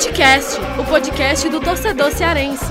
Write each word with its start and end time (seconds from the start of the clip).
Futecast, 0.00 0.58
o 0.78 0.84
podcast 0.86 1.46
do 1.50 1.60
torcedor 1.60 2.10
cearense. 2.10 2.64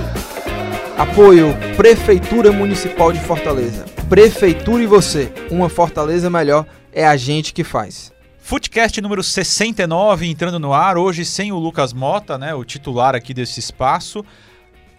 Apoio 0.97 1.55
Prefeitura 1.77 2.51
Municipal 2.51 3.13
de 3.13 3.19
Fortaleza. 3.19 3.85
Prefeitura 4.09 4.81
e 4.81 4.87
você, 4.87 5.31
uma 5.51 5.69
Fortaleza 5.69 6.27
melhor 6.27 6.65
é 6.91 7.05
a 7.05 7.15
gente 7.15 7.53
que 7.53 7.63
faz. 7.63 8.11
Footcast 8.39 8.99
número 8.99 9.21
69 9.21 10.25
entrando 10.25 10.57
no 10.57 10.73
ar, 10.73 10.97
hoje 10.97 11.23
sem 11.23 11.51
o 11.51 11.59
Lucas 11.59 11.93
Mota, 11.93 12.35
né, 12.35 12.55
o 12.55 12.65
titular 12.65 13.13
aqui 13.13 13.31
desse 13.31 13.59
espaço, 13.59 14.25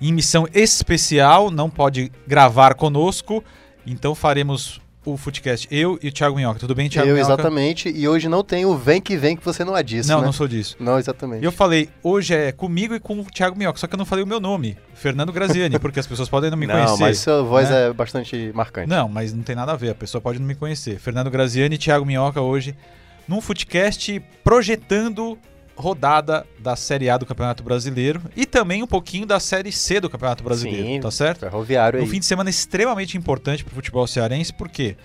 em 0.01 0.13
missão 0.13 0.47
especial, 0.55 1.51
não 1.51 1.69
pode 1.69 2.13
gravar 2.29 2.75
conosco, 2.75 3.43
então 3.85 4.15
faremos 4.15 4.81
o 5.05 5.17
Footcast, 5.17 5.67
eu 5.71 5.99
e 6.03 6.09
o 6.09 6.13
Thiago 6.13 6.37
Minhoca. 6.37 6.59
Tudo 6.59 6.75
bem, 6.75 6.89
Thiago 6.89 7.09
Eu, 7.09 7.15
Minhoca? 7.15 7.33
exatamente. 7.33 7.89
E 7.89 8.07
hoje 8.07 8.29
não 8.29 8.45
tem 8.45 8.67
o 8.67 8.77
vem 8.77 9.01
que 9.01 9.17
vem 9.17 9.35
que 9.37 9.45
você 9.45 9.65
não 9.65 9.77
é 9.77 9.83
disso, 9.83 10.09
Não, 10.09 10.21
né? 10.21 10.27
não 10.27 10.33
sou 10.33 10.47
disso. 10.47 10.77
Não, 10.79 10.99
exatamente. 10.99 11.43
E 11.43 11.45
eu 11.45 11.53
falei, 11.53 11.89
hoje 12.03 12.35
é 12.35 12.53
comigo 12.53 12.95
e 12.95 13.01
com 13.01 13.19
o 13.19 13.25
Thiago 13.25 13.57
Minhoca, 13.57 13.79
só 13.79 13.87
que 13.87 13.95
eu 13.95 13.99
não 13.99 14.05
falei 14.05 14.25
o 14.25 14.27
meu 14.27 14.41
nome, 14.41 14.77
Fernando 14.95 15.33
Graziani, 15.33 15.79
porque 15.79 16.01
as 16.01 16.07
pessoas 16.07 16.29
podem 16.29 16.51
não 16.51 16.59
me 16.59 16.67
não, 16.67 16.75
conhecer. 16.75 17.01
mas 17.01 17.19
sua 17.19 17.43
voz 17.43 17.71
né? 17.71 17.89
é 17.89 17.93
bastante 17.93 18.51
marcante. 18.55 18.89
Não, 18.89 19.09
mas 19.09 19.33
não 19.33 19.43
tem 19.43 19.57
nada 19.57 19.73
a 19.73 19.77
ver, 19.77 19.91
a 19.91 19.95
pessoa 19.95 20.21
pode 20.21 20.39
não 20.39 20.47
me 20.47 20.55
conhecer. 20.55 20.99
Fernando 20.99 21.31
Graziani 21.31 21.75
e 21.75 21.79
Thiago 21.79 22.05
Minhoca 22.05 22.41
hoje 22.41 22.77
num 23.27 23.41
Footcast 23.41 24.21
projetando 24.43 25.39
rodada 25.81 26.47
da 26.59 26.77
Série 26.77 27.11
A 27.11 27.17
do 27.17 27.27
Campeonato 27.27 27.63
Brasileiro 27.63 28.23
e 28.37 28.47
também 28.47 28.83
um 28.83 28.87
pouquinho 28.87 29.27
da 29.27 29.41
Série 29.41 29.73
C 29.73 29.99
do 30.01 30.09
Campeonato 30.11 30.45
Brasileiro, 30.45 30.87
Sim, 30.87 31.01
tá 31.01 31.11
certo? 31.11 31.41
Ferroviário 31.41 31.99
Um 32.01 32.03
aí. 32.05 32.09
fim 32.09 32.21
de 32.21 32.27
semana 32.27 32.49
extremamente 32.51 33.17
importante 33.19 33.65
pro 33.65 33.75
futebol 33.75 34.07
cearense, 34.07 34.53
por 34.53 34.69
quê? 34.69 34.97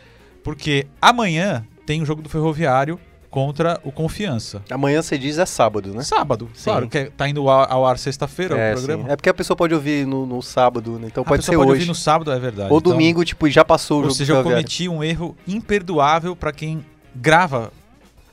Porque 0.43 0.85
amanhã 1.02 1.66
tem 1.85 2.02
o 2.02 2.05
jogo 2.05 2.22
do 2.22 2.30
Ferroviário 2.30 3.00
contra 3.31 3.81
o 3.83 3.91
Confiança. 3.91 4.61
Amanhã 4.69 5.02
você 5.02 5.17
diz 5.17 5.38
é 5.38 5.45
sábado, 5.45 5.94
né? 5.94 6.03
Sábado, 6.03 6.50
Sim. 6.53 6.63
claro, 6.63 6.88
que 6.88 6.97
é- 6.97 7.05
tá 7.09 7.28
indo 7.28 7.50
ao, 7.50 7.69
ao 7.69 7.85
ar 7.85 7.97
sexta-feira 8.00 8.55
é, 8.57 8.72
o 8.72 8.78
programa. 8.78 9.03
sim. 9.05 9.11
é 9.11 9.16
porque 9.17 9.30
a 9.30 9.33
pessoa 9.33 9.57
pode 9.57 9.73
ouvir 9.73 10.07
no, 10.07 10.25
no 10.25 10.41
sábado, 10.41 10.97
né? 10.97 11.07
Então 11.07 11.22
a 11.22 11.25
pode 11.25 11.41
pessoa 11.41 11.53
ser 11.53 11.57
pode 11.57 11.72
hoje. 11.72 11.80
ouvir 11.81 11.88
no 11.89 11.95
sábado, 11.95 12.31
é 12.31 12.39
verdade. 12.39 12.72
Ou 12.72 12.78
Então- 12.78 12.91
domingo, 12.94 13.25
tipo, 13.25 13.50
já 13.50 13.66
passou 13.66 13.97
o 13.97 14.00
Ou 14.00 14.03
jogo 14.05 14.16
seja, 14.16 14.33
do 14.33 14.39
eu 14.39 14.44
cometi 14.44 14.88
um 14.88 15.03
erro 15.03 15.35
imperdoável 15.45 16.33
para 16.35 16.53
quem 16.53 16.85
grava 17.13 17.73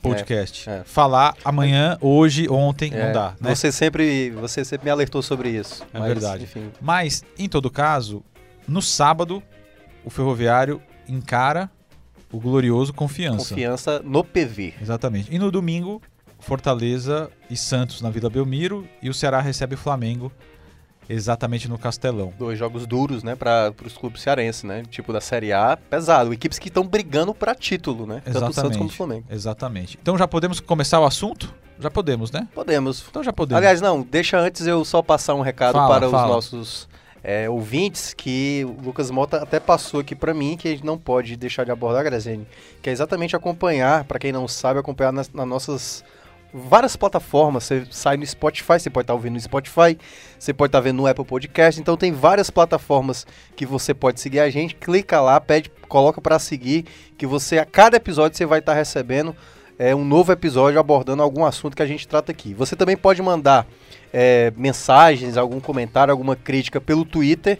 podcast. 0.09 0.69
É, 0.69 0.73
é. 0.73 0.83
Falar 0.83 1.35
amanhã, 1.43 1.97
hoje, 2.01 2.47
ontem, 2.49 2.91
É, 2.93 3.05
não 3.05 3.13
dá, 3.13 3.35
né? 3.39 3.55
Você 3.55 3.71
sempre, 3.71 4.29
você 4.31 4.63
sempre 4.63 4.85
me 4.85 4.91
alertou 4.91 5.21
sobre 5.21 5.49
isso. 5.49 5.83
É 5.93 5.99
mas, 5.99 6.07
verdade. 6.07 6.43
Enfim, 6.43 6.71
Mas, 6.81 7.23
em 7.37 7.47
todo 7.49 7.69
caso, 7.71 8.23
no 8.67 8.81
sábado, 8.81 9.41
o 10.03 10.09
Ferroviário 10.09 10.81
encara 11.07 11.69
o 12.31 12.39
glorioso 12.39 12.93
Confiança. 12.93 13.49
confiança 13.49 14.01
no 14.03 14.23
PV. 14.23 14.73
Exatamente. 14.81 15.33
E 15.33 15.37
no 15.37 15.51
domingo, 15.51 16.01
Fortaleza 16.39 17.29
e 17.49 17.55
Santos 17.55 18.01
na 18.01 18.09
Vila 18.09 18.29
Belmiro 18.29 18.87
e 19.01 19.09
o 19.09 19.13
Ceará 19.13 19.39
recebe 19.39 19.75
o 19.75 19.77
Flamengo 19.77 20.31
exatamente 21.09 21.67
no 21.67 21.77
Castelão. 21.77 22.33
Dois 22.37 22.57
jogos 22.57 22.85
duros, 22.85 23.23
né, 23.23 23.35
para 23.35 23.73
os 23.85 23.97
clubes 23.97 24.21
cearenses, 24.21 24.63
né? 24.63 24.83
Tipo 24.89 25.13
da 25.13 25.21
Série 25.21 25.53
A, 25.53 25.77
pesado. 25.77 26.33
Equipes 26.33 26.59
que 26.59 26.67
estão 26.67 26.85
brigando 26.85 27.33
para 27.33 27.55
título, 27.55 28.05
né? 28.05 28.21
Tanto 28.25 28.49
o 28.49 28.53
Santos 28.53 28.77
como 28.77 28.89
o 28.89 28.93
Flamengo. 28.93 29.25
Exatamente. 29.29 29.97
Então 30.01 30.17
já 30.17 30.27
podemos 30.27 30.59
começar 30.59 30.99
o 30.99 31.05
assunto? 31.05 31.53
Já 31.79 31.89
podemos, 31.89 32.31
né? 32.31 32.47
Podemos. 32.53 33.03
Então 33.09 33.23
já 33.23 33.33
podemos. 33.33 33.57
Aliás, 33.57 33.81
não, 33.81 34.01
deixa 34.01 34.39
antes 34.39 34.65
eu 34.65 34.85
só 34.85 35.01
passar 35.01 35.33
um 35.33 35.41
recado 35.41 35.73
Fala, 35.73 35.99
para 35.99 36.09
fala. 36.09 36.23
os 36.23 36.29
nossos 36.29 36.89
é, 37.23 37.49
ouvintes, 37.49 38.13
que 38.13 38.65
o 38.65 38.83
Lucas 38.83 39.09
Mota 39.09 39.37
até 39.37 39.59
passou 39.59 40.01
aqui 40.01 40.13
para 40.13 40.33
mim, 40.33 40.57
que 40.57 40.67
a 40.67 40.71
gente 40.71 40.85
não 40.85 40.97
pode 40.97 41.35
deixar 41.37 41.63
de 41.63 41.71
abordar, 41.71 42.03
Graziani, 42.03 42.45
que 42.81 42.89
é 42.89 42.93
exatamente 42.93 43.35
acompanhar, 43.35 44.03
para 44.03 44.19
quem 44.19 44.31
não 44.31 44.47
sabe, 44.47 44.79
acompanhar 44.79 45.13
nas, 45.13 45.31
nas 45.31 45.47
nossas 45.47 46.03
várias 46.53 46.95
plataformas. 46.95 47.63
Você 47.63 47.85
sai 47.89 48.17
no 48.17 48.25
Spotify, 48.25 48.79
você 48.79 48.89
pode 48.89 49.05
estar 49.05 49.13
ouvindo 49.13 49.33
no 49.33 49.39
Spotify, 49.39 49.97
você 50.37 50.53
pode 50.53 50.69
estar 50.69 50.79
vendo 50.79 50.97
no 50.97 51.07
Apple 51.07 51.25
Podcast, 51.25 51.81
então 51.81 51.97
tem 51.97 52.11
várias 52.11 52.49
plataformas 52.49 53.25
que 53.55 53.65
você 53.65 53.93
pode 53.93 54.19
seguir 54.19 54.39
a 54.39 54.49
gente, 54.49 54.75
clica 54.75 55.19
lá, 55.19 55.39
pede, 55.39 55.71
coloca 55.87 56.21
para 56.21 56.37
seguir, 56.37 56.85
que 57.17 57.25
você 57.25 57.57
a 57.57 57.65
cada 57.65 57.97
episódio 57.97 58.37
você 58.37 58.45
vai 58.45 58.59
estar 58.59 58.73
recebendo 58.73 59.35
é, 59.79 59.95
um 59.95 60.05
novo 60.05 60.31
episódio 60.31 60.79
abordando 60.79 61.23
algum 61.23 61.43
assunto 61.43 61.75
que 61.75 61.81
a 61.81 61.87
gente 61.87 62.07
trata 62.07 62.31
aqui. 62.31 62.53
Você 62.53 62.75
também 62.75 62.95
pode 62.95 63.21
mandar 63.21 63.65
é, 64.11 64.53
mensagens, 64.55 65.37
algum 65.37 65.59
comentário, 65.59 66.11
alguma 66.11 66.35
crítica 66.35 66.79
pelo 66.79 67.03
Twitter, 67.03 67.59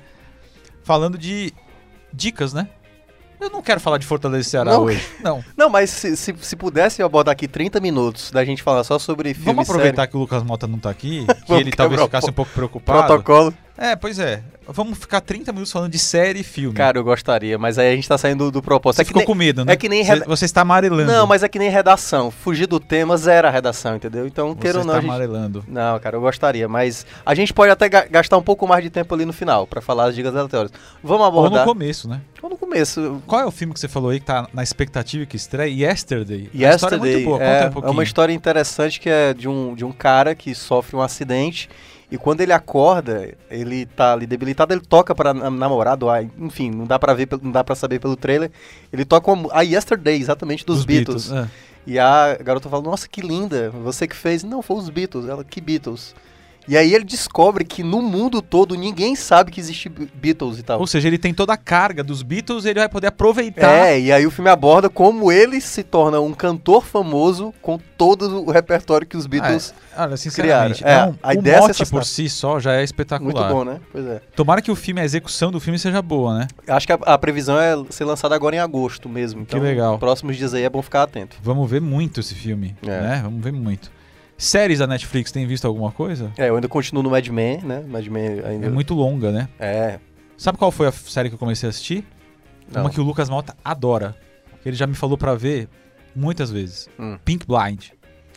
falando 0.83 1.17
de 1.17 1.53
dicas, 2.13 2.53
né? 2.53 2.69
Eu 3.41 3.51
não 3.51 3.61
quero 3.63 3.79
falar 3.81 3.99
de 3.99 4.07
Fortaleza 4.07 4.41
e 4.41 4.51
Ceará 4.51 4.73
Não. 4.73 4.85
hoje. 4.85 5.07
Não. 5.23 5.45
Não, 5.57 5.69
mas 5.69 5.91
se, 5.91 6.17
se, 6.17 6.35
se 6.41 6.57
pudesse 6.57 7.03
eu 7.03 7.07
abordar 7.07 7.33
aqui 7.33 7.47
30 7.47 7.79
minutos 7.81 8.31
da 8.31 8.45
gente 8.45 8.63
falar 8.63 8.85
só 8.85 8.99
sobre 8.99 9.35
filme 9.35 9.47
Vamos 9.53 9.69
aproveitar 9.69 10.07
que 10.07 10.17
o 10.17 10.21
Lucas 10.21 10.43
Mota 10.43 10.67
não 10.67 10.79
tá 10.79 10.89
aqui, 10.91 11.27
que 11.45 11.53
ele 11.53 11.71
talvez 11.71 12.01
ficasse 12.03 12.31
um 12.31 12.33
pouco 12.33 12.51
preocupado. 12.53 13.07
protocolo. 13.07 13.53
É, 13.77 13.97
pois 13.97 14.19
é. 14.21 14.41
Vamos 14.69 14.97
ficar 14.99 15.21
30 15.21 15.53
minutos 15.53 15.71
falando 15.73 15.91
de 15.91 15.99
série 15.99 16.41
e 16.41 16.43
filme. 16.45 16.75
Cara, 16.75 16.97
eu 16.97 17.05
gostaria, 17.05 17.59
mas 17.59 17.77
aí 17.77 17.93
a 17.93 17.95
gente 17.97 18.09
tá 18.09 18.17
saindo 18.17 18.45
do, 18.45 18.51
do 18.53 18.63
propósito. 18.63 18.97
você 18.99 19.03
É 19.03 19.05
que 19.05 19.09
ficou 19.09 19.21
nem- 19.21 19.27
com 19.27 19.35
medo, 19.35 19.65
né? 19.65 19.73
é 19.73 19.77
que 19.77 19.89
nem 19.91 20.03
Você, 20.05 20.13
reda- 20.13 20.25
você 20.27 20.45
está 20.47 20.61
amarelando. 20.63 21.05
Não, 21.13 21.27
mas 21.27 21.43
é 21.43 21.49
que 21.49 21.59
nem 21.59 21.69
redação. 21.69 22.31
Fugir 22.31 22.67
do 22.67 22.79
tema, 22.81 23.17
zero 23.19 23.47
a 23.49 23.51
redação, 23.51 23.97
entendeu? 23.97 24.27
Então, 24.27 24.51
você 24.55 24.61
queira 24.61 24.79
ou 24.79 24.83
está 24.83 24.93
não, 24.93 24.99
a 24.99 25.03
gente... 25.03 25.11
amarelando. 25.11 25.65
Não, 25.69 25.99
cara, 25.99 26.17
eu 26.17 26.21
gostaria, 26.21 26.67
mas 26.69 27.05
a 27.27 27.35
gente 27.35 27.53
pode 27.53 27.71
até 27.73 27.89
ga- 27.89 28.07
gastar 28.09 28.39
um 28.39 28.43
pouco 28.43 28.67
mais 28.67 28.83
de 28.83 28.89
tempo 28.91 29.13
ali 29.15 29.27
no 29.27 29.33
final 29.35 29.67
pra 29.67 29.83
falar 29.83 30.05
as 30.05 30.15
dicas 30.15 30.35
aleatórias. 30.35 30.73
Vamos 31.03 31.27
Ou 31.27 31.33
no 31.33 31.39
abordar. 31.41 31.65
começo, 31.67 32.09
né? 32.09 32.21
Ou 32.41 32.49
no 32.49 32.57
começo. 32.57 33.21
Qual 33.27 33.41
é 33.41 33.45
o 33.45 33.51
filme 33.51 33.75
que 33.75 33.81
você 33.81 33.89
falou 33.89 34.11
aí 34.11 34.21
que 34.21 34.27
tá 34.27 34.49
na 34.55 34.63
expectativa 34.63 35.27
que 35.27 35.37
estreia? 35.37 35.69
Yesterday. 35.91 36.43
a 36.43 36.47
história 36.47 36.65
é 36.65 36.71
Yesterday 36.71 37.13
muito 37.17 37.25
boa, 37.27 37.39
conta 37.39 37.51
é, 37.51 37.61
um 37.65 37.67
é 37.67 37.71
pouquinho. 37.71 37.93
uma 37.93 38.03
história 38.05 38.33
interessante 38.33 38.99
que 39.01 39.11
é 39.11 39.35
de 39.35 39.47
um, 39.49 39.75
de 39.75 39.85
um 39.85 39.93
cara 39.93 40.35
que 40.35 40.55
sofre 40.55 40.97
um 40.97 41.03
acidente 41.03 41.69
e 42.11 42.19
quando 42.19 42.41
ele 42.41 42.53
acorda, 42.53 43.35
ele 43.51 43.87
tá 43.87 44.13
ali 44.13 44.27
debilitado, 44.27 44.73
ele 44.73 44.81
toca 44.81 45.15
para 45.15 45.33
namorado, 45.35 46.09
ah, 46.11 46.23
enfim, 46.23 46.71
não 46.71 46.87
dá 46.87 46.99
para 46.99 47.15
ver, 47.15 47.29
não 47.43 47.51
dá 47.51 47.65
para 47.65 47.75
saber 47.75 47.99
pelo 47.99 48.17
trailer. 48.17 48.51
Ele 48.93 49.05
toca 49.05 49.33
a 49.53 49.63
Yesterday, 49.63 50.21
exatamente 50.21 50.65
dos, 50.65 50.85
Beatles. 50.85 51.33
é. 51.33 51.49
E 51.87 51.99
a 51.99 52.37
garota 52.43 52.69
fala: 52.69 52.83
"Nossa, 52.83 53.09
que 53.09 53.21
linda, 53.21 53.71
você 53.71 54.07
que 54.07 54.17
fez?" 54.17 54.43
Não, 54.43 54.63
foi 54.63 54.77
os 54.77 54.89
Beatles. 54.89 55.29
Ela: 55.29 55.45
"Que 55.45 55.61
Beatles?" 55.61 56.15
E 56.67 56.77
aí 56.77 56.95
ele 56.95 57.05
descobre 57.05 57.65
que 57.65 57.83
no 57.83 58.01
mundo 58.01 58.41
todo 58.41 58.75
ninguém 58.75 59.15
sabe 59.15 59.51
que 59.51 59.61
existe 59.61 59.89
Be- 59.89 60.09
Beatles 60.15 60.59
e 60.59 60.63
tal. 60.63 60.81
Ou 60.81 60.87
seja, 60.87 61.09
ele 61.09 61.19
tem 61.19 61.35
toda 61.35 61.53
a 61.53 61.57
carga 61.57 62.03
dos 62.03 62.23
Beatles 62.23 62.65
e 62.65 62.71
ele 62.71 62.79
vai 62.81 62.89
poder 62.89 63.09
aproveitar. 63.09 63.71
É, 63.71 64.01
e 64.01 64.11
aí 64.13 64.27
o 64.27 64.31
filme 64.31 64.49
aborda 64.51 64.89
como 64.89 65.31
ele 65.31 65.61
se 65.61 65.83
torna 65.83 66.21
um 66.21 66.33
cantor 66.33 66.85
famoso 66.85 67.53
com 67.61 67.79
todo 67.99 68.45
o 68.47 68.51
repertório 68.51 69.07
que 69.07 69.17
os 69.17 69.27
Beatles. 69.27 69.75
Ah, 69.97 70.05
olha, 70.05 70.17
sinceramente, 70.17 70.83
criaram. 70.83 71.03
É, 71.05 71.07
não, 71.07 71.19
a 71.23 71.29
o 71.29 71.33
ideia 71.33 71.57
é 71.57 71.61
mote 71.61 71.75
sensacional. 71.75 72.01
por 72.03 72.07
si 72.07 72.29
só 72.29 72.59
já 72.59 72.73
é 72.73 72.77
muito 72.79 72.85
espetacular. 72.87 73.49
bom, 73.53 73.65
né? 73.65 73.81
Pois 73.93 74.07
é. 74.07 74.21
Tomara 74.35 74.63
que 74.63 74.71
o 74.71 74.75
filme, 74.77 75.01
a 75.01 75.05
execução 75.05 75.53
do 75.53 75.61
filme 75.61 75.79
seja 75.79 76.01
boa, 76.01 76.39
né? 76.39 76.49
Acho 76.67 76.87
que 76.87 76.93
a, 76.93 76.99
a 77.05 77.19
previsão 77.19 77.59
é 77.61 77.77
ser 77.91 78.05
lançada 78.05 78.35
agora 78.35 78.57
em 78.57 78.59
agosto 78.59 79.09
mesmo. 79.09 79.43
Então, 79.43 79.61
legal. 79.61 79.99
próximos 79.99 80.37
dias 80.37 80.55
aí 80.55 80.63
é 80.63 80.69
bom 80.71 80.81
ficar 80.83 81.03
atento. 81.03 81.37
Vamos 81.43 81.71
ver 81.71 81.81
muito 81.81 82.21
esse 82.21 82.35
filme, 82.35 82.75
É. 82.83 82.87
né? 82.87 83.21
Vamos 83.23 83.43
ver 83.45 83.53
muito. 83.53 83.91
Séries 84.37 84.81
da 84.81 84.87
Netflix, 84.87 85.31
tem 85.31 85.47
visto 85.47 85.67
alguma 85.67 85.93
coisa? 85.93 86.33
É, 86.37 86.49
eu 86.49 86.57
ainda 86.57 86.69
continuo 86.69 87.03
no 87.03 87.11
Mad 87.11 87.27
Men, 87.29 87.61
né? 87.63 87.85
Mad 87.87 88.07
Men 88.07 88.41
ainda. 88.45 88.67
É 88.67 88.71
muito 88.71 88.95
longa, 88.95 89.31
né? 89.31 89.49
É. 89.59 89.99
Sabe 90.37 90.59
qual 90.59 90.71
foi 90.71 90.89
a 90.89 90.93
série 90.93 91.29
que 91.29 91.35
eu 91.35 91.39
comecei 91.39 91.69
a 91.69 91.71
assistir? 91.71 92.05
Não. 92.73 92.83
Uma 92.83 92.91
que 92.91 93.01
o 93.01 93.05
Lucas 93.05 93.29
Malta 93.29 93.57
adora. 93.65 94.17
Que 94.63 94.69
ele 94.69 94.77
já 94.77 94.87
me 94.87 94.95
falou 94.95 95.17
pra 95.17 95.35
ver 95.35 95.69
muitas 96.15 96.51
vezes. 96.51 96.89
Hum. 96.99 97.19
Pink 97.25 97.47
Blind. 97.47 97.91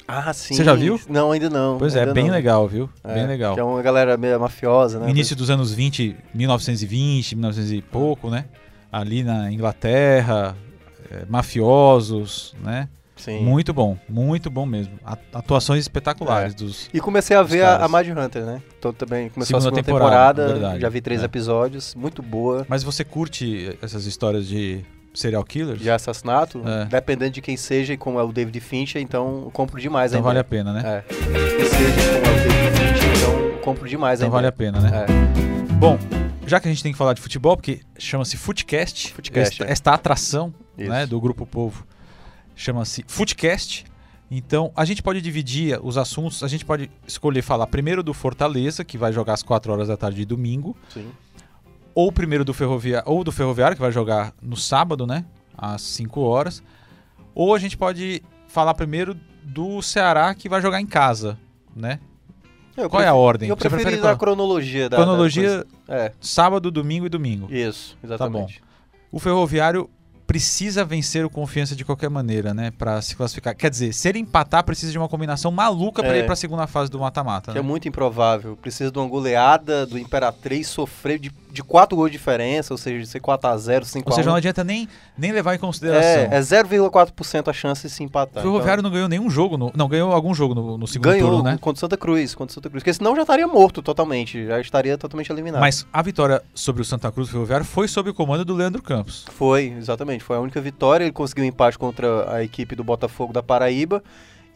Ah, 0.08 0.32
sim. 0.32 0.56
Você 0.56 0.64
já 0.64 0.74
viu? 0.74 1.00
Não, 1.10 1.32
ainda 1.32 1.50
não. 1.50 1.78
Pois 1.78 1.96
é, 1.96 2.02
ainda 2.02 2.14
bem 2.14 2.28
não. 2.28 2.34
legal, 2.34 2.68
viu? 2.68 2.90
É, 3.04 3.14
bem 3.14 3.28
legal. 3.28 3.56
Que 3.56 3.60
é 3.60 3.64
uma 3.64 3.82
galera 3.82 4.16
meio 4.16 4.40
mafiosa, 4.40 5.00
né? 5.00 5.10
Início 5.10 5.36
dos 5.36 5.50
anos 5.50 5.74
20, 5.74 6.16
1920, 6.34 7.36
1900 7.36 7.72
e 7.74 7.82
pouco, 7.82 8.30
né? 8.30 8.46
Ali 8.90 9.22
na 9.22 9.52
Inglaterra, 9.52 10.56
eh, 11.12 11.26
mafiosos, 11.28 12.56
né? 12.64 12.88
Sim. 13.18 13.44
Muito 13.44 13.74
bom, 13.74 13.98
muito 14.08 14.50
bom 14.50 14.66
mesmo. 14.66 14.94
A- 15.06 15.18
Atuações 15.34 15.82
espetaculares 15.82 16.54
dos. 16.54 16.90
E 16.94 17.00
comecei 17.00 17.36
a 17.36 17.44
ver 17.44 17.64
a, 17.64 17.68
caras. 17.72 17.84
a 17.84 17.88
Mad 17.88 18.08
Hunter, 18.10 18.46
né? 18.46 18.62
Então 18.78 18.94
também 18.94 19.30
começou 19.30 19.60
Segunda 19.60 19.80
a 19.80 19.84
segunda 19.84 19.84
temporada, 19.84 20.54
temporada, 20.54 20.80
já 20.80 20.90
vi 20.90 21.02
três 21.02 21.22
É. 21.22 21.26
episódios, 21.26 21.96
muito 21.96 22.22
boa. 22.22 22.66
Mas 22.70 22.84
você 22.84 23.04
curte 23.04 23.78
essas 23.82 24.06
histórias 24.06 24.48
de 24.48 24.84
serial 25.14 25.44
killers? 25.44 25.80
De 25.82 25.90
assassinato, 25.90 26.62
É. 26.66 26.86
dependendo 26.86 27.32
de 27.32 27.42
quem 27.42 27.58
seja 27.58 27.94
e 27.94 27.98
como 27.98 28.20
é 28.20 28.24
o 28.24 28.32
David 28.32 28.60
Fincher, 28.60 29.02
então 29.02 29.42
eu 29.46 29.52
compro 29.52 29.82
demais 29.82 30.12
Então 30.12 30.20
ainda. 30.20 30.28
vale 30.28 30.40
a 30.40 30.44
pena, 30.44 30.72
né? 30.74 30.82
É. 30.86 31.14
Quem 31.14 31.66
seja 31.66 32.12
como 32.12 32.28
é 32.28 32.30
o 32.30 32.44
David 32.44 32.78
Fincher, 32.78 33.18
então 33.18 33.40
eu 33.40 33.58
compro 33.60 33.90
demais 33.90 34.20
Então 34.20 34.28
ainda. 34.28 34.36
vale 34.36 34.48
a 34.48 34.52
pena, 34.52 34.80
né? 34.80 35.06
É. 35.08 35.74
Bom, 35.74 35.98
já 36.46 36.60
que 36.60 36.68
a 36.68 36.72
gente 36.72 36.84
tem 36.84 36.92
que 36.92 36.98
falar 36.98 37.14
de 37.14 37.22
futebol, 37.22 37.56
porque 37.58 37.80
chama-se 37.98 38.38
Footcast, 38.38 39.12
Footcast, 39.14 39.54
esta, 39.62 39.66
é. 39.66 39.72
esta 39.72 39.92
atração 39.94 40.54
Isso. 40.78 40.90
né, 40.90 41.06
do 41.08 41.20
Grupo 41.20 41.46
Povo 41.48 41.86
chama-se 42.58 43.06
Footcast. 43.08 43.86
Então, 44.30 44.74
a 44.76 44.84
gente 44.84 45.02
pode 45.02 45.22
dividir 45.22 45.80
os 45.82 45.98
assuntos, 45.98 46.44
a 46.44 46.50
gente 46.50 46.66
pode 46.66 46.92
escolher 47.08 47.42
falar 47.42 47.66
primeiro 47.68 48.04
do 48.04 48.14
Fortaleza, 48.14 48.84
que 48.84 48.98
vai 48.98 49.14
jogar 49.14 49.34
às 49.36 49.42
4 49.44 49.72
horas 49.72 49.88
da 49.88 49.96
tarde 49.96 50.18
de 50.18 50.26
domingo, 50.26 50.76
Sim. 50.94 51.08
ou 51.96 52.12
primeiro 52.12 52.44
do 52.44 52.54
Ferroviário, 52.54 53.10
ou 53.10 53.24
do 53.24 53.32
Ferroviário, 53.32 53.78
que 53.78 53.82
vai 53.82 53.92
jogar 53.92 54.34
no 54.42 54.58
sábado, 54.58 55.08
né, 55.08 55.24
às 55.58 55.82
5 55.82 56.20
horas. 56.20 56.62
Ou 57.34 57.56
a 57.56 57.60
gente 57.60 57.78
pode 57.78 58.22
falar 58.50 58.74
primeiro 58.74 59.16
do 59.44 59.82
Ceará, 59.82 60.34
que 60.36 60.50
vai 60.50 60.62
jogar 60.62 60.82
em 60.82 60.86
casa, 60.88 61.38
né? 61.74 62.00
Eu 62.76 62.90
Qual 62.90 63.02
é 63.02 63.06
a 63.06 63.08
prefiro- 63.12 63.18
ordem? 63.26 63.50
Eu 63.50 63.58
preferi 63.58 64.00
a 64.06 64.16
cronologia 64.16 64.90
da 64.90 64.98
da 64.98 65.04
Cronologia, 65.04 65.50
coisa. 65.50 65.68
É, 65.88 66.12
sábado, 66.20 66.70
domingo 66.70 67.06
e 67.06 67.10
domingo. 67.10 67.48
isso, 67.52 67.98
exatamente. 68.04 68.62
O 69.12 69.20
Ferroviário 69.20 69.90
precisa 70.28 70.84
vencer 70.84 71.26
o 71.26 71.30
Confiança 71.30 71.76
de 71.76 71.86
qualquer 71.86 72.10
maneira, 72.10 72.54
né, 72.54 72.72
Pra 72.78 73.02
se 73.02 73.16
classificar. 73.16 73.56
Quer 73.56 73.70
dizer, 73.70 73.94
se 73.94 74.08
ele 74.10 74.20
empatar, 74.20 74.64
precisa 74.64 74.92
de 74.92 74.98
uma 74.98 75.08
combinação 75.08 75.50
maluca 75.52 76.04
pra 76.04 76.16
É. 76.16 76.20
ir 76.20 76.26
pra 76.26 76.36
segunda 76.36 76.68
fase 76.68 76.92
do 76.92 77.00
mata-mata, 77.00 77.54
Que 77.54 77.58
é 77.58 77.62
né? 77.62 77.68
muito 77.68 77.88
improvável. 77.88 78.58
Precisa 78.58 78.92
de 78.92 79.00
uma 79.00 79.08
goleada 79.08 79.86
do 79.86 79.98
Imperatriz 79.98 80.68
sofrer 80.68 81.18
de, 81.18 81.32
de 81.58 81.64
4 81.64 81.96
gols 81.96 82.12
de 82.12 82.18
diferença, 82.18 82.74
ou 82.74 82.78
seja, 82.78 83.00
de 83.00 83.08
ser 83.08 83.20
4x0, 83.20 83.82
5x1. 83.84 84.04
Ou 84.06 84.12
seja, 84.14 84.30
não 84.30 84.36
adianta 84.36 84.64
nem, 84.64 84.88
nem 85.18 85.32
levar 85.32 85.56
em 85.56 85.58
consideração. 85.60 86.10
É, 86.10 86.30
é 86.32 86.40
0,4% 86.40 87.48
a 87.48 87.54
chance 87.54 87.88
de 87.88 87.90
se 87.94 88.04
empatar. 88.04 88.44
O 88.44 88.48
Ferroviário 88.48 88.84
não 88.84 88.92
ganhou 88.92 89.10
nenhum 89.10 89.30
jogo, 89.30 89.58
no- 89.58 89.72
não, 89.76 89.88
ganhou 89.88 90.12
algum 90.14 90.34
jogo 90.34 90.54
no, 90.54 90.62
no 90.62 90.76
então, 90.76 90.88
segundo 90.88 91.10
ganhou 91.12 91.30
turno, 91.30 91.44
né? 91.44 91.58
contra 91.60 91.78
o 91.78 91.80
Santa 91.80 91.98
Cruz, 91.98 92.36
contra 92.36 92.52
o 92.52 92.54
Santa 92.54 92.70
Cruz. 92.70 92.84
Porque 92.84 92.94
senão 92.94 93.16
já 93.16 93.24
estaria 93.24 93.48
morto 93.48 93.82
totalmente, 93.82 94.46
já 94.46 94.62
estaria 94.62 94.98
totalmente 94.98 95.32
eliminado. 95.32 95.62
Mas 95.62 95.86
a 95.92 96.02
vitória 96.02 96.42
sobre 96.54 96.82
o 96.82 96.86
Santa 96.86 97.12
Cruz 97.12 97.28
do 97.28 97.32
Ferroviário 97.32 97.66
foi 97.66 97.88
sob 97.88 98.10
o 98.10 98.14
comando 98.14 98.46
do 98.46 98.54
Leandro 98.54 98.82
Campos. 98.82 99.26
Foi, 99.32 99.74
exatamente. 99.78 100.24
Foi 100.24 100.38
a 100.38 100.40
única 100.40 100.62
vitória. 100.62 101.04
Ele 101.04 101.12
conseguiu 101.12 101.44
um 101.44 101.48
empate 101.48 101.78
contra 101.78 102.32
a 102.32 102.44
equipe 102.44 102.76
do 102.76 102.84
Botafogo 102.84 103.34
da 103.34 103.42
Paraíba. 103.42 104.04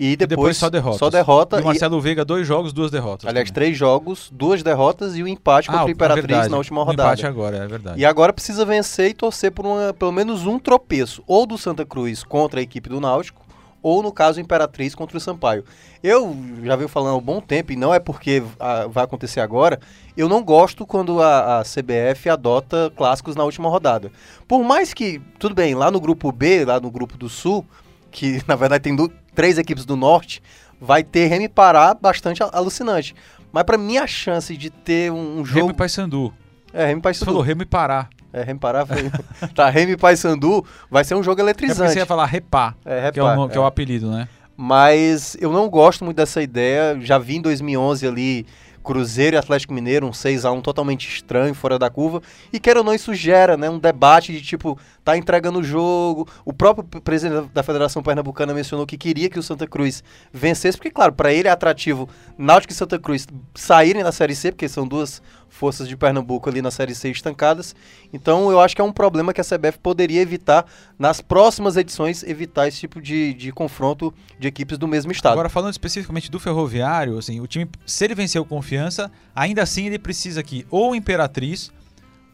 E 0.04 0.16
depois, 0.16 0.30
depois 0.30 0.58
só 0.58 0.70
derrotas. 0.70 1.00
Só 1.00 1.10
derrota. 1.10 1.58
E 1.58 1.60
o 1.60 1.62
e- 1.62 1.66
Marcelo 1.66 2.02
Veiga, 2.02 2.26
dois 2.26 2.48
jogos, 2.48 2.74
duas 2.74 2.90
derrotas. 2.90 3.28
aliás, 3.30 3.50
também. 3.50 3.54
três 3.54 3.78
jogos, 3.78 4.30
duas 4.34 4.64
derrotas 4.64 5.16
e 5.16 5.22
o 5.22 5.28
empate 5.28 5.68
contra 5.68 5.82
ah, 5.82 5.86
o 5.86 5.90
é 5.90 5.92
Imperatriz 5.92 6.26
verdade. 6.28 6.50
na 6.50 6.58
última 6.58 6.82
O 6.82 6.84
rodada. 6.86 7.10
empate 7.10 7.28
agora, 7.28 7.58
é 7.58 7.68
verdade. 7.68 8.00
E 8.02 8.06
agora 8.06 8.34
precisa 8.34 8.66
vencer 8.66 9.12
e 9.12 9.14
torcer 9.14 9.52
por 9.52 9.66
uma- 9.66 9.94
pelo 9.94 10.12
menos 10.12 10.46
um 10.48 10.58
tropeço, 10.58 11.22
ou 11.28 11.46
do 11.46 11.58
Santa 11.58 11.86
Cruz 11.86 12.24
contra 12.24 12.60
a 12.60 12.64
equipe 12.64 12.90
do 12.90 13.00
Náutico, 13.00 13.42
ou 13.84 14.02
no 14.04 14.12
caso 14.12 14.40
Imperatriz 14.42 14.94
contra 14.96 15.18
o 15.18 15.20
Sampaio. 15.20 15.64
Eu 16.04 16.36
já 16.64 16.76
venho 16.76 16.88
falando 16.90 17.14
há 17.14 17.18
um 17.18 17.22
bom 17.22 17.40
tempo, 17.40 17.72
e 17.72 17.76
não 17.76 17.94
é 17.94 18.00
porque 18.00 18.42
ah, 18.60 18.88
vai 18.90 19.04
acontecer 19.04 19.40
agora, 19.40 19.80
eu 20.18 20.28
não 20.28 20.44
gosto 20.44 20.86
quando 20.86 21.22
a, 21.22 21.60
a 21.60 21.64
CBF 21.64 22.28
adota 22.30 22.92
clássicos 22.96 23.36
na 23.36 23.44
última 23.44 23.70
rodada. 23.70 24.12
Por 24.48 24.64
mais 24.64 24.94
que, 24.96 25.22
tudo 25.38 25.54
bem, 25.54 25.76
lá 25.76 25.92
no 25.92 26.00
grupo 26.02 26.32
B, 26.32 26.66
lá 26.66 26.80
no 26.80 26.90
grupo 26.90 27.18
do 27.18 27.30
Sul, 27.30 27.64
que 28.12 28.42
na 28.48 28.56
verdade 28.56 28.84
tem 28.84 28.96
du- 28.96 29.12
três 29.36 29.58
equipes 29.58 29.86
do 29.86 29.96
Norte, 29.96 30.42
vai 30.80 31.04
ter 31.04 31.28
Remy 31.28 31.50
Pará 31.50 31.94
bastante 31.94 32.42
alucinante. 32.44 33.16
Mas 33.52 33.64
pra 33.64 33.78
mim 33.78 33.98
a 33.98 34.08
chance 34.08 34.56
de 34.56 34.70
ter 34.70 35.12
um, 35.12 35.40
um 35.40 35.46
jogo... 35.46 35.72
e 35.72 35.74
Paysandu. 35.74 36.34
É, 36.74 36.86
Remy 36.86 37.00
Você 37.00 37.02
Paysandu. 37.02 37.26
falou 37.26 37.42
Remo 37.42 37.62
e 37.64 37.66
Pará. 37.66 38.08
É, 38.34 38.44
Remy 38.44 38.60
Pará 38.60 38.86
foi... 38.86 39.12
tá, 39.54 39.70
Remy 39.70 39.98
Paysandu 39.98 40.66
vai 40.90 41.04
ser 41.04 41.16
um 41.16 41.24
jogo 41.24 41.42
É 41.42 41.44
eletrizante. 41.44 41.92
você 41.94 42.00
ia 42.00 42.06
falar 42.06 42.26
Repá, 42.26 42.74
É, 42.86 43.12
que, 43.12 43.20
é 43.20 43.24
o, 43.24 43.26
repá, 43.28 43.36
no- 43.36 43.50
que 43.50 43.56
é 43.58 43.60
é. 43.60 43.62
o 43.62 43.66
apelido, 43.66 44.10
né? 44.10 44.28
Mas 44.56 45.36
eu 45.42 45.52
não 45.52 45.68
gosto 45.70 46.06
muito 46.06 46.18
dessa 46.18 46.42
ideia. 46.42 46.98
Já 47.02 47.18
vi 47.18 47.38
em 47.38 47.42
2011 47.42 48.08
ali 48.08 48.46
Cruzeiro 48.82 49.36
e 49.36 49.40
Atlético 49.40 49.74
Mineiro, 49.74 50.08
um 50.08 50.12
6x1 50.12 50.62
totalmente 50.62 51.08
estranho, 51.08 51.54
fora 51.54 51.78
da 51.78 51.90
curva. 51.90 52.22
E 52.52 52.60
queira 52.60 52.80
ou 52.80 52.86
não, 52.86 52.94
isso 52.94 53.14
gera 53.14 53.56
né, 53.56 53.70
um 53.70 53.80
debate 53.80 54.34
de 54.34 54.42
tipo, 54.42 54.78
tá 55.04 55.18
entregando 55.18 55.60
o 55.60 55.64
jogo. 55.64 56.28
O 56.44 56.52
próprio 56.52 56.84
presidente 57.02 57.50
da 57.54 57.64
Federação 57.64 58.04
Pernambucana 58.04 58.54
mencionou 58.54 58.86
que 58.86 58.98
queria 58.98 59.30
que 59.30 59.40
o 59.40 59.44
Santa 59.44 59.68
Cruz 59.68 60.04
vencesse, 60.34 60.78
porque, 60.78 60.92
claro, 60.92 61.14
para 61.14 61.34
ele 61.34 61.48
é 61.48 61.52
atrativo 61.52 62.10
Náutico 62.38 62.74
e 62.74 62.76
Santa 62.76 63.00
Cruz 63.00 63.28
saírem 63.56 64.04
da 64.04 64.12
Série 64.12 64.36
C, 64.36 64.52
porque 64.52 64.68
são 64.68 64.88
duas 64.88 65.22
forças 65.52 65.88
de 65.88 65.96
Pernambuco 65.96 66.50
ali 66.50 66.62
na 66.62 66.72
Série 66.72 66.96
C 66.96 67.12
estancadas. 67.12 67.76
Então 68.12 68.50
eu 68.50 68.60
acho 68.60 68.76
que 68.76 68.82
é 68.82 68.84
um 68.84 68.92
problema 68.92 69.34
que 69.34 69.42
a 69.42 69.44
CBF 69.44 69.78
poderia 69.78 70.22
evitar 70.22 70.66
nas 70.98 71.22
próximas 71.22 71.78
edições, 71.78 72.24
evitar 72.24 72.68
esse 72.68 72.80
tipo 72.80 73.02
de, 73.02 73.34
de 73.34 73.52
confronto 73.52 74.14
de 74.40 74.48
equipes 74.48 74.78
do 74.78 74.88
mesmo 74.88 75.12
estado. 75.12 75.34
Agora, 75.34 75.50
falando 75.50 75.74
especificamente 75.74 76.32
do 76.32 76.40
Ferroviário, 76.40 77.18
assim, 77.18 77.40
o 77.40 77.46
time, 77.46 77.70
se 77.86 78.06
ele 78.06 78.16
vencer 78.16 78.42
o 78.42 78.46
Confiança, 78.46 79.12
ainda 79.36 79.62
assim 79.62 79.86
ele 79.86 80.00
precisa 80.00 80.42
que 80.42 80.66
ou 80.72 80.92
o 80.92 80.96
Imperatriz 80.96 81.72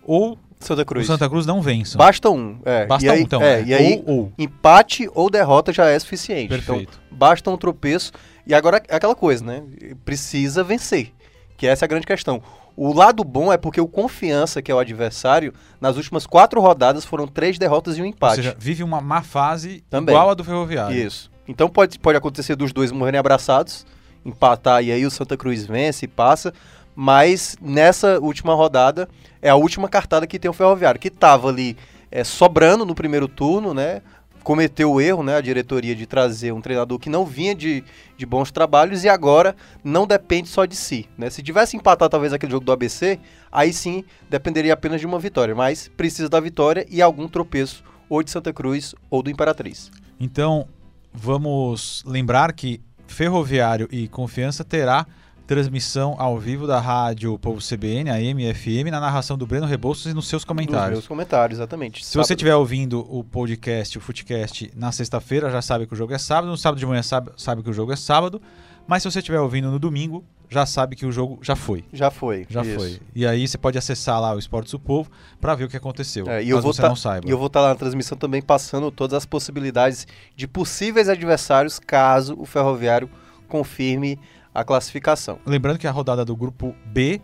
ou 0.04 0.38
Santa 0.60 0.82
o 0.82 0.86
Cruz. 0.86 1.08
Santa 1.08 1.30
Cruz 1.30 1.46
não 1.46 1.62
vençam. 1.62 1.98
Basta 1.98 2.30
um. 2.30 2.58
É. 2.66 2.86
Basta 2.86 3.12
aí, 3.12 3.20
um, 3.20 3.24
então. 3.24 3.42
É, 3.42 3.60
é. 3.60 3.64
e 3.64 3.74
aí, 3.74 4.04
ou, 4.06 4.16
ou. 4.16 4.34
empate 4.38 5.10
ou 5.14 5.30
derrota 5.30 5.74
já 5.74 5.86
é 5.86 5.98
suficiente. 6.00 6.50
Perfeito. 6.50 6.94
Então, 6.94 7.18
basta 7.18 7.50
um 7.50 7.58
tropeço. 7.58 8.12
E 8.46 8.54
agora 8.54 8.82
é 8.88 8.96
aquela 8.96 9.16
coisa, 9.16 9.44
né? 9.44 9.64
Precisa 10.06 10.64
vencer. 10.64 11.14
Que 11.58 11.68
essa 11.68 11.84
é 11.84 11.86
a 11.86 11.90
grande 11.90 12.08
questão. 12.08 12.42
O 12.78 12.94
lado 12.94 13.24
bom 13.24 13.52
é 13.52 13.58
porque 13.58 13.82
o 13.82 13.88
Confiança, 13.88 14.62
que 14.62 14.72
é 14.72 14.76
o 14.76 14.78
adversário, 14.78 15.52
nas 15.82 15.98
últimas 15.98 16.28
quatro 16.28 16.62
rodadas 16.62 17.04
foram 17.04 17.28
três 17.28 17.58
derrotas 17.58 17.98
e 17.98 18.02
um 18.02 18.04
Ou 18.04 18.10
empate. 18.12 18.36
seja, 18.36 18.56
vive 18.58 18.84
uma 18.84 19.02
má 19.02 19.24
fase 19.24 19.84
Também. 19.90 20.14
igual 20.14 20.30
a 20.30 20.36
do 20.36 20.44
Ferroviário. 20.44 20.96
Isso. 20.96 21.32
Então 21.48 21.68
pode, 21.68 21.98
pode 21.98 22.20
acontecer 22.20 22.56
dos 22.56 22.72
dois 22.72 22.92
morrerem 22.92 23.20
abraçados, 23.20 23.84
empatar 24.24 24.84
e 24.84 24.92
aí 24.92 25.04
o 25.08 25.10
Santa 25.10 25.36
Cruz 25.36 25.66
vence 25.66 26.06
e 26.06 26.08
passa. 26.08 26.54
Mas 26.96 27.58
nessa 27.60 28.20
última 28.20 28.54
rodada 28.54 29.10
é 29.42 29.50
a 29.50 29.56
última 29.56 29.90
cartada 29.90 30.28
que 30.28 30.38
tem 30.38 30.50
o 30.50 30.54
Ferroviário, 30.54 31.00
que 31.00 31.08
estava 31.08 31.50
ali 31.50 31.76
é, 32.12 32.24
sobrando 32.24 32.86
no 32.86 32.94
primeiro 32.94 33.28
turno, 33.28 33.74
né? 33.74 34.04
Cometeu 34.48 34.94
o 34.94 35.02
erro, 35.02 35.24
né? 35.24 35.36
A 35.36 35.42
diretoria 35.42 35.94
de 35.94 36.06
trazer 36.06 36.54
um 36.54 36.62
treinador 36.62 36.98
que 36.98 37.10
não 37.10 37.26
vinha 37.26 37.54
de, 37.54 37.84
de 38.16 38.26
bons 38.26 38.50
trabalhos 38.50 39.04
e 39.04 39.10
agora 39.10 39.54
não 39.84 40.08
depende 40.08 40.48
só 40.48 40.64
de 40.64 40.74
si. 40.74 41.06
Né? 41.18 41.30
Se 41.30 41.44
tivesse 41.44 41.76
empatado 41.76 42.10
talvez 42.10 42.32
aquele 42.32 42.54
jogo 42.54 42.64
do 42.64 42.72
ABC, 42.72 43.20
aí 43.52 43.74
sim 43.74 44.06
dependeria 44.30 44.72
apenas 44.72 45.02
de 45.02 45.06
uma 45.06 45.20
vitória. 45.20 45.54
Mas 45.54 45.90
precisa 45.90 46.30
da 46.30 46.40
vitória 46.40 46.88
e 46.90 47.02
algum 47.02 47.28
tropeço 47.28 47.84
ou 48.08 48.24
de 48.24 48.32
Santa 48.32 48.54
Cruz 48.54 48.96
ou 49.10 49.22
do 49.22 49.30
Imperatriz. 49.30 49.92
Então, 50.18 50.66
vamos 51.14 52.02
lembrar 52.08 52.54
que 52.54 52.80
Ferroviário 53.06 53.90
e 53.92 54.08
Confiança 54.08 54.64
terá 54.64 55.06
transmissão 55.48 56.14
ao 56.20 56.38
vivo 56.38 56.68
da 56.68 56.80
rádio 56.80 57.40
Povo 57.40 57.60
CBN, 57.62 58.10
a 58.12 58.20
MFM, 58.20 58.92
na 58.92 59.00
narração 59.00 59.38
do 59.38 59.48
Breno 59.48 59.66
Rebouças 59.66 60.12
e 60.12 60.14
nos 60.14 60.28
seus 60.28 60.42
Nos 60.42 60.46
comentários. 60.46 60.92
meus 60.92 61.08
comentários, 61.08 61.58
exatamente. 61.58 62.06
Se 62.06 62.18
você 62.18 62.34
estiver 62.34 62.54
ouvindo 62.56 63.00
o 63.10 63.24
podcast, 63.24 63.98
o 63.98 64.02
Footcast, 64.02 64.70
na 64.76 64.92
sexta-feira, 64.92 65.50
já 65.50 65.62
sabe 65.62 65.88
que 65.88 65.94
o 65.94 65.96
jogo 65.98 66.14
é 66.14 66.18
sábado. 66.18 66.50
No 66.50 66.58
sábado 66.58 66.78
de 66.80 66.86
manhã 66.86 67.02
sabe, 67.02 67.32
sabe 67.38 67.64
que 67.64 67.70
o 67.70 67.74
jogo 67.74 67.94
é 67.94 67.96
sábado. 67.96 68.42
Mas 68.86 69.04
se 69.04 69.10
você 69.12 69.20
estiver 69.20 69.40
ouvindo 69.40 69.72
no 69.72 69.80
domingo, 69.80 70.24
já 70.50 70.66
sabe 70.66 70.96
que 70.96 71.06
o 71.06 71.12
jogo 71.12 71.40
já 71.42 71.56
foi. 71.56 71.84
Já 71.94 72.12
foi. 72.12 72.46
Já 72.50 72.62
isso. 72.62 72.76
foi. 72.76 73.00
E 73.16 73.26
aí 73.26 73.48
você 73.48 73.58
pode 73.58 73.78
acessar 73.78 74.20
lá 74.22 74.34
o 74.34 74.40
Esportes 74.40 74.72
do 74.72 74.80
Povo 74.80 75.10
para 75.40 75.56
ver 75.56 75.64
o 75.66 75.70
que 75.70 75.76
aconteceu. 75.78 76.30
É, 76.30 76.44
e 76.44 76.50
eu 76.50 76.62
vou 76.62 76.74
você 76.74 76.82
tá- 76.82 76.90
não 76.90 76.96
saiba. 76.96 77.26
E 77.28 77.32
eu 77.32 77.38
vou 77.38 77.48
estar 77.48 77.62
lá 77.62 77.70
na 77.70 77.76
transmissão 77.76 78.18
também 78.18 78.42
passando 78.42 78.92
todas 78.92 79.14
as 79.14 79.26
possibilidades 79.26 80.06
de 80.36 80.48
possíveis 80.48 81.08
adversários 81.10 81.80
caso 81.80 82.36
o 82.38 82.46
Ferroviário 82.46 83.10
confirme 83.50 84.20
a 84.60 84.64
classificação. 84.64 85.38
Lembrando 85.46 85.78
que 85.78 85.88
a 85.88 85.92
rodada 85.92 86.26
do 86.26 86.36
grupo 86.36 86.76
B 86.86 87.22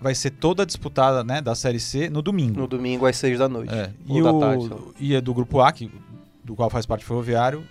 vai 0.00 0.14
ser 0.14 0.30
toda 0.30 0.66
disputada 0.66 1.22
né, 1.22 1.40
da 1.40 1.54
Série 1.54 1.78
C 1.80 2.10
no 2.10 2.20
domingo. 2.20 2.58
No 2.58 2.66
domingo 2.66 3.06
às 3.06 3.16
seis 3.16 3.38
da 3.38 3.48
noite. 3.48 3.72
É, 3.72 3.90
E, 4.06 4.20
da 4.22 4.32
o, 4.32 4.40
tarde, 4.40 4.70
e 4.98 5.14
é 5.14 5.20
do 5.20 5.32
grupo 5.32 5.60
A, 5.60 5.70
que, 5.72 5.90
do 6.42 6.54
qual 6.54 6.68
faz 6.68 6.84
parte 6.84 7.04
o 7.04 7.06
Ferroviário, 7.06 7.64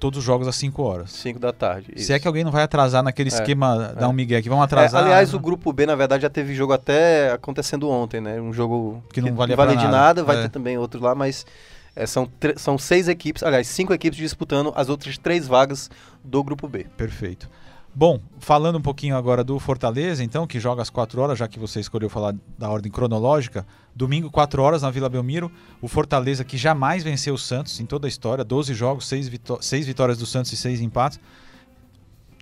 todos 0.00 0.18
os 0.18 0.24
jogos 0.24 0.48
às 0.48 0.56
5 0.56 0.82
horas. 0.82 1.12
Cinco 1.12 1.38
da 1.38 1.52
tarde. 1.52 1.92
Se 2.02 2.12
é 2.12 2.18
que 2.18 2.26
alguém 2.26 2.42
não 2.42 2.50
vai 2.50 2.64
atrasar 2.64 3.02
naquele 3.04 3.30
É, 3.30 3.32
esquema, 3.32 3.94
é. 3.96 4.04
um 4.06 4.12
migué 4.12 4.36
aqui, 4.38 4.48
vamos 4.48 4.62
É, 4.62 4.64
atrasar. 4.64 5.04
aliás, 5.04 5.32
o 5.32 5.38
grupo 5.38 5.72
B, 5.72 5.86
na 5.86 5.94
verdade, 5.94 6.22
já 6.22 6.28
teve 6.28 6.52
jogo 6.54 6.72
até 6.72 7.30
acontecendo 7.30 7.88
ontem, 7.88 8.20
né? 8.20 8.40
Um 8.40 8.52
jogo 8.52 9.02
Que 9.12 9.20
não 9.20 9.32
valia 9.36 9.54
vale 9.54 9.72
pra 9.74 9.80
de 9.80 9.86
nada. 9.86 9.96
nada, 9.96 10.24
vai 10.24 10.38
É. 10.38 10.42
ter 10.42 10.48
também 10.48 10.76
outros 10.76 11.00
lá, 11.00 11.14
mas 11.14 11.46
é, 11.94 12.04
são, 12.06 12.28
são 12.56 12.76
seis 12.76 13.06
equipes, 13.06 13.44
aliás, 13.44 13.68
cinco 13.68 13.94
equipes 13.94 14.18
disputando 14.18 14.72
as 14.74 14.88
outras 14.88 15.16
três 15.16 15.46
vagas 15.46 15.88
do 16.24 16.42
grupo 16.42 16.66
B. 16.66 16.84
Perfeito. 16.96 17.48
Bom, 17.94 18.20
falando 18.38 18.78
um 18.78 18.80
pouquinho 18.80 19.14
agora 19.16 19.44
do 19.44 19.58
Fortaleza, 19.58 20.24
então, 20.24 20.46
que 20.46 20.58
joga 20.58 20.80
às 20.80 20.88
4 20.88 21.20
horas, 21.20 21.38
já 21.38 21.46
que 21.46 21.58
você 21.58 21.78
escolheu 21.78 22.08
falar 22.08 22.34
da 22.58 22.70
ordem 22.70 22.90
cronológica. 22.90 23.66
Domingo, 23.94 24.30
4 24.30 24.62
horas, 24.62 24.80
na 24.80 24.90
Vila 24.90 25.10
Belmiro. 25.10 25.52
O 25.80 25.88
Fortaleza, 25.88 26.42
que 26.42 26.56
jamais 26.56 27.04
venceu 27.04 27.34
o 27.34 27.38
Santos 27.38 27.78
em 27.80 27.84
toda 27.84 28.06
a 28.06 28.08
história: 28.08 28.42
12 28.42 28.72
jogos, 28.72 29.06
6, 29.06 29.28
vitó 29.28 29.58
vitórias 29.84 30.16
do 30.16 30.24
Santos 30.24 30.52
e 30.52 30.56
6 30.56 30.80
empates. 30.80 31.20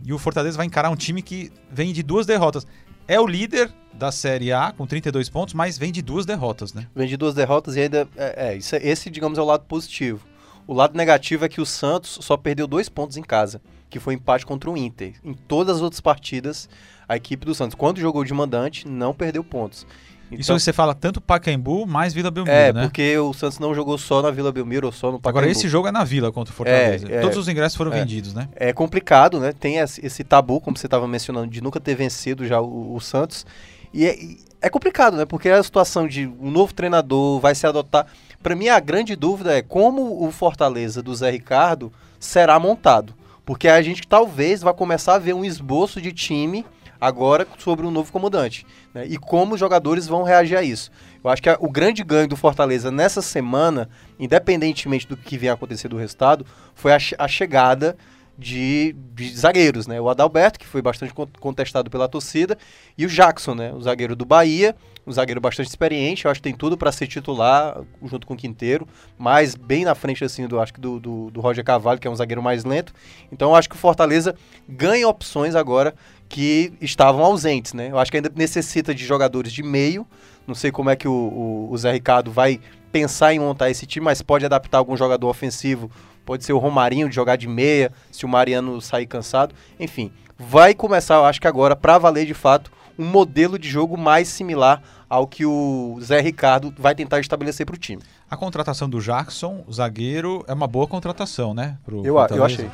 E 0.05 0.13
o 0.13 0.19
Fortaleza 0.19 0.57
vai 0.57 0.67
encarar 0.67 0.89
um 0.89 0.97
time 0.97 1.21
que 1.21 1.53
vem 1.71 1.93
de 1.93 2.03
duas 2.03 2.27
derrotas. 2.27 2.65
É 3.09 3.21
o 3.21 3.27
líder 3.27 3.73
da 3.93 4.13
Série 4.13 4.53
A 4.53 4.71
com 4.71 4.87
32 4.87 5.29
pontos, 5.29 5.53
mas 5.53 5.77
vem 5.77 5.91
de 5.91 6.01
duas 6.01 6.25
derrotas, 6.25 6.73
né? 6.73 6.87
Vem 6.95 7.09
de 7.09 7.17
duas 7.17 7.35
derrotas 7.35 7.75
e 7.75 7.81
ainda. 7.81 8.09
É, 8.17 8.53
é, 8.53 8.55
é, 8.55 8.89
esse, 8.89 9.11
digamos, 9.11 9.37
é 9.37 9.43
o 9.43 9.45
lado 9.45 9.65
positivo. 9.65 10.25
O 10.65 10.73
lado 10.73 10.97
negativo 10.97 11.45
é 11.45 11.49
que 11.49 11.61
o 11.61 11.67
Santos 11.67 12.19
só 12.23 12.37
perdeu 12.37 12.69
dois 12.69 12.89
pontos 12.89 13.17
em 13.17 13.23
casa, 13.23 13.61
que 13.91 13.99
foi 13.99 14.15
empate 14.15 14.47
contra 14.47 14.71
o 14.71 14.77
Inter. 14.77 15.15
Em 15.23 15.35
todas 15.35 15.77
as 15.77 15.83
outras 15.83 16.01
partidas, 16.01 16.69
a 17.09 17.17
equipe 17.17 17.45
do 17.45 17.55
Santos, 17.55 17.75
quando 17.75 18.01
jogou 18.01 18.25
de 18.25 18.33
mandante, 18.33 18.89
não 18.89 19.13
perdeu 19.13 19.43
pontos. 19.43 19.87
Então, 20.31 20.57
Isso 20.57 20.65
você 20.65 20.73
fala 20.73 20.95
tanto 20.95 21.21
Pacaembu 21.21 21.85
mais 21.87 22.15
Vila 22.15 22.31
Belmiro, 22.31 22.57
é, 22.57 22.73
né? 22.73 22.83
É, 22.83 22.85
porque 22.85 23.19
o 23.19 23.33
Santos 23.35 23.59
não 23.59 23.75
jogou 23.75 23.99
só 23.99 24.23
na 24.23 24.31
Vila 24.31 24.53
Belmiro 24.53 24.87
ou 24.87 24.93
só 24.93 25.11
no 25.11 25.19
Pacaembu. 25.19 25.39
Agora, 25.39 25.51
esse 25.51 25.69
jogo 25.69 25.89
é 25.89 25.93
na 25.93 26.05
Vila 26.05 26.31
contra 26.31 26.53
o 26.53 26.57
Fortaleza. 26.57 27.09
É, 27.11 27.17
é, 27.17 27.21
Todos 27.21 27.37
os 27.37 27.49
ingressos 27.49 27.77
foram 27.77 27.93
é, 27.93 27.99
vendidos, 27.99 28.33
né? 28.33 28.49
É 28.55 28.73
complicado, 28.73 29.41
né? 29.41 29.53
Tem 29.53 29.79
esse 29.79 30.23
tabu, 30.23 30.61
como 30.61 30.79
você 30.79 30.87
estava 30.87 31.09
mencionando, 31.09 31.49
de 31.49 31.61
nunca 31.61 31.81
ter 31.81 31.97
vencido 31.97 32.47
já 32.47 32.61
o, 32.61 32.95
o 32.95 33.01
Santos. 33.01 33.45
E 33.93 34.07
é, 34.07 34.17
é, 34.63 34.69
complicado, 34.69 35.17
né? 35.17 35.25
Porque 35.25 35.49
a 35.49 35.61
situação 35.61 36.07
de 36.07 36.29
um 36.41 36.51
novo 36.51 36.73
treinador 36.73 37.41
vai 37.41 37.55
se 37.57 37.67
adotar. 37.67 38.07
Para 38.41 38.55
mim, 38.55 38.69
a 38.69 38.79
grande 38.79 39.17
dúvida 39.17 39.53
é 39.59 39.63
como 39.63 40.25
o 40.25 40.31
Fortaleza 40.31 41.03
do 41.03 41.13
Zé 41.13 41.31
Ricardo 41.31 41.93
será 42.21 42.57
montado. 42.61 43.15
Porque 43.51 43.67
a 43.67 43.83
gente 43.83 44.07
talvez 44.07 44.63
vai 44.63 44.73
começar 44.73 45.17
a 45.17 45.19
ver 45.19 45.35
um 45.35 45.45
esboço 45.45 46.01
de 46.01 46.13
time 46.13 46.65
agora 47.01 47.49
sobre 47.59 47.85
um 47.85 47.91
novo 47.91 48.13
comandante. 48.13 48.65
Né? 48.95 49.07
E 49.09 49.17
como 49.17 49.55
os 49.55 49.59
jogadores 49.59 50.07
vão 50.07 50.23
reagir 50.23 50.57
a 50.57 50.63
isso. 50.63 50.89
Eu 51.25 51.29
acho 51.29 51.43
que 51.43 51.49
a, 51.49 51.57
o 51.59 51.69
grande 51.69 52.05
ganho 52.05 52.29
do 52.29 52.37
Fortaleza 52.37 52.93
nessa 52.93 53.21
semana, 53.21 53.91
independentemente 54.21 55.05
do 55.05 55.17
que 55.17 55.37
venha 55.37 55.55
acontecer 55.55 55.89
do 55.89 55.97
resultado, 55.97 56.47
foi 56.77 56.93
a, 56.93 56.99
a 57.19 57.27
chegada 57.27 57.97
de, 58.39 58.95
de, 59.15 59.37
zagueiros, 59.37 59.87
né? 59.87 60.01
O 60.01 60.09
Adalberto, 60.09 60.59
que 60.59 60.67
foi 60.67 60.81
bastante 60.81 61.13
contestado 61.39 61.91
pela 61.91 62.09
torcida, 62.09 62.57
e 62.97 63.05
o 63.05 63.09
Jackson, 63.09 63.55
né? 63.55 63.73
O 63.73 63.81
zagueiro 63.83 64.17
do 64.17 64.25
Bahia, 64.25 64.75
um 65.07 65.13
zagueiro 65.13 65.41
bastante 65.41 65.69
experiente, 65.69 66.25
eu 66.25 66.31
acho 66.31 66.41
que 66.41 66.45
tem 66.49 66.55
tudo 66.55 66.77
para 66.77 66.93
ser 66.93 67.07
titular 67.07 67.81
junto 68.05 68.27
com 68.27 68.35
o 68.35 68.37
Quinteiro, 68.37 68.87
mas 69.19 69.55
bem 69.55 69.85
na 69.85 69.95
frente 69.95 70.25
assim 70.25 70.47
do 70.47 70.61
acho 70.61 70.73
que 70.73 70.81
do, 70.81 71.01
do, 71.01 71.31
do 71.31 71.41
Roger 71.41 71.65
Cavalho, 71.65 71.99
que 71.99 72.07
é 72.07 72.11
um 72.11 72.17
zagueiro 72.17 72.43
mais 72.43 72.65
lento. 72.65 72.93
Então 73.31 73.51
eu 73.51 73.57
acho 73.57 73.69
que 73.69 73.77
o 73.77 73.79
Fortaleza 73.79 74.35
ganha 74.69 75.09
opções 75.09 75.55
agora 75.55 75.95
que 76.29 76.73
estavam 76.81 77.25
ausentes, 77.25 77.75
né? 77.75 77.91
Eu 77.91 77.99
acho 77.99 78.11
que 78.11 78.17
ainda 78.17 78.31
necessita 78.35 78.95
de 78.95 79.05
jogadores 79.05 79.53
de 79.53 79.63
meio. 79.63 80.07
Não 80.47 80.55
sei 80.55 80.71
como 80.71 80.89
é 80.89 80.97
que 80.97 81.09
o, 81.09 81.13
o, 81.13 81.69
o 81.71 81.77
Zé 81.77 81.93
Ricardo 81.93 82.31
vai 82.31 82.61
pensar 82.93 83.35
em 83.35 83.39
montar 83.39 83.71
esse 83.71 83.87
time, 83.87 84.05
mas 84.05 84.23
pode 84.23 84.45
adaptar 84.45 84.79
algum 84.79 84.97
jogador 84.97 85.29
ofensivo 85.29 85.91
pode 86.31 86.45
ser 86.45 86.53
o 86.53 86.59
Romarinho 86.59 87.09
de 87.09 87.15
jogar 87.17 87.35
de 87.35 87.49
meia, 87.49 87.91
se 88.13 88.25
o 88.25 88.29
Mariano 88.29 88.81
sair 88.81 89.05
cansado. 89.05 89.53
Enfim, 89.81 90.13
vai 90.39 90.73
começar, 90.73 91.17
eu 91.17 91.25
acho 91.25 91.41
que 91.41 91.49
agora, 91.49 91.75
para 91.75 91.99
valer 91.99 92.25
de 92.25 92.35
fato, 92.35 92.71
um 92.97 93.05
modelo 93.05 93.59
de 93.59 93.69
jogo 93.69 93.99
mais 93.99 94.29
similar 94.29 94.81
ao 95.09 95.27
que 95.27 95.45
o 95.45 95.99
Zé 96.01 96.21
Ricardo 96.21 96.73
vai 96.79 96.95
tentar 96.95 97.19
estabelecer 97.19 97.67
para 97.67 97.75
o 97.75 97.77
time. 97.77 98.01
A 98.31 98.37
contratação 98.37 98.89
do 98.89 99.01
Jackson, 99.01 99.65
o 99.67 99.73
zagueiro, 99.73 100.45
é 100.47 100.55
uma 100.55 100.69
boa 100.69 100.87
contratação, 100.87 101.53
né? 101.53 101.77
Pro 101.85 102.07
eu, 102.07 102.17
eu 102.17 102.45
achei. 102.45 102.71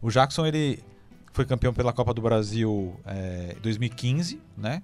O 0.00 0.10
Jackson, 0.10 0.46
ele 0.46 0.82
foi 1.30 1.44
campeão 1.44 1.74
pela 1.74 1.92
Copa 1.92 2.14
do 2.14 2.22
Brasil 2.22 2.98
é, 3.04 3.54
2015, 3.60 4.40
né? 4.56 4.80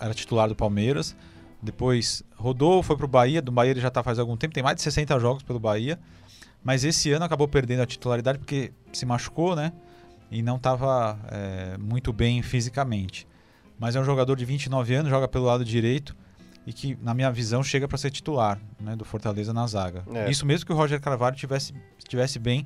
Era 0.00 0.14
titular 0.14 0.48
do 0.48 0.56
Palmeiras. 0.56 1.14
Depois 1.62 2.24
rodou, 2.36 2.82
foi 2.82 2.96
para 2.96 3.04
o 3.04 3.08
Bahia. 3.08 3.42
Do 3.42 3.52
Bahia 3.52 3.72
ele 3.72 3.80
já 3.82 3.88
está 3.88 4.02
faz 4.02 4.18
algum 4.18 4.34
tempo, 4.34 4.54
tem 4.54 4.62
mais 4.62 4.76
de 4.76 4.82
60 4.82 5.18
jogos 5.20 5.42
pelo 5.42 5.60
Bahia. 5.60 5.98
Mas 6.64 6.84
esse 6.84 7.10
ano 7.12 7.24
acabou 7.24 7.48
perdendo 7.48 7.82
a 7.82 7.86
titularidade 7.86 8.38
porque 8.38 8.72
se 8.92 9.04
machucou, 9.04 9.56
né? 9.56 9.72
E 10.30 10.42
não 10.42 10.56
estava 10.56 11.18
é, 11.30 11.76
muito 11.78 12.12
bem 12.12 12.40
fisicamente. 12.42 13.26
Mas 13.78 13.96
é 13.96 14.00
um 14.00 14.04
jogador 14.04 14.36
de 14.36 14.44
29 14.44 14.94
anos, 14.94 15.10
joga 15.10 15.26
pelo 15.26 15.44
lado 15.44 15.64
direito 15.64 16.16
e 16.66 16.72
que, 16.72 16.96
na 17.02 17.12
minha 17.12 17.30
visão, 17.30 17.62
chega 17.62 17.88
para 17.88 17.98
ser 17.98 18.10
titular 18.10 18.60
né, 18.80 18.94
do 18.94 19.04
Fortaleza 19.04 19.52
na 19.52 19.66
zaga. 19.66 20.04
É. 20.14 20.30
Isso 20.30 20.46
mesmo 20.46 20.64
que 20.64 20.72
o 20.72 20.76
Roger 20.76 21.00
Carvalho 21.00 21.34
tivesse, 21.34 21.74
tivesse 22.08 22.38
bem, 22.38 22.64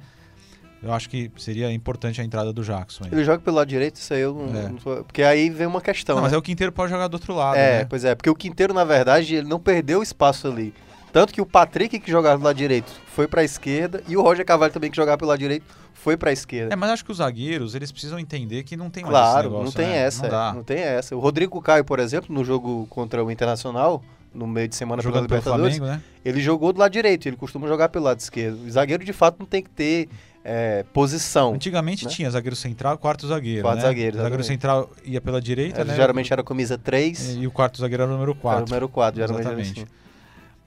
eu 0.83 0.93
acho 0.93 1.09
que 1.09 1.31
seria 1.39 1.73
importante 1.73 2.21
a 2.21 2.25
entrada 2.25 2.53
do 2.53 2.63
Jackson. 2.63 3.05
Aí. 3.05 3.11
Ele 3.13 3.25
joga 3.25 3.39
pelo 3.39 3.57
lado 3.57 3.69
direito, 3.69 3.97
isso 3.97 4.13
aí 4.13 4.21
eu 4.21 4.35
não, 4.35 4.61
é. 4.61 4.69
não 4.69 4.77
tô, 4.77 5.05
Porque 5.05 5.23
aí 5.23 5.49
vem 5.49 5.67
uma 5.67 5.81
questão. 5.81 6.17
Não, 6.17 6.23
né? 6.23 6.27
Mas 6.27 6.35
é 6.35 6.37
o 6.37 6.43
Quinteiro 6.43 6.73
pode 6.73 6.93
jogar 6.93 7.09
do 7.09 7.15
outro 7.15 7.35
lado. 7.35 7.57
É, 7.57 7.79
né? 7.79 7.85
pois 7.87 8.05
é, 8.05 8.15
porque 8.15 8.29
o 8.29 8.35
Quinteiro, 8.35 8.75
na 8.75 8.85
verdade, 8.85 9.35
ele 9.35 9.49
não 9.49 9.59
perdeu 9.59 10.03
espaço 10.03 10.47
ali. 10.47 10.75
Tanto 11.17 11.33
que 11.33 11.41
o 11.41 11.47
Patrick, 11.47 11.99
que 11.99 12.11
jogava 12.11 12.37
do 12.37 12.45
lado 12.45 12.57
direito, 12.59 12.93
foi 13.07 13.27
para 13.27 13.41
a 13.41 13.45
esquerda, 13.45 14.03
e 14.07 14.19
o 14.19 14.21
Roger 14.21 14.45
Cavalho 14.45 14.71
também, 14.71 14.91
que 14.91 14.97
jogava 14.99 15.17
pelo 15.17 15.31
lado 15.31 15.39
direito, 15.39 15.65
foi 15.95 16.15
para 16.15 16.29
a 16.29 16.33
esquerda. 16.35 16.75
É, 16.75 16.77
mas 16.77 16.91
acho 16.91 17.07
que 17.07 17.11
os 17.11 17.17
zagueiros, 17.17 17.75
eles 17.75 17.91
precisam 17.91 18.19
entender 18.19 18.65
que 18.65 18.77
não 18.77 18.91
tem 18.91 19.03
mais 19.03 19.15
claro, 19.15 19.49
negócio, 19.49 19.65
não 19.65 19.73
tem 19.73 19.87
né? 19.87 19.97
essa, 19.97 20.29
não, 20.29 20.55
não, 20.57 20.63
tem 20.63 20.77
essa. 20.77 21.17
O 21.17 21.19
Rodrigo 21.19 21.59
Caio, 21.63 21.87
por 21.87 22.01
exemplo, 22.01 22.35
no 22.35 22.45
jogo 22.45 22.87
contra 22.91 23.25
o 23.25 23.31
Internacional, 23.31 24.05
no 24.35 24.47
meio 24.47 24.69
de 24.69 24.77
semana 24.77 25.03
pela 25.03 25.23
Libertadores, 25.23 25.79
Flamengo, 25.79 25.99
né? 25.99 26.03
ele 26.23 26.39
jogou 26.39 26.71
do 26.71 26.81
lado 26.81 26.93
direito, 26.93 27.27
ele 27.27 27.37
costuma 27.37 27.67
jogar 27.67 27.89
pelo 27.89 28.05
lado 28.05 28.21
esquerdo. 28.21 28.67
O 28.67 28.71
zagueiro, 28.71 29.03
de 29.03 29.15
fato, 29.15 29.37
não 29.39 29.47
tem 29.47 29.63
que 29.63 29.71
ter 29.71 30.11
é, 30.45 30.85
posição. 30.93 31.55
Antigamente 31.55 32.05
né? 32.05 32.11
tinha 32.11 32.31
zagueiro 32.31 32.55
central 32.55 32.99
quarto 32.99 33.27
zagueiro. 33.27 33.63
Quarto 33.63 33.79
né? 33.79 33.83
zagueiro. 33.85 34.19
O 34.19 34.21
zagueiro 34.21 34.45
central 34.45 34.91
ia 35.03 35.23
pela 35.23 35.41
direita, 35.41 35.83
né? 35.83 35.97
Geralmente 35.97 36.31
era 36.31 36.45
camisa 36.45 36.77
3. 36.77 37.37
E 37.37 37.47
o 37.47 37.51
quarto 37.51 37.81
zagueiro 37.81 38.03
era 38.03 38.13
o 38.13 38.15
número 38.15 38.35
4. 38.35 38.59
Era 38.59 38.67
o 38.67 38.69
número 38.69 38.89
4, 38.91 39.19
geralmente. 39.19 39.47
Exatamente. 39.47 39.81
Assim. 39.81 40.06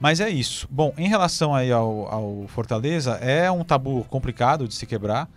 Mas 0.00 0.18
é 0.18 0.30
isso. 0.30 0.66
Bom, 0.70 0.94
em 0.96 1.06
relação 1.06 1.54
aí 1.54 1.70
ao, 1.70 2.08
ao 2.12 2.48
Fortaleza, 2.48 3.12
é 3.16 3.50
um 3.50 3.62
tabu 3.62 4.02
complicado 4.04 4.66
de 4.66 4.74
se 4.74 4.86
quebrar. 4.86 5.28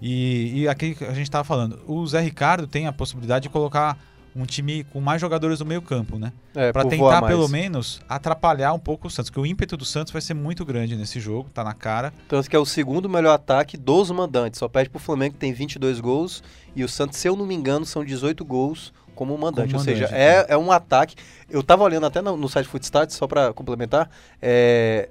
E, 0.00 0.62
e 0.62 0.68
aqui 0.68 0.96
a 1.00 1.12
gente 1.12 1.22
estava 1.22 1.44
falando, 1.44 1.80
o 1.86 2.06
Zé 2.06 2.20
Ricardo 2.20 2.66
tem 2.66 2.86
a 2.86 2.92
possibilidade 2.92 3.44
de 3.44 3.48
colocar 3.48 3.98
um 4.34 4.44
time 4.46 4.84
com 4.84 5.00
mais 5.00 5.20
jogadores 5.20 5.60
no 5.60 5.66
meio 5.66 5.82
campo, 5.82 6.18
né? 6.18 6.32
É, 6.54 6.72
para 6.72 6.84
tentar 6.84 7.22
pelo 7.22 7.48
menos 7.48 8.00
atrapalhar 8.08 8.72
um 8.72 8.78
pouco 8.78 9.06
o 9.06 9.10
Santos, 9.10 9.30
porque 9.30 9.40
o 9.40 9.46
ímpeto 9.46 9.76
do 9.76 9.84
Santos 9.84 10.12
vai 10.12 10.22
ser 10.22 10.34
muito 10.34 10.64
grande 10.64 10.96
nesse 10.96 11.20
jogo, 11.20 11.50
tá 11.50 11.62
na 11.62 11.74
cara. 11.74 12.12
Tanto 12.28 12.48
que 12.48 12.56
é 12.56 12.58
o 12.58 12.64
segundo 12.64 13.08
melhor 13.08 13.34
ataque 13.34 13.76
dos 13.76 14.10
mandantes, 14.10 14.58
só 14.58 14.68
perde 14.68 14.90
pro 14.90 14.98
Flamengo 14.98 15.34
que 15.34 15.40
tem 15.40 15.52
22 15.52 16.00
gols 16.00 16.42
e 16.74 16.82
o 16.82 16.88
Santos, 16.88 17.18
se 17.18 17.28
eu 17.28 17.36
não 17.36 17.46
me 17.46 17.54
engano, 17.54 17.84
são 17.84 18.04
18 18.04 18.44
gols 18.44 18.92
como 19.14 19.36
mandante. 19.36 19.68
Como 19.68 19.78
ou 19.78 19.84
seja, 19.84 20.08
é, 20.12 20.46
é 20.48 20.56
um 20.56 20.70
ataque. 20.70 21.16
Eu 21.50 21.60
estava 21.60 21.82
olhando 21.82 22.06
até 22.06 22.20
no, 22.20 22.36
no 22.36 22.48
site 22.48 22.68
Footstats, 22.68 23.16
só 23.16 23.26
para 23.26 23.52
complementar. 23.52 24.10
É, 24.40 25.08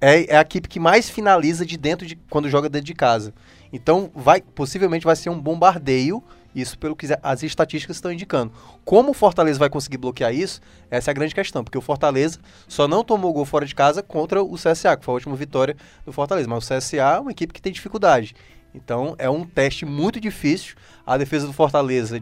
é, 0.00 0.32
é, 0.32 0.36
a 0.36 0.40
equipe 0.40 0.68
que 0.68 0.80
mais 0.80 1.10
finaliza 1.10 1.66
de 1.66 1.76
dentro 1.76 2.06
de 2.06 2.16
quando 2.30 2.48
joga 2.48 2.68
dentro 2.68 2.86
de 2.86 2.94
casa. 2.94 3.34
Então, 3.72 4.10
vai 4.14 4.40
possivelmente 4.40 5.04
vai 5.04 5.16
ser 5.16 5.30
um 5.30 5.38
bombardeio. 5.38 6.22
Isso 6.52 6.76
pelo 6.76 6.96
que 6.96 7.06
as 7.22 7.42
estatísticas 7.44 7.96
estão 7.96 8.12
indicando. 8.12 8.52
Como 8.84 9.12
o 9.12 9.14
Fortaleza 9.14 9.56
vai 9.56 9.70
conseguir 9.70 9.98
bloquear 9.98 10.34
isso? 10.34 10.60
Essa 10.90 11.10
é 11.10 11.12
a 11.12 11.14
grande 11.14 11.32
questão, 11.32 11.62
porque 11.62 11.78
o 11.78 11.80
Fortaleza 11.80 12.40
só 12.66 12.88
não 12.88 13.04
tomou 13.04 13.32
gol 13.32 13.44
fora 13.44 13.64
de 13.64 13.72
casa 13.72 14.02
contra 14.02 14.42
o 14.42 14.56
CSA, 14.56 14.96
que 14.96 15.04
foi 15.04 15.12
a 15.12 15.14
última 15.14 15.36
vitória 15.36 15.76
do 16.04 16.12
Fortaleza. 16.12 16.48
Mas 16.48 16.68
o 16.68 16.74
CSA 16.74 16.96
é 16.96 17.20
uma 17.20 17.30
equipe 17.30 17.52
que 17.52 17.62
tem 17.62 17.72
dificuldade. 17.72 18.34
Então 18.74 19.14
é 19.18 19.30
um 19.30 19.44
teste 19.44 19.84
muito 19.84 20.20
difícil. 20.20 20.74
A 21.06 21.16
defesa 21.16 21.46
do 21.46 21.52
Fortaleza 21.52 22.20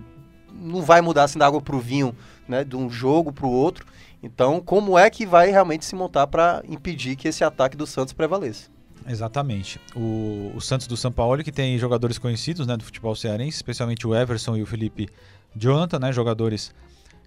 não 0.59 0.83
vai 0.83 1.01
mudar 1.01 1.25
assim 1.25 1.39
da 1.39 1.47
água 1.47 1.61
para 1.61 1.77
o 1.77 1.81
vinho, 1.81 2.15
né, 2.49 2.65
de 2.65 2.77
um 2.77 2.91
jogo 2.91 3.33
para 3.33 3.47
o 3.47 3.51
outro. 3.51 3.87
Então, 4.23 4.61
como 4.61 4.99
é 4.99 5.09
que 5.09 5.25
vai 5.25 5.51
realmente 5.51 5.85
se 5.85 5.95
montar 5.95 6.27
para 6.27 6.63
impedir 6.69 7.17
que 7.17 7.29
esse 7.29 7.45
ataque 7.45 7.77
do 7.77 7.87
Santos 7.87 8.13
prevaleça? 8.13 8.69
Exatamente. 9.07 9.81
O, 9.95 10.53
o, 10.55 10.61
Santos 10.61 10.87
do 10.87 10.97
São 10.97 11.11
Paulo, 11.11 11.43
que 11.43 11.53
tem 11.53 11.79
jogadores 11.79 12.19
conhecidos 12.19 12.67
né, 12.67 12.77
do 12.77 12.85
futebol 12.85 13.15
cearense, 13.15 13.57
especialmente 13.57 14.07
o 14.07 14.15
Everson 14.15 14.57
e 14.57 14.63
o 14.63 14.67
Felipe 14.67 15.09
Jonathan, 15.57 15.99
né, 15.99 16.13
jogadores 16.13 16.75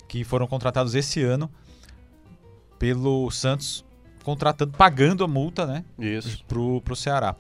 que 0.07 0.23
foram 0.23 0.45
contratados 0.45 0.93
esse 0.93 1.23
ano 1.23 1.49
pelo 2.77 3.31
Santos, 3.31 3.85
contratando, 4.23 4.73
pagando 4.77 5.23
a 5.23 5.27
multa 5.27 5.65
né, 5.65 5.85
Isso. 5.97 6.43
pro, 6.47 6.81
pro 6.81 6.95
Ceará. 6.95 7.35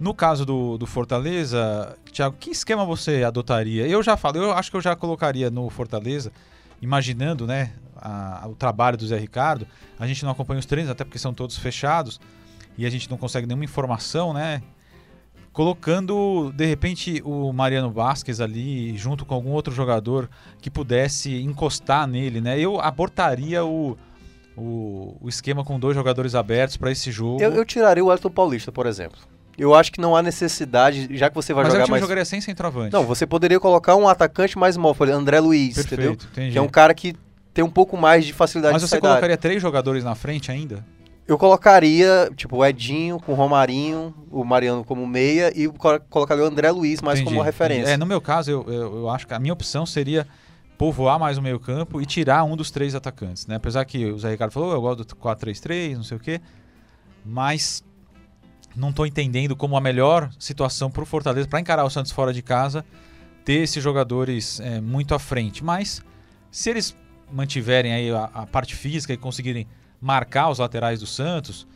No 0.00 0.14
caso 0.14 0.46
do, 0.46 0.78
do 0.78 0.86
Fortaleza, 0.86 1.94
Thiago, 2.10 2.34
que 2.40 2.50
esquema 2.50 2.86
você 2.86 3.22
adotaria? 3.22 3.86
Eu 3.86 4.02
já 4.02 4.16
falo, 4.16 4.38
eu 4.38 4.52
acho 4.52 4.70
que 4.70 4.76
eu 4.78 4.80
já 4.80 4.96
colocaria 4.96 5.50
no 5.50 5.68
Fortaleza, 5.68 6.32
imaginando 6.80 7.46
né, 7.46 7.74
a, 7.96 8.48
o 8.48 8.54
trabalho 8.54 8.96
do 8.96 9.06
Zé 9.06 9.18
Ricardo. 9.18 9.66
A 9.98 10.06
gente 10.06 10.24
não 10.24 10.32
acompanha 10.32 10.58
os 10.58 10.64
treinos, 10.64 10.90
até 10.90 11.04
porque 11.04 11.18
são 11.18 11.34
todos 11.34 11.58
fechados 11.58 12.18
e 12.78 12.86
a 12.86 12.90
gente 12.90 13.10
não 13.10 13.18
consegue 13.18 13.46
nenhuma 13.46 13.64
informação, 13.64 14.32
né? 14.32 14.62
Colocando, 15.52 16.50
de 16.56 16.64
repente, 16.64 17.20
o 17.22 17.52
Mariano 17.52 17.90
Vasquez 17.90 18.40
ali, 18.40 18.96
junto 18.96 19.26
com 19.26 19.34
algum 19.34 19.50
outro 19.50 19.74
jogador 19.74 20.30
que 20.62 20.70
pudesse 20.70 21.42
encostar 21.42 22.06
nele, 22.06 22.40
né? 22.40 22.58
Eu 22.58 22.80
abortaria 22.80 23.66
o, 23.66 23.98
o, 24.56 25.18
o 25.20 25.28
esquema 25.28 25.62
com 25.62 25.78
dois 25.78 25.94
jogadores 25.94 26.34
abertos 26.34 26.78
para 26.78 26.90
esse 26.90 27.10
jogo. 27.10 27.42
Eu, 27.42 27.52
eu 27.52 27.66
tiraria 27.66 28.02
o 28.02 28.10
Elton 28.10 28.30
Paulista, 28.30 28.72
por 28.72 28.86
exemplo 28.86 29.18
eu 29.60 29.74
acho 29.74 29.92
que 29.92 30.00
não 30.00 30.16
há 30.16 30.22
necessidade, 30.22 31.08
já 31.16 31.28
que 31.28 31.34
você 31.34 31.52
vai 31.52 31.64
Mas 31.64 31.72
jogar 31.72 31.86
mais. 31.88 32.00
jogaria 32.02 32.24
sem 32.24 32.40
centroavante. 32.40 32.92
Não, 32.92 33.04
você 33.04 33.26
poderia 33.26 33.60
colocar 33.60 33.94
um 33.96 34.08
atacante 34.08 34.58
mais 34.58 34.76
móvel, 34.76 35.14
André 35.14 35.38
Luiz, 35.40 35.76
entendeu? 35.78 36.12
Perfeito, 36.12 36.28
entendi. 36.32 36.52
Que 36.52 36.58
é 36.58 36.62
um 36.62 36.68
cara 36.68 36.94
que 36.94 37.14
tem 37.52 37.64
um 37.64 37.70
pouco 37.70 37.96
mais 37.96 38.24
de 38.24 38.32
facilidade 38.32 38.72
Mas 38.72 38.82
de 38.82 38.88
você 38.88 39.00
da 39.00 39.08
área. 39.08 39.10
colocaria 39.16 39.36
três 39.36 39.60
jogadores 39.60 40.02
na 40.04 40.14
frente 40.14 40.50
ainda? 40.50 40.84
Eu 41.28 41.38
colocaria, 41.38 42.28
tipo, 42.34 42.56
o 42.56 42.64
Edinho 42.64 43.18
com 43.20 43.32
o 43.32 43.34
Romarinho, 43.36 44.12
o 44.32 44.42
Mariano 44.44 44.82
como 44.84 45.06
meia 45.06 45.52
e 45.54 45.68
colo- 45.68 46.00
colocaria 46.10 46.42
o 46.42 46.46
André 46.46 46.70
Luiz 46.72 47.00
mais 47.00 47.20
Entendi, 47.20 47.34
como 47.36 47.44
referência. 47.44 47.82
entendi. 47.82 47.94
É, 47.94 47.96
no 47.96 48.06
meu 48.06 48.20
caso, 48.20 48.50
eu, 48.50 48.64
eu, 48.66 48.96
eu 49.00 49.08
acho 49.10 49.26
que 49.28 49.34
a 49.34 49.38
minha 49.38 49.52
opção 49.52 49.86
seria 49.86 50.26
povoar 50.76 51.20
mais 51.20 51.38
o 51.38 51.42
meio 51.42 51.60
campo 51.60 52.00
e 52.00 52.06
tirar 52.06 52.42
um 52.42 52.56
dos 52.56 52.70
três 52.70 52.94
atacantes, 52.94 53.46
né? 53.46 53.56
Apesar 53.56 53.84
que 53.84 54.06
o 54.06 54.18
Zé 54.18 54.30
Ricardo 54.30 54.50
falou, 54.52 54.72
eu 54.72 54.80
gosto 54.80 55.04
do 55.04 55.14
4-3-3, 55.16 55.94
não 55.96 56.02
sei 56.02 56.16
o 56.16 56.20
quê, 56.20 56.40
mas 57.24 57.84
não 58.76 58.92
tô 58.92 59.04
entendendo 59.04 59.56
como 59.56 59.76
a 59.76 59.80
melhor 59.80 60.30
situação 60.38 60.90
pro 60.90 61.04
Fortaleza, 61.04 61.48
para 61.48 61.60
encarar 61.60 61.84
o 61.84 61.90
Santos 61.90 62.12
fora 62.12 62.32
de 62.32 62.42
casa, 62.42 62.84
ter 63.44 63.54
esses 63.54 63.82
jogadores 63.82 64.60
é, 64.60 64.80
muito 64.80 65.14
à 65.14 65.18
frente. 65.18 65.64
Mas 65.64 66.02
se 66.50 66.70
eles 66.70 66.96
mantiverem 67.32 67.92
aí 67.92 68.10
a, 68.10 68.24
a 68.32 68.46
parte 68.46 68.74
física 68.74 69.12
e 69.12 69.16
conseguirem 69.16 69.66
marcar 70.00 70.50
os 70.50 70.58
laterais 70.58 71.00
do 71.00 71.06
Santos, 71.06 71.66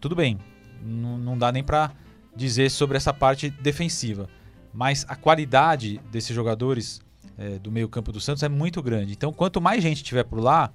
tudo 0.00 0.14
bem. 0.14 0.38
Não, 0.84 1.16
não 1.16 1.38
dá 1.38 1.52
nem 1.52 1.62
para 1.62 1.92
dizer 2.34 2.70
sobre 2.70 2.96
essa 2.96 3.12
parte 3.12 3.50
defensiva. 3.50 4.28
Mas 4.72 5.04
a 5.08 5.14
qualidade 5.14 6.00
desses 6.10 6.34
jogadores 6.34 7.00
é, 7.38 7.58
do 7.58 7.70
meio-campo 7.70 8.10
do 8.10 8.20
Santos 8.20 8.42
é 8.42 8.48
muito 8.48 8.82
grande. 8.82 9.12
Então, 9.12 9.32
quanto 9.32 9.60
mais 9.60 9.82
gente 9.82 10.02
tiver 10.02 10.24
por 10.24 10.40
lá, 10.40 10.72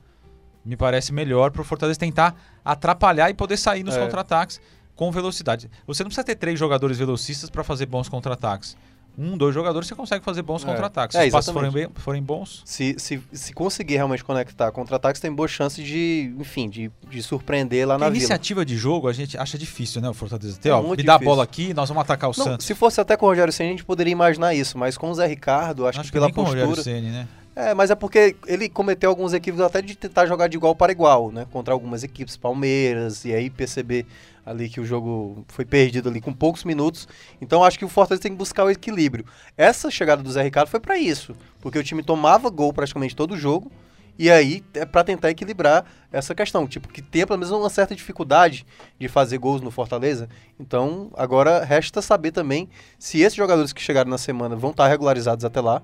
me 0.63 0.75
parece 0.75 1.11
melhor 1.13 1.51
para 1.51 1.61
o 1.61 1.65
Fortaleza 1.65 1.99
tentar 1.99 2.35
atrapalhar 2.63 3.29
e 3.29 3.33
poder 3.33 3.57
sair 3.57 3.83
nos 3.83 3.95
É. 3.95 3.99
contra-ataques 4.03 4.61
com 4.97 5.09
velocidade. 5.11 5.69
Você 5.87 6.03
não 6.03 6.09
precisa 6.09 6.25
ter 6.25 6.35
três 6.35 6.59
jogadores 6.59 6.97
velocistas 6.97 7.49
para 7.49 7.63
fazer 7.63 7.85
bons 7.85 8.09
contra-ataques. 8.09 8.75
Um, 9.19 9.35
dois 9.35 9.51
jogadores 9.51 9.87
você 9.87 9.95
consegue 9.95 10.23
fazer 10.23 10.43
bons 10.43 10.63
É. 10.63 10.67
contra-ataques. 10.67 11.15
É, 11.15 11.21
Se 11.21 11.27
os 11.27 11.31
passos 11.31 11.51
forem, 11.51 11.71
bem- 11.71 11.87
forem 11.95 12.21
bons, 12.21 12.61
Se, 12.65 12.95
se, 12.99 13.19
se 13.33 13.51
conseguir 13.51 13.95
realmente 13.95 14.23
conectar 14.23 14.71
contra-ataques, 14.71 15.19
tem 15.19 15.33
boa 15.33 15.47
chance 15.47 15.81
de, 15.81 16.35
enfim, 16.37 16.69
de, 16.69 16.91
de 17.09 17.23
surpreender 17.23 17.87
lá 17.87 17.95
a 17.95 17.97
na 17.97 18.05
vila. 18.09 18.17
iniciativa 18.17 18.63
de 18.63 18.77
jogo 18.77 19.07
a 19.07 19.13
gente 19.13 19.35
acha 19.35 19.57
difícil, 19.57 20.01
né? 20.03 20.09
O 20.09 20.13
Fortaleza 20.13 20.59
ter, 20.59 20.69
É 20.69 20.73
ó, 20.73 20.83
me 20.83 20.95
dá 20.97 21.13
a 21.13 21.17
difícil. 21.17 21.25
bola 21.33 21.43
aqui, 21.43 21.73
nós 21.73 21.89
vamos 21.89 22.01
atacar 22.03 22.29
o 22.29 22.33
Não, 22.37 22.45
Santos. 22.45 22.65
se 22.67 22.75
fosse 22.75 23.01
até 23.01 23.17
com 23.17 23.25
o 23.25 23.29
Rogério 23.29 23.51
Senna, 23.51 23.69
a 23.69 23.71
gente 23.71 23.85
poderia 23.85 24.11
imaginar 24.11 24.53
isso, 24.53 24.77
mas 24.77 24.95
com 24.99 25.09
o 25.09 25.15
Zé 25.15 25.25
Ricardo, 25.25 25.87
acho, 25.87 25.99
Acho 25.99 26.09
que 26.09 26.11
que 26.11 26.13
pela 26.13 26.27
nem 26.27 26.33
com 26.35 26.41
o 26.41 26.45
Rogério 26.45 26.67
postura. 26.67 26.83
Ceni, 26.95 27.09
né? 27.09 27.27
É, 27.59 27.73
mas 27.73 27.89
é 27.89 27.95
porque 27.95 28.35
ele 28.45 28.69
cometeu 28.69 29.09
alguns 29.09 29.33
equívocos 29.33 29.65
até 29.65 29.81
de 29.81 29.95
tentar 29.95 30.27
jogar 30.27 30.47
de 30.47 30.55
igual 30.55 30.75
para 30.75 30.91
igual, 30.91 31.31
né? 31.31 31.47
Contra 31.51 31.73
algumas 31.73 32.03
equipes, 32.03 32.37
Palmeiras, 32.37 33.25
e 33.25 33.33
aí 33.33 33.49
perceber 33.49 34.05
ali 34.45 34.69
que 34.69 34.79
o 34.79 34.85
jogo 34.85 35.43
foi 35.47 35.65
perdido 35.65 36.07
ali 36.07 36.21
com 36.21 36.31
poucos 36.31 36.63
minutos. 36.63 37.07
Então 37.41 37.63
acho 37.63 37.79
que 37.79 37.83
o 37.83 37.89
Fortaleza 37.89 38.21
tem 38.21 38.31
que 38.31 38.37
buscar 38.37 38.63
o 38.63 38.69
equilíbrio. 38.69 39.25
Essa 39.57 39.89
chegada 39.89 40.21
do 40.21 40.31
Zé 40.31 40.43
Ricardo 40.43 40.67
foi 40.67 40.79
para 40.79 40.99
isso, 40.99 41.35
porque 41.59 41.79
o 41.79 41.83
time 41.83 42.03
tomava 42.03 42.47
gol 42.51 42.71
praticamente 42.71 43.15
todo 43.15 43.35
jogo. 43.35 43.71
E 44.19 44.29
aí 44.29 44.63
é 44.75 44.85
para 44.85 45.03
tentar 45.03 45.31
equilibrar 45.31 45.83
essa 46.11 46.35
questão, 46.35 46.67
tipo, 46.67 46.87
que 46.87 47.01
tem 47.01 47.25
pelo 47.25 47.39
menos 47.39 47.51
uma 47.51 47.71
certa 47.71 47.95
dificuldade 47.95 48.67
de 48.99 49.07
fazer 49.07 49.39
gols 49.39 49.61
no 49.61 49.71
Fortaleza. 49.71 50.29
Então, 50.59 51.09
agora 51.15 51.63
resta 51.63 52.03
saber 52.03 52.31
também 52.31 52.69
se 52.99 53.19
esses 53.19 53.35
jogadores 53.35 53.73
que 53.73 53.81
chegaram 53.81 54.11
na 54.11 54.17
semana 54.19 54.55
vão 54.55 54.69
estar 54.69 54.87
regularizados 54.87 55.43
até 55.43 55.59
lá. 55.59 55.81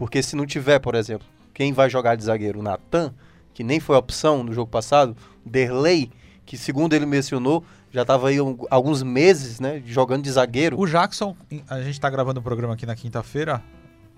Porque 0.00 0.22
se 0.22 0.34
não 0.34 0.46
tiver, 0.46 0.78
por 0.78 0.94
exemplo, 0.94 1.26
quem 1.52 1.74
vai 1.74 1.90
jogar 1.90 2.16
de 2.16 2.24
zagueiro? 2.24 2.60
O 2.60 2.62
Natan, 2.62 3.12
que 3.52 3.62
nem 3.62 3.78
foi 3.78 3.94
opção 3.96 4.42
no 4.42 4.50
jogo 4.50 4.70
passado, 4.70 5.14
Derlei, 5.44 6.10
que 6.46 6.56
segundo 6.56 6.94
ele 6.94 7.04
mencionou, 7.04 7.62
já 7.90 8.00
estava 8.00 8.30
aí 8.30 8.38
alguns 8.70 9.02
meses, 9.02 9.60
né, 9.60 9.82
jogando 9.84 10.22
de 10.22 10.30
zagueiro. 10.32 10.80
O 10.80 10.86
Jackson, 10.86 11.36
a 11.68 11.82
gente 11.82 12.00
tá 12.00 12.08
gravando 12.08 12.40
o 12.40 12.42
programa 12.42 12.72
aqui 12.72 12.86
na 12.86 12.96
quinta-feira, 12.96 13.62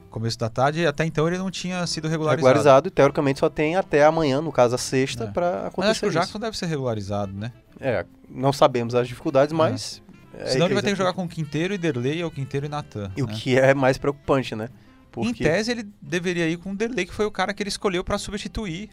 começo 0.09 0.39
da 0.39 0.49
tarde, 0.49 0.83
e 0.83 0.87
até 0.87 1.05
então 1.05 1.27
ele 1.27 1.37
não 1.37 1.51
tinha 1.51 1.85
sido 1.89 2.07
regularizado. 2.07 2.47
regularizado 2.47 2.87
e 2.87 2.91
teoricamente 2.93 3.41
só 3.41 3.51
tem 3.51 3.75
até 3.75 4.05
amanhã, 4.05 4.41
no 4.41 4.53
caso 4.53 4.77
a 4.77 4.79
sexta, 4.79 5.25
É. 5.25 5.27
para 5.33 5.67
acontecer 5.67 5.91
acho 5.91 6.01
que 6.01 6.07
o 6.07 6.11
isso. 6.11 6.19
Jackson 6.21 6.39
deve 6.39 6.57
ser 6.57 6.67
regularizado, 6.67 7.33
né? 7.33 7.51
É, 7.81 8.07
não 8.31 8.53
sabemos 8.53 8.95
as 8.95 9.09
dificuldades, 9.09 9.53
mas... 9.53 10.01
é 10.33 10.47
Senão 10.47 10.67
ele 10.67 10.75
vai 10.75 10.83
ter 10.85 10.91
que 10.91 10.97
jogar 10.97 11.13
com 11.13 11.27
Quinteiro 11.27 11.75
e 11.75 11.79
Derlei 11.79 12.23
ou 12.23 12.31
Quinteiro 12.31 12.67
e 12.67 12.69
Natan. 12.69 13.11
E 13.17 13.23
o 13.25 13.27
né? 13.27 13.35
que 13.35 13.59
é 13.59 13.75
mais 13.75 13.99
preocupante, 13.99 14.55
né? 14.55 14.69
Em 15.17 15.33
tese, 15.35 15.71
ele 15.71 15.87
deveria 16.01 16.49
ir 16.49 16.57
com 16.57 16.73
o 16.73 16.77
Derlei, 16.77 17.05
que 17.07 17.13
foi 17.15 17.27
o 17.27 17.31
cara 17.31 17.53
que 17.53 17.63
ele 17.63 17.69
escolheu 17.69 18.03
pra 18.03 18.17
substituir 18.19 18.91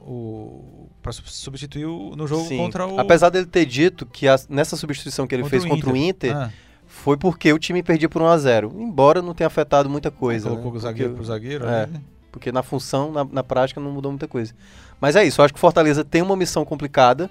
o. 0.00 0.88
para 1.02 1.12
substituir 1.12 1.86
o, 1.86 2.14
no 2.16 2.26
jogo 2.26 2.46
Sim. 2.46 2.56
contra 2.58 2.86
o. 2.86 2.98
Apesar 2.98 3.28
dele 3.30 3.46
ter 3.46 3.66
dito 3.66 4.06
que 4.06 4.26
a- 4.28 4.38
nessa 4.48 4.76
substituição 4.76 5.26
que 5.26 5.34
ele 5.34 5.42
Contra 5.42 5.60
fez 5.60 5.70
o 5.70 5.74
contra 5.74 5.90
o 5.92 5.96
Inter, 5.96 6.36
Ah, 6.36 6.50
foi 6.86 7.16
porque 7.16 7.52
o 7.52 7.58
time 7.58 7.82
perdia 7.82 8.08
por 8.08 8.22
1 8.22 8.26
a 8.28 8.38
0 8.38 8.72
embora 8.78 9.20
não 9.22 9.34
tenha 9.34 9.46
afetado 9.46 9.88
muita 9.90 10.10
coisa. 10.10 10.48
colocou 10.48 10.72
né? 10.72 10.78
o 10.78 10.80
zagueiro 10.80 11.10
Porque- 11.12 11.16
pro 11.24 11.26
zagueiro. 11.26 11.64
é. 11.66 11.86
né? 11.86 12.00
Porque 12.32 12.52
na 12.52 12.62
função, 12.62 13.10
na, 13.10 13.24
na 13.24 13.42
prática, 13.42 13.80
não 13.80 13.90
mudou 13.90 14.12
muita 14.12 14.28
coisa. 14.28 14.54
Mas 15.00 15.16
é 15.16 15.24
isso, 15.24 15.40
eu 15.40 15.44
acho 15.44 15.52
que 15.54 15.58
o 15.58 15.60
Fortaleza 15.60 16.04
tem 16.04 16.22
uma 16.22 16.36
missão 16.36 16.64
complicada. 16.64 17.30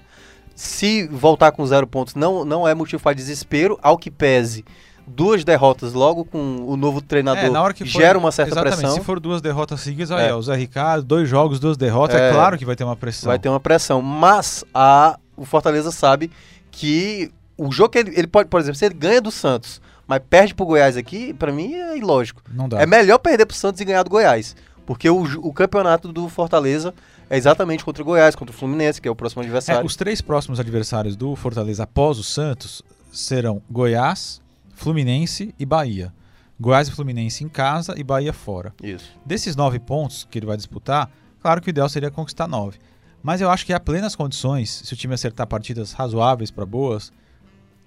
Se 0.54 1.06
voltar 1.06 1.52
com 1.52 1.64
zero 1.64 1.86
pontos, 1.86 2.16
não, 2.16 2.44
não 2.44 2.66
é 2.66 2.74
motivo 2.74 3.00
para 3.02 3.14
desespero, 3.14 3.78
ao 3.80 3.96
que 3.96 4.10
pese. 4.10 4.64
Duas 5.08 5.44
derrotas 5.44 5.92
logo 5.92 6.24
com 6.24 6.64
o 6.66 6.76
novo 6.76 7.00
treinador 7.00 7.44
É, 7.44 7.50
na 7.50 7.62
hora 7.62 7.72
que 7.74 7.84
for- 7.84 8.00
gera 8.00 8.18
uma 8.18 8.30
certa 8.30 8.52
Exatamente, 8.52 8.78
pressão. 8.80 8.96
se 8.98 9.04
for 9.04 9.18
duas 9.18 9.40
derrotas 9.40 9.80
seguidas, 9.80 10.10
aí, 10.10 10.28
É. 10.28 10.34
o 10.34 10.42
Zé 10.42 10.54
Ricardo, 10.54 11.04
dois 11.04 11.28
jogos, 11.28 11.58
duas 11.58 11.76
derrotas, 11.76 12.16
é, 12.16 12.28
É. 12.30 12.32
claro 12.32 12.56
que 12.58 12.64
vai 12.64 12.76
ter 12.76 12.84
uma 12.84 12.96
pressão. 12.96 13.28
Vai 13.28 13.38
ter 13.38 13.48
uma 13.48 13.60
pressão. 13.60 14.00
Mas 14.02 14.64
a, 14.72 15.18
o 15.36 15.44
Fortaleza 15.44 15.90
sabe 15.90 16.30
que 16.70 17.30
o 17.56 17.72
jogo 17.72 17.90
que 17.90 17.98
ele, 17.98 18.12
ele 18.16 18.26
pode, 18.26 18.48
por 18.48 18.60
exemplo, 18.60 18.78
se 18.78 18.84
ele 18.84 18.94
ganha 18.94 19.20
do 19.20 19.30
Santos, 19.30 19.80
mas 20.06 20.20
perde 20.28 20.54
pro 20.54 20.64
Goiás 20.66 20.96
aqui, 20.96 21.32
pra 21.34 21.50
mim 21.52 21.74
é 21.74 21.96
ilógico. 21.98 22.40
Não 22.52 22.68
dá. 22.68 22.80
É 22.80 22.86
melhor 22.86 23.18
perder 23.18 23.46
pro 23.46 23.56
Santos 23.56 23.80
e 23.80 23.84
ganhar 23.84 24.02
do 24.02 24.10
Goiás. 24.10 24.54
Porque 24.86 25.10
o, 25.10 25.22
o 25.46 25.52
campeonato 25.52 26.10
do 26.12 26.28
Fortaleza 26.30 26.94
é 27.28 27.36
exatamente 27.36 27.84
contra 27.84 28.02
o 28.02 28.06
Goiás, 28.06 28.34
contra 28.34 28.54
o 28.54 28.58
Fluminense, 28.58 29.02
que 29.02 29.06
é 29.08 29.10
o 29.10 29.14
próximo 29.14 29.42
É, 29.42 29.44
adversário. 29.44 29.84
os 29.84 29.96
três 29.96 30.22
próximos 30.22 30.58
adversários 30.58 31.14
do 31.14 31.36
Fortaleza 31.36 31.82
após 31.82 32.18
o 32.18 32.24
Santos 32.24 32.82
serão 33.12 33.60
Goiás, 33.70 34.40
Fluminense 34.78 35.52
e 35.58 35.66
Bahia. 35.66 36.14
Goiás 36.58 36.86
e 36.86 36.92
Fluminense 36.92 37.42
em 37.42 37.48
casa 37.48 37.94
e 37.98 38.04
Bahia 38.04 38.32
fora. 38.32 38.72
Isso. 38.80 39.10
Desses 39.26 39.56
nove 39.56 39.80
pontos 39.80 40.26
que 40.30 40.38
ele 40.38 40.46
vai 40.46 40.56
disputar, 40.56 41.10
claro 41.40 41.60
que 41.60 41.68
o 41.68 41.70
ideal 41.70 41.88
seria 41.88 42.12
conquistar 42.12 42.46
nove. 42.46 42.78
Mas 43.20 43.40
eu 43.40 43.50
acho 43.50 43.66
que 43.66 43.72
há 43.72 43.80
plenas 43.80 44.14
condições, 44.14 44.70
se 44.84 44.92
o 44.92 44.96
time 44.96 45.14
acertar 45.14 45.48
partidas 45.48 45.92
razoáveis 45.92 46.52
para 46.52 46.64
boas, 46.64 47.12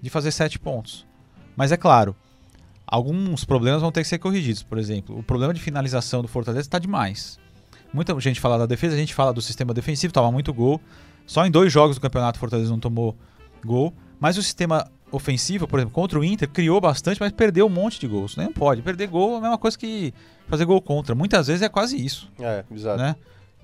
de 0.02 0.10
fazer 0.10 0.30
sete 0.32 0.58
pontos. 0.58 1.06
Mas 1.56 1.72
é 1.72 1.78
claro, 1.78 2.14
alguns 2.86 3.42
problemas 3.42 3.80
vão 3.80 3.90
ter 3.90 4.02
que 4.02 4.08
ser 4.08 4.18
corrigidos. 4.18 4.62
Por 4.62 4.76
exemplo, 4.76 5.18
o 5.18 5.22
problema 5.22 5.54
de 5.54 5.62
finalização 5.62 6.20
do 6.20 6.28
Fortaleza 6.28 6.66
está 6.66 6.78
demais. 6.78 7.38
Muita 7.90 8.18
gente 8.20 8.38
fala 8.38 8.58
da 8.58 8.66
defesa, 8.66 8.94
a 8.94 8.98
gente 8.98 9.14
fala 9.14 9.32
do 9.32 9.40
sistema 9.40 9.72
defensivo, 9.72 10.12
toma 10.12 10.30
muito 10.30 10.52
gol. 10.52 10.78
Só 11.24 11.46
em 11.46 11.50
dois 11.50 11.72
jogos 11.72 11.96
do 11.96 12.02
campeonato 12.02 12.36
o 12.36 12.40
Fortaleza 12.40 12.68
não 12.68 12.78
tomou 12.78 13.16
gol. 13.64 13.94
Mas 14.20 14.36
o 14.36 14.42
sistema 14.42 14.90
ofensivo, 15.12 15.68
por 15.68 15.78
exemplo, 15.78 15.94
contra 15.94 16.18
o 16.18 16.24
Inter, 16.24 16.48
criou 16.48 16.80
bastante, 16.80 17.20
mas 17.20 17.30
perdeu 17.30 17.66
um 17.66 17.70
monte 17.70 18.00
de 18.00 18.06
gols. 18.08 18.34
Não 18.36 18.52
pode. 18.52 18.82
Perder 18.82 19.06
gol 19.08 19.34
é 19.34 19.38
a 19.38 19.40
mesma 19.40 19.58
coisa 19.58 19.78
que 19.78 20.12
fazer 20.48 20.64
gol 20.64 20.80
contra. 20.80 21.14
Muitas 21.14 21.46
vezes 21.46 21.62
é 21.62 21.68
quase 21.68 22.02
isso, 22.02 22.30
É, 22.40 22.64
exato. 22.72 23.00
né? 23.00 23.14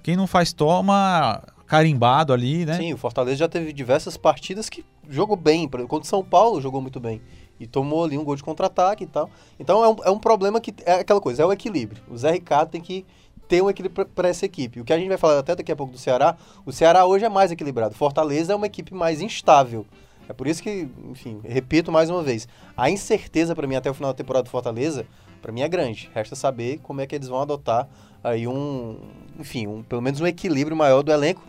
Quem 0.02 0.16
não 0.16 0.26
faz 0.26 0.52
toma 0.52 1.42
carimbado 1.66 2.32
ali, 2.32 2.64
né? 2.64 2.76
Sim, 2.76 2.92
o 2.94 2.96
Fortaleza 2.96 3.36
já 3.36 3.48
teve 3.48 3.72
diversas 3.72 4.16
partidas 4.16 4.68
que 4.68 4.84
jogou 5.08 5.36
bem. 5.36 5.68
Por 5.68 5.80
exemplo, 5.80 5.90
Contra 5.90 6.06
o 6.06 6.08
São 6.08 6.22
Paulo 6.24 6.60
jogou 6.60 6.80
muito 6.80 7.00
bem. 7.00 7.20
E 7.60 7.66
tomou 7.66 8.04
ali 8.04 8.16
um 8.16 8.22
gol 8.24 8.36
de 8.36 8.42
contra-ataque 8.44 9.04
e 9.04 9.06
tal. 9.06 9.28
Então 9.58 9.82
é 9.84 9.88
um, 9.88 9.96
é 10.04 10.10
um 10.10 10.18
problema 10.18 10.60
que 10.60 10.72
é 10.86 10.94
aquela 11.00 11.20
coisa, 11.20 11.42
é 11.42 11.46
o 11.46 11.52
equilíbrio. 11.52 12.00
O 12.08 12.16
Zé 12.16 12.30
Ricardo 12.30 12.70
tem 12.70 12.80
que 12.80 13.04
ter 13.48 13.62
um 13.62 13.68
equilíbrio 13.68 14.06
para 14.06 14.28
essa 14.28 14.46
equipe. 14.46 14.80
O 14.80 14.84
que 14.84 14.92
a 14.92 14.98
gente 14.98 15.08
vai 15.08 15.18
falar 15.18 15.38
até 15.40 15.56
daqui 15.56 15.72
a 15.72 15.76
pouco 15.76 15.92
do 15.92 15.98
Ceará, 15.98 16.36
o 16.64 16.70
Ceará 16.72 17.04
hoje 17.04 17.24
é 17.24 17.28
mais 17.28 17.50
equilibrado. 17.50 17.94
Fortaleza 17.94 18.52
é 18.52 18.56
uma 18.56 18.66
equipe 18.66 18.94
mais 18.94 19.20
instável. 19.20 19.84
É 20.28 20.32
por 20.34 20.46
isso 20.46 20.62
que, 20.62 20.86
enfim, 21.10 21.40
repito 21.42 21.90
mais 21.90 22.10
uma 22.10 22.22
vez, 22.22 22.46
a 22.76 22.90
incerteza 22.90 23.54
para 23.54 23.66
mim 23.66 23.76
até 23.76 23.90
o 23.90 23.94
final 23.94 24.12
da 24.12 24.16
temporada 24.16 24.42
do 24.44 24.50
Fortaleza, 24.50 25.06
para 25.40 25.50
mim 25.50 25.62
é 25.62 25.68
grande. 25.68 26.10
Resta 26.14 26.36
saber 26.36 26.80
como 26.82 27.00
é 27.00 27.06
que 27.06 27.14
eles 27.14 27.28
vão 27.28 27.40
adotar 27.40 27.88
aí 28.22 28.46
um, 28.46 28.98
enfim, 29.38 29.66
um, 29.66 29.82
pelo 29.82 30.02
menos 30.02 30.20
um 30.20 30.26
equilíbrio 30.26 30.76
maior 30.76 31.02
do 31.02 31.10
elenco, 31.10 31.42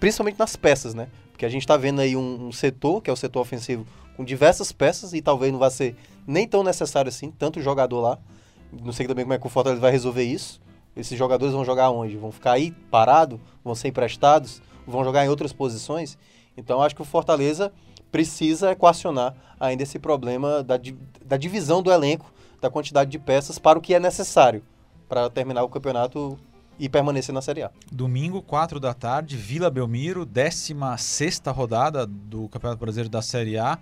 principalmente 0.00 0.38
nas 0.38 0.56
peças, 0.56 0.94
né? 0.94 1.08
Porque 1.30 1.44
a 1.44 1.48
gente 1.48 1.66
tá 1.66 1.76
vendo 1.76 2.00
aí 2.00 2.16
um, 2.16 2.46
um 2.46 2.52
setor, 2.52 3.02
que 3.02 3.10
é 3.10 3.12
o 3.12 3.16
setor 3.16 3.40
ofensivo, 3.40 3.86
com 4.16 4.24
diversas 4.24 4.72
peças 4.72 5.12
e 5.12 5.20
talvez 5.20 5.52
não 5.52 5.58
vá 5.58 5.68
ser 5.68 5.94
nem 6.26 6.48
tão 6.48 6.62
necessário 6.62 7.10
assim, 7.10 7.30
tanto 7.30 7.60
jogador 7.60 8.00
lá. 8.00 8.18
Não 8.72 8.92
sei 8.92 9.06
também 9.06 9.24
como 9.26 9.34
é 9.34 9.38
que 9.38 9.46
o 9.46 9.50
Fortaleza 9.50 9.80
vai 9.80 9.90
resolver 9.90 10.24
isso. 10.24 10.58
Esses 10.96 11.18
jogadores 11.18 11.54
vão 11.54 11.64
jogar 11.64 11.90
onde? 11.90 12.16
Vão 12.16 12.32
ficar 12.32 12.52
aí 12.52 12.70
parado? 12.90 13.38
Vão 13.62 13.74
ser 13.74 13.88
emprestados? 13.88 14.62
Vão 14.86 15.04
jogar 15.04 15.24
em 15.24 15.28
outras 15.28 15.52
posições? 15.52 16.16
Então 16.56 16.82
acho 16.82 16.94
que 16.94 17.02
o 17.02 17.04
Fortaleza 17.04 17.72
precisa 18.12 18.70
equacionar 18.70 19.34
ainda 19.58 19.82
esse 19.82 19.98
problema 19.98 20.62
da, 20.62 20.78
da 21.24 21.36
divisão 21.36 21.82
do 21.82 21.90
elenco, 21.90 22.32
da 22.60 22.70
quantidade 22.70 23.10
de 23.10 23.18
peças 23.18 23.58
para 23.58 23.78
o 23.78 23.82
que 23.82 23.94
é 23.94 23.98
necessário 23.98 24.62
para 25.08 25.28
terminar 25.28 25.64
o 25.64 25.68
campeonato 25.68 26.38
e 26.78 26.88
permanecer 26.88 27.34
na 27.34 27.42
Série 27.42 27.62
A. 27.62 27.70
Domingo, 27.90 28.40
4 28.42 28.80
da 28.80 28.94
tarde, 28.94 29.36
Vila 29.36 29.70
Belmiro, 29.70 30.24
16 30.24 31.42
rodada 31.48 32.06
do 32.06 32.48
Campeonato 32.48 32.80
Brasileiro 32.80 33.10
da 33.10 33.20
Série 33.20 33.58
A. 33.58 33.78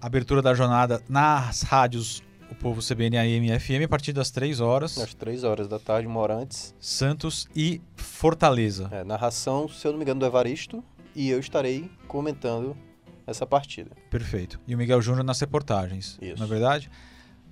abertura 0.00 0.40
da 0.40 0.54
jornada 0.54 1.02
nas 1.08 1.62
rádios 1.62 2.22
O 2.50 2.54
Povo 2.54 2.80
CBN 2.80 3.18
AM 3.18 3.50
e 3.50 3.58
FM 3.58 3.84
a 3.84 3.88
partir 3.88 4.12
das 4.12 4.30
3 4.30 4.60
horas. 4.60 4.98
Às 4.98 5.14
três 5.14 5.42
horas 5.42 5.66
da 5.66 5.78
tarde, 5.78 6.06
uma 6.06 6.20
hora 6.20 6.36
antes. 6.36 6.74
Santos 6.78 7.48
e 7.54 7.80
Fortaleza. 7.96 8.88
É, 8.92 9.02
narração, 9.02 9.68
se 9.68 9.86
eu 9.86 9.90
não 9.90 9.98
me 9.98 10.04
engano, 10.04 10.20
do 10.20 10.26
Evaristo. 10.26 10.82
E 11.14 11.28
eu 11.28 11.40
estarei 11.40 11.90
comentando 12.06 12.76
essa 13.26 13.46
partida. 13.46 13.90
Perfeito. 14.10 14.60
E 14.66 14.74
o 14.74 14.78
Miguel 14.78 15.00
Júnior 15.00 15.24
nas 15.24 15.40
reportagens. 15.40 16.18
Isso. 16.20 16.38
Não 16.38 16.46
é 16.46 16.48
verdade? 16.48 16.90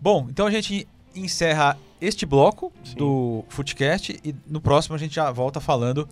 Bom, 0.00 0.26
então 0.28 0.46
a 0.46 0.50
gente 0.50 0.86
encerra 1.14 1.78
este 2.00 2.26
bloco 2.26 2.72
Sim. 2.82 2.96
do 2.96 3.44
Footcast 3.48 4.18
e 4.24 4.34
no 4.46 4.60
próximo 4.60 4.96
a 4.96 4.98
gente 4.98 5.14
já 5.14 5.30
volta 5.30 5.60
falando 5.60 6.08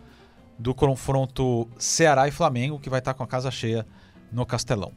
do 0.59 0.75
confronto 0.75 1.67
Ceará 1.79 2.29
e 2.29 2.31
Flamengo, 2.31 2.79
que 2.79 2.91
vai 2.91 2.99
estar 2.99 3.15
com 3.15 3.23
a 3.23 3.27
casa 3.27 3.51
cheia 3.51 3.87
no 4.31 4.45
Castelão. 4.45 4.93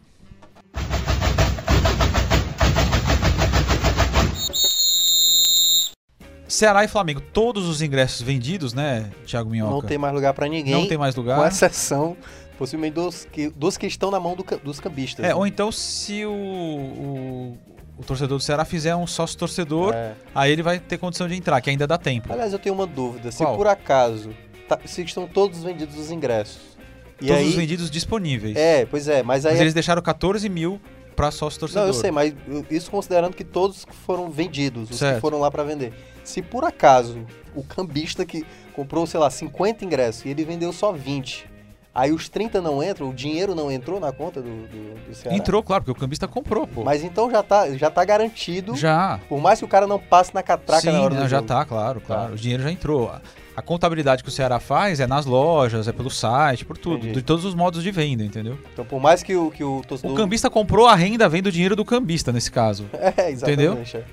Ceará 6.47 6.83
e 6.83 6.87
Flamengo, 6.87 7.19
todos 7.19 7.67
os 7.67 7.81
ingressos 7.81 8.21
vendidos, 8.21 8.75
né, 8.75 9.09
Thiago 9.25 9.49
Minhoca? 9.49 9.73
Não 9.73 9.81
tem 9.81 9.97
mais 9.97 10.13
lugar 10.13 10.35
pra 10.35 10.47
ninguém. 10.47 10.73
Não 10.73 10.87
tem 10.87 10.99
mais 10.99 11.15
lugar. 11.15 11.39
Com 11.39 11.47
exceção, 11.47 12.15
possivelmente, 12.57 12.95
dos 12.95 13.25
que, 13.25 13.49
dos 13.49 13.77
que 13.77 13.85
estão 13.87 14.09
na 14.11 14.19
mão 14.19 14.35
do 14.35 14.43
dos 14.63 14.79
cambistas. 14.79 15.23
É, 15.25 15.29
né? 15.29 15.35
ou 15.35 15.45
então 15.47 15.71
se 15.71 16.25
o, 16.25 16.31
o, 16.31 17.57
o 17.97 18.03
torcedor 18.03 18.37
do 18.37 18.43
Ceará 18.43 18.65
fizer 18.65 18.95
um 18.95 19.07
sócio 19.07 19.37
torcedor, 19.37 19.93
É. 19.93 20.13
aí 20.33 20.51
ele 20.51 20.63
vai 20.63 20.79
ter 20.79 20.97
condição 20.97 21.27
de 21.27 21.35
entrar, 21.35 21.59
que 21.61 21.69
ainda 21.69 21.87
dá 21.87 21.97
tempo. 21.97 22.31
Aliás, 22.31 22.53
eu 22.53 22.59
tenho 22.59 22.75
uma 22.75 22.87
dúvida. 22.87 23.31
Se 23.31 23.43
Qual? 23.43 23.55
por 23.55 23.67
acaso 23.67 24.31
tá- 24.67 24.79
se 24.85 25.01
estão 25.03 25.27
todos 25.27 25.63
vendidos 25.63 25.97
os 25.97 26.11
ingressos. 26.11 26.73
E 27.21 27.27
Todos 27.27 27.41
aí, 27.41 27.47
os 27.49 27.55
vendidos 27.55 27.89
disponíveis. 27.91 28.55
É, 28.57 28.85
pois 28.85 29.07
é, 29.07 29.23
mas 29.23 29.45
aí. 29.45 29.53
Mas 29.53 29.61
eles 29.61 29.73
deixaram 29.73 30.01
14 30.01 30.49
mil 30.49 30.81
para 31.15 31.29
sócio 31.31 31.59
torcedor. 31.59 31.83
Não, 31.83 31.89
eu 31.89 31.93
sei, 31.93 32.11
mas 32.11 32.33
isso 32.71 32.89
considerando 32.89 33.35
que 33.35 33.43
todos 33.43 33.85
foram 34.05 34.29
vendidos, 34.31 34.89
os 34.89 34.97
Certo. 34.97 35.15
que 35.15 35.21
foram 35.21 35.39
lá 35.39 35.49
pra 35.51 35.63
vender. 35.63 35.93
Se 36.23 36.41
por 36.41 36.63
acaso 36.65 37.25
o 37.55 37.63
cambista 37.63 38.25
que 38.25 38.43
comprou, 38.75 39.05
sei 39.05 39.19
lá, 39.19 39.29
50 39.29 39.85
ingressos 39.85 40.25
e 40.25 40.29
ele 40.29 40.43
vendeu 40.43 40.73
só 40.73 40.91
20, 40.91 41.45
aí 41.93 42.11
os 42.11 42.27
30 42.29 42.61
não 42.61 42.83
entram, 42.83 43.09
o 43.09 43.13
dinheiro 43.13 43.53
não 43.53 43.71
entrou 43.71 43.99
na 43.99 44.11
conta 44.11 44.41
do, 44.41 44.49
do, 44.67 45.07
do 45.07 45.15
Ceará. 45.15 45.37
Entrou, 45.37 45.61
claro, 45.61 45.83
porque 45.83 45.97
o 45.97 46.01
cambista 46.01 46.27
comprou, 46.27 46.65
pô. 46.65 46.83
Mas 46.83 47.03
então 47.03 47.29
já 47.29 47.43
tá, 47.43 47.69
já 47.75 47.89
tá 47.89 48.03
garantido, 48.03 48.75
já. 48.75 49.19
por 49.29 49.39
mais 49.39 49.59
que 49.59 49.65
o 49.65 49.67
cara 49.67 49.85
não 49.85 49.99
passe 49.99 50.33
na 50.33 50.41
catraca 50.41 50.81
Sim, 50.81 50.91
na 50.91 51.01
hora 51.01 51.15
do 51.15 51.21
não, 51.21 51.27
já 51.27 51.37
jogo. 51.37 51.47
tá, 51.47 51.65
claro, 51.65 52.01
claro. 52.01 52.29
Tá. 52.29 52.33
O 52.33 52.37
dinheiro 52.37 52.63
já 52.63 52.71
entrou. 52.71 53.09
A- 53.55 53.61
contabilidade 53.61 54.23
que 54.23 54.29
o 54.29 54.31
Ceará 54.31 54.59
faz 54.59 54.99
é 54.99 55.07
nas 55.07 55.25
lojas, 55.25 55.87
é 55.87 55.91
pelo 55.91 56.09
site, 56.09 56.65
por 56.65 56.77
tudo. 56.77 56.97
Entendi. 56.97 57.13
De 57.13 57.21
todos 57.21 57.45
os 57.45 57.53
modos 57.53 57.83
de 57.83 57.91
venda, 57.91 58.23
entendeu? 58.23 58.57
Então 58.73 58.83
por 58.83 58.99
mais 58.99 59.21
que 59.23 59.35
o, 59.35 59.51
que 59.51 59.63
o 59.63 59.81
torcedor... 59.87 60.11
O 60.11 60.17
cambista 60.17 60.49
comprou 60.49 60.87
a 60.87 60.95
renda, 60.95 61.29
vem 61.29 61.41
do 61.41 61.51
dinheiro 61.51 61.75
do 61.75 61.85
cambista, 61.85 62.31
nesse 62.31 62.51
caso. 62.51 62.85
É, 63.15 63.29
exatamente. 63.29 63.97
é. 63.97 64.03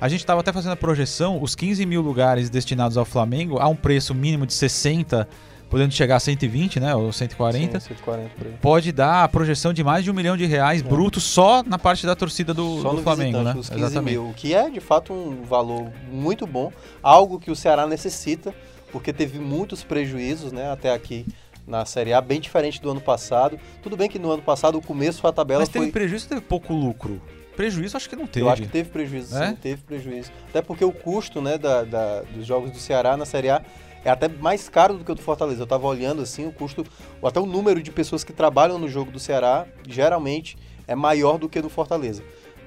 A 0.00 0.08
gente 0.08 0.20
estava 0.20 0.40
até 0.40 0.50
fazendo 0.50 0.72
a 0.72 0.76
projeção, 0.76 1.42
os 1.42 1.54
15 1.54 1.84
mil 1.84 2.00
lugares 2.00 2.48
destinados 2.48 2.96
ao 2.96 3.04
Flamengo, 3.04 3.58
a 3.58 3.68
um 3.68 3.76
preço 3.76 4.14
mínimo 4.14 4.46
de 4.46 4.54
60, 4.54 5.28
podendo 5.70 5.92
chegar 5.94 6.16
a 6.16 6.20
120, 6.20 6.80
né? 6.80 6.94
Ou 6.94 7.12
140. 7.12 7.80
Sim, 7.80 7.86
140 7.94 8.30
por 8.36 8.46
aí. 8.48 8.52
Pode 8.60 8.92
dar 8.92 9.24
a 9.24 9.28
projeção 9.28 9.72
de 9.72 9.82
mais 9.84 10.04
de 10.04 10.10
um 10.10 10.14
milhão 10.14 10.36
de 10.36 10.44
reais 10.44 10.82
É. 10.82 10.84
bruto 10.84 11.20
só 11.20 11.62
na 11.62 11.78
parte 11.78 12.04
da 12.04 12.14
torcida 12.16 12.52
do, 12.52 12.82
do 12.82 13.02
Flamengo, 13.02 13.38
né? 13.42 13.54
os 13.56 13.70
15 13.70 14.00
mil, 14.00 14.28
o 14.28 14.34
que 14.34 14.52
é 14.54 14.68
de 14.68 14.80
fato 14.80 15.12
um 15.12 15.42
valor 15.44 15.90
muito 16.10 16.46
bom, 16.46 16.72
algo 17.02 17.38
que 17.38 17.50
o 17.50 17.56
Ceará 17.56 17.86
necessita, 17.86 18.52
porque 18.92 19.12
teve 19.12 19.38
muitos 19.38 19.84
prejuízos 19.84 20.50
né, 20.52 20.70
até 20.72 20.92
aqui 20.92 21.24
na 21.66 21.84
Série 21.84 22.12
A, 22.12 22.20
bem 22.20 22.40
diferente 22.40 22.82
do 22.82 22.90
ano 22.90 23.00
passado. 23.00 23.56
Tudo 23.80 23.96
bem 23.96 24.08
que 24.08 24.18
no 24.18 24.32
ano 24.32 24.42
passado 24.42 24.76
o 24.76 24.82
começo 24.82 25.24
a 25.26 25.32
tabela 25.32 25.60
Mas 25.60 25.68
teve 25.68 25.84
foi... 25.84 25.92
prejuízo, 25.92 26.28
teve 26.28 26.40
pouco 26.40 26.74
lucro. 26.74 27.22
Prejuízo 27.54 27.96
acho 27.96 28.08
que 28.08 28.16
não 28.16 28.26
teve. 28.26 28.44
Eu 28.46 28.50
acho 28.50 28.62
que 28.62 28.68
teve 28.68 28.88
prejuízo, 28.88 29.36
É? 29.36 29.50
sim, 29.50 29.54
teve 29.54 29.82
prejuízo. 29.82 30.32
Até 30.48 30.62
porque 30.62 30.84
o 30.84 30.90
custo 30.90 31.40
né, 31.40 31.56
da, 31.58 31.84
da- 31.84 32.22
dos 32.34 32.44
jogos 32.46 32.70
do 32.72 32.78
Ceará 32.78 33.16
na 33.16 33.24
Série 33.26 33.50
A 33.50 33.62
é 34.04 34.10
até 34.10 34.28
mais 34.28 34.68
caro 34.68 34.94
do 34.94 35.04
que 35.04 35.12
o 35.12 35.14
do 35.14 35.22
Fortaleza. 35.22 35.62
Eu 35.62 35.66
tava 35.66 35.86
olhando 35.86 36.22
assim, 36.22 36.46
o 36.46 36.52
custo, 36.52 36.84
até 37.22 37.40
o 37.40 37.46
número 37.46 37.82
de 37.82 37.90
pessoas 37.90 38.24
que 38.24 38.32
trabalham 38.32 38.78
no 38.78 38.88
jogo 38.88 39.10
do 39.10 39.18
Ceará, 39.18 39.66
geralmente 39.86 40.56
é 40.86 40.94
maior 40.94 41.38
do 41.38 41.48
que 41.48 41.60
no 41.60 41.68
Fortaleza. 41.68 42.22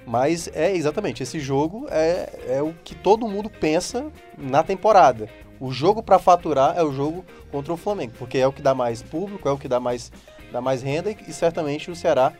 Mas 0.05 0.49
é 0.53 0.75
exatamente, 0.75 1.23
esse 1.23 1.39
jogo 1.39 1.87
é, 1.89 2.57
é 2.57 2.61
o 2.61 2.73
que 2.83 2.93
todo 2.93 3.27
mundo 3.27 3.49
pensa 3.49 4.11
na 4.37 4.61
temporada. 4.61 5.29
O 5.59 5.71
jogo 5.71 6.03
para 6.03 6.19
faturar 6.19 6.77
é 6.77 6.83
o 6.83 6.91
jogo 6.91 7.23
contra 7.51 7.71
o 7.71 7.77
Flamengo, 7.77 8.13
porque 8.17 8.37
é 8.37 8.45
o 8.45 8.51
que 8.51 8.61
dá 8.61 8.75
mais 8.75 9.01
público, 9.01 9.47
é 9.47 9.51
o 9.51 9.57
que 9.57 9.67
dá 9.67 9.79
mais, 9.79 10.11
dá 10.51 10.59
mais 10.59 10.81
renda 10.81 11.09
e, 11.09 11.17
e 11.27 11.31
certamente 11.31 11.89
o 11.89 11.95
Ceará 11.95 12.33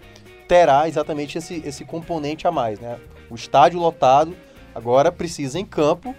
terá 0.47 0.87
exatamente 0.89 1.37
esse, 1.37 1.61
esse 1.65 1.85
componente 1.85 2.45
a 2.45 2.51
mais, 2.51 2.79
né? 2.79 2.99
O 3.29 3.35
estádio 3.35 3.79
lotado, 3.79 4.35
agora 4.75 5.11
precisa 5.11 5.57
em 5.57 5.65
campo 5.65 6.13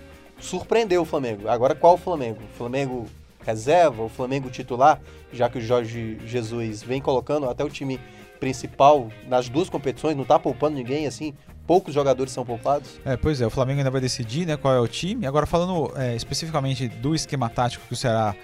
surpreender 0.45 1.01
o 1.01 1.05
Flamengo. 1.05 1.49
Agora 1.49 1.75
qual 1.75 1.95
o 1.95 1.99
Flamengo? 1.99 2.41
O 2.43 2.57
Flamengo 2.57 3.07
reserva, 3.45 4.03
o 4.03 4.09
Flamengo 4.09 4.51
titular, 4.51 5.01
já 5.33 5.49
que 5.49 5.59
o 5.59 5.61
Jorge 5.61 6.19
Jesus 6.27 6.83
vem 6.83 7.01
colocando 7.01 7.49
até 7.49 7.65
o 7.65 7.69
time 7.69 8.01
principal 8.41 9.09
nas 9.29 9.49
duas 9.49 9.69
competições, 9.69 10.17
não 10.17 10.25
tá 10.25 10.39
poupando 10.39 10.77
ninguém 10.77 11.07
assim, 11.07 11.35
poucos 11.67 11.95
jogadores 11.95 12.33
são 12.33 12.45
poupados. 12.45 13.01
É, 13.05 13.17
pois 13.17 13.41
é, 13.41 13.47
o 13.47 13.51
Flamengo 13.51 13.79
ainda 13.79 13.91
vai 13.91 14.01
decidir 14.01 14.47
né, 14.47 14.57
qual 14.57 14.75
é 14.75 14.81
o 14.81 14.89
time. 14.89 15.27
Agora, 15.27 15.47
falando 15.47 15.93
é, 15.97 16.15
especificamente 16.15 16.89
do 16.89 17.15
esquema 17.15 17.49
tático 17.49 17.87
que 17.87 17.93
o 17.93 17.97
Ceará 17.97 18.35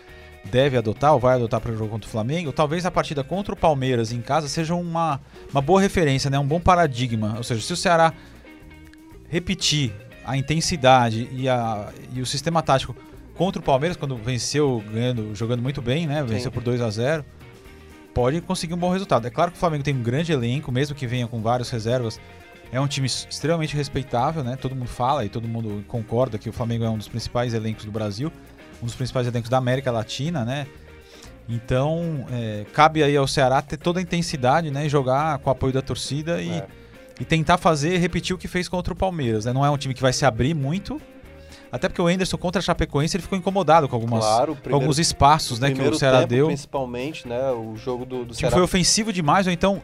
deve 0.45 0.77
adotar, 0.77 1.13
ou 1.13 1.21
vai 1.21 1.35
adotar 1.35 1.61
para 1.61 1.71
o 1.71 1.77
jogo 1.77 1.91
contra 1.91 2.09
o 2.09 2.11
Flamengo, 2.11 2.51
talvez 2.51 2.87
a 2.87 2.91
partida 2.91 3.23
contra 3.23 3.53
o 3.53 3.57
Palmeiras 3.57 4.11
em 4.11 4.23
casa 4.23 4.49
seja 4.49 4.75
uma, 4.75 5.21
uma 5.51 5.61
boa 5.61 5.81
referência, 5.81 6.31
né, 6.31 6.39
um 6.39 6.47
bom 6.47 6.61
paradigma. 6.61 7.35
Ou 7.37 7.43
seja, 7.43 7.61
se 7.61 7.73
o 7.73 7.77
Ceará 7.77 8.15
repetir 9.29 9.93
a 10.31 10.37
intensidade 10.37 11.29
e, 11.33 11.49
a, 11.49 11.93
e 12.14 12.21
o 12.21 12.27
sistema 12.27 12.62
tático 12.62 12.95
contra 13.35 13.61
o 13.61 13.64
Palmeiras, 13.64 13.97
quando 13.97 14.16
venceu 14.16 14.81
ganhando, 14.93 15.35
jogando 15.35 15.61
muito 15.61 15.83
bem, 15.83 16.07
né, 16.07 16.23
venceu 16.23 16.51
Sim. 16.51 16.55
por 16.55 16.62
2 16.62 16.81
a 16.81 16.88
0 16.88 17.25
pode 18.14 18.40
conseguir 18.40 18.75
um 18.75 18.77
bom 18.77 18.90
resultado. 18.90 19.27
É 19.27 19.31
claro 19.31 19.51
que 19.51 19.57
o 19.57 19.61
Flamengo 19.61 19.83
tem 19.83 19.95
um 19.95 20.03
grande 20.03 20.33
elenco, 20.33 20.71
mesmo 20.71 20.95
que 20.95 21.07
venha 21.07 21.27
com 21.27 21.40
várias 21.43 21.69
reservas, 21.71 22.21
é 22.73 22.81
um 22.81 22.87
time 22.87 23.07
extremamente 23.07 23.77
respeitável, 23.77 24.45
né? 24.45 24.57
Todo 24.57 24.75
mundo 24.75 24.88
fala 24.88 25.25
e 25.25 25.29
todo 25.29 25.49
mundo 25.49 25.85
concorda 25.88 26.38
que 26.38 26.49
o 26.49 26.53
Flamengo 26.53 26.85
é 26.85 26.90
um 26.90 26.99
dos 26.99 27.09
principais 27.09 27.53
elencos 27.53 27.85
do 27.85 27.90
Brasil, 27.90 28.33
um 28.81 28.87
dos 28.87 28.95
principais 28.95 29.27
elencos 29.27 29.51
da 29.51 29.59
América 29.59 29.90
Latina, 29.90 30.45
né? 30.45 30.66
Então, 31.49 32.27
é, 32.31 32.64
cabe 32.73 33.03
aí 33.03 33.16
ao 33.16 33.27
Ceará 33.27 33.62
ter 33.62 33.77
toda 33.77 33.99
a 33.99 34.03
intensidade, 34.03 34.71
né? 34.71 34.87
E 34.87 34.88
jogar 34.88 35.38
com 35.38 35.51
o 35.51 35.53
apoio 35.53 35.73
da 35.73 35.83
torcida 35.83 36.40
e, 36.40 36.51
É. 36.51 36.66
e 37.20 37.24
tentar 37.24 37.59
fazer, 37.59 37.98
repetir 37.98 38.35
o 38.35 38.38
que 38.38 38.48
fez 38.48 38.66
contra 38.66 38.94
o 38.94 38.96
Palmeiras, 38.96 39.44
né? 39.44 39.52
Não 39.52 39.64
é 39.64 39.70
um 39.70 39.76
time 39.76 39.92
que 39.92 40.00
vai 40.00 40.12
se 40.12 40.24
abrir 40.24 40.54
muito, 40.54 40.98
até 41.70 41.87
porque 41.87 42.00
o 42.00 42.09
Enderson 42.09 42.38
contra 42.38 42.61
a 42.61 42.62
Chapecoense 42.62 43.14
ele 43.14 43.22
ficou 43.22 43.38
incomodado 43.38 43.87
com, 43.88 43.94
algumas, 43.94 44.24
claro, 44.24 44.52
o 44.52 44.56
com 44.56 44.62
primeiro, 44.62 44.83
alguns 44.83 44.98
espaços, 44.98 45.61
né? 45.61 45.68
Que 45.68 45.74
primeiro 45.74 45.94
o 45.94 45.98
Ceará 45.98 46.20
tempo, 46.20 46.30
deu. 46.30 46.46
principalmente, 46.46 47.28
né, 47.28 47.50
o 47.50 47.76
jogo 47.76 48.06
do, 48.06 48.16
do 48.16 48.22
O 48.22 48.26
time 48.28 48.37
Ceará 48.37 48.56
foi 48.56 48.62
ofensivo 48.62 49.12
demais, 49.12 49.46
ou 49.46 49.52
então 49.52 49.83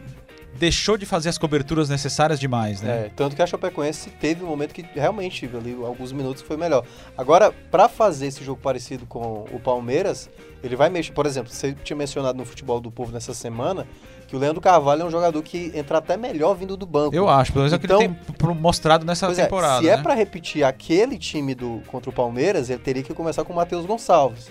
deixou 0.57 0.97
de 0.97 1.05
fazer 1.05 1.29
as 1.29 1.37
coberturas 1.37 1.87
necessárias 1.87 2.39
demais, 2.39 2.81
né? 2.81 3.05
É, 3.05 3.11
tanto 3.15 3.35
que 3.35 3.41
a 3.43 3.45
Chapecoense 3.45 4.09
teve 4.09 4.43
um 4.43 4.47
momento 4.47 4.73
que 4.73 4.83
realmente, 4.95 5.45
ali, 5.45 5.77
alguns 5.85 6.11
minutos 6.11 6.41
foi 6.41 6.57
melhor. 6.57 6.83
Agora, 7.15 7.51
pra 7.51 7.87
fazer 7.87 8.25
esse 8.25 8.43
jogo 8.43 8.59
parecido 8.59 9.05
com 9.05 9.45
o 9.51 9.59
Palmeiras, 9.59 10.27
ele 10.63 10.75
vai 10.75 10.89
mexer. 10.89 11.11
Por 11.11 11.27
exemplo, 11.27 11.53
você 11.53 11.73
tinha 11.83 11.95
mencionado 11.95 12.35
no 12.35 12.45
Futebol 12.45 12.81
do 12.81 12.89
Povo 12.89 13.11
nessa 13.11 13.35
semana 13.35 13.87
que 14.27 14.35
o 14.35 14.39
Leandro 14.39 14.59
Carvalho 14.61 15.03
é 15.03 15.05
um 15.05 15.09
jogador 15.11 15.41
que 15.41 15.71
entra 15.73 15.97
até 15.99 16.17
melhor 16.17 16.53
vindo 16.55 16.75
do 16.75 16.85
banco. 16.85 17.15
Eu 17.15 17.29
acho, 17.29 17.53
pelo 17.53 17.63
menos 17.63 17.73
é 17.73 17.75
o 17.77 17.79
que 17.79 17.85
Então- 17.85 18.01
ele 18.01 18.13
tem 18.13 18.33
pro- 18.35 18.53
mostrado 18.53 19.05
nessa 19.05 19.27
é, 19.27 19.33
temporada. 19.35 19.81
se 19.81 19.89
é 19.89 19.95
né? 19.97 20.03
pra 20.03 20.13
repetir 20.13 20.63
aquele 20.63 21.17
time 21.17 21.55
do 21.55 21.81
contra 21.87 22.09
o 22.09 22.13
Palmeiras, 22.13 22.69
ele 22.69 22.79
teria 22.79 23.01
que 23.03 23.13
começar 23.13 23.43
com 23.45 23.53
o 23.53 23.55
Matheus 23.55 23.85
Gonçalves. 23.85 24.49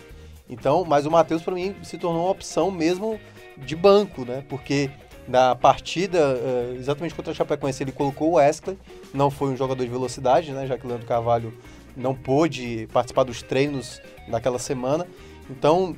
Então, 0.49 0.85
mas 0.85 1.05
o 1.07 1.11
Matheus 1.11 1.43
pra 1.43 1.55
mim 1.55 1.75
se 1.83 1.99
tornou 1.99 2.23
uma 2.25 2.31
opção 2.31 2.71
mesmo 2.71 3.19
de 3.59 3.75
banco, 3.77 4.25
né? 4.25 4.43
Porque 4.49 4.91
na 5.29 5.55
partida, 5.57 6.19
eh, 6.19 6.77
exatamente 6.79 7.15
contra 7.15 7.33
a 7.33 7.35
Chapecoense, 7.35 7.83
ele 7.83 7.91
colocou 7.93 8.31
o 8.31 8.35
Wesley, 8.35 8.79
não 9.13 9.29
foi 9.31 9.49
um 9.51 9.57
jogador 9.57 9.83
de 9.83 9.91
velocidade, 9.91 10.53
né? 10.53 10.67
Já 10.67 10.79
que 10.79 10.87
o 10.87 10.89
Leandro 10.89 11.07
Carvalho 11.07 11.53
não 11.97 12.15
pôde 12.15 12.89
participar 12.93 13.25
dos 13.25 13.43
treinos 13.43 14.01
daquela 14.29 14.59
semana. 14.59 15.07
Então, 15.49 15.95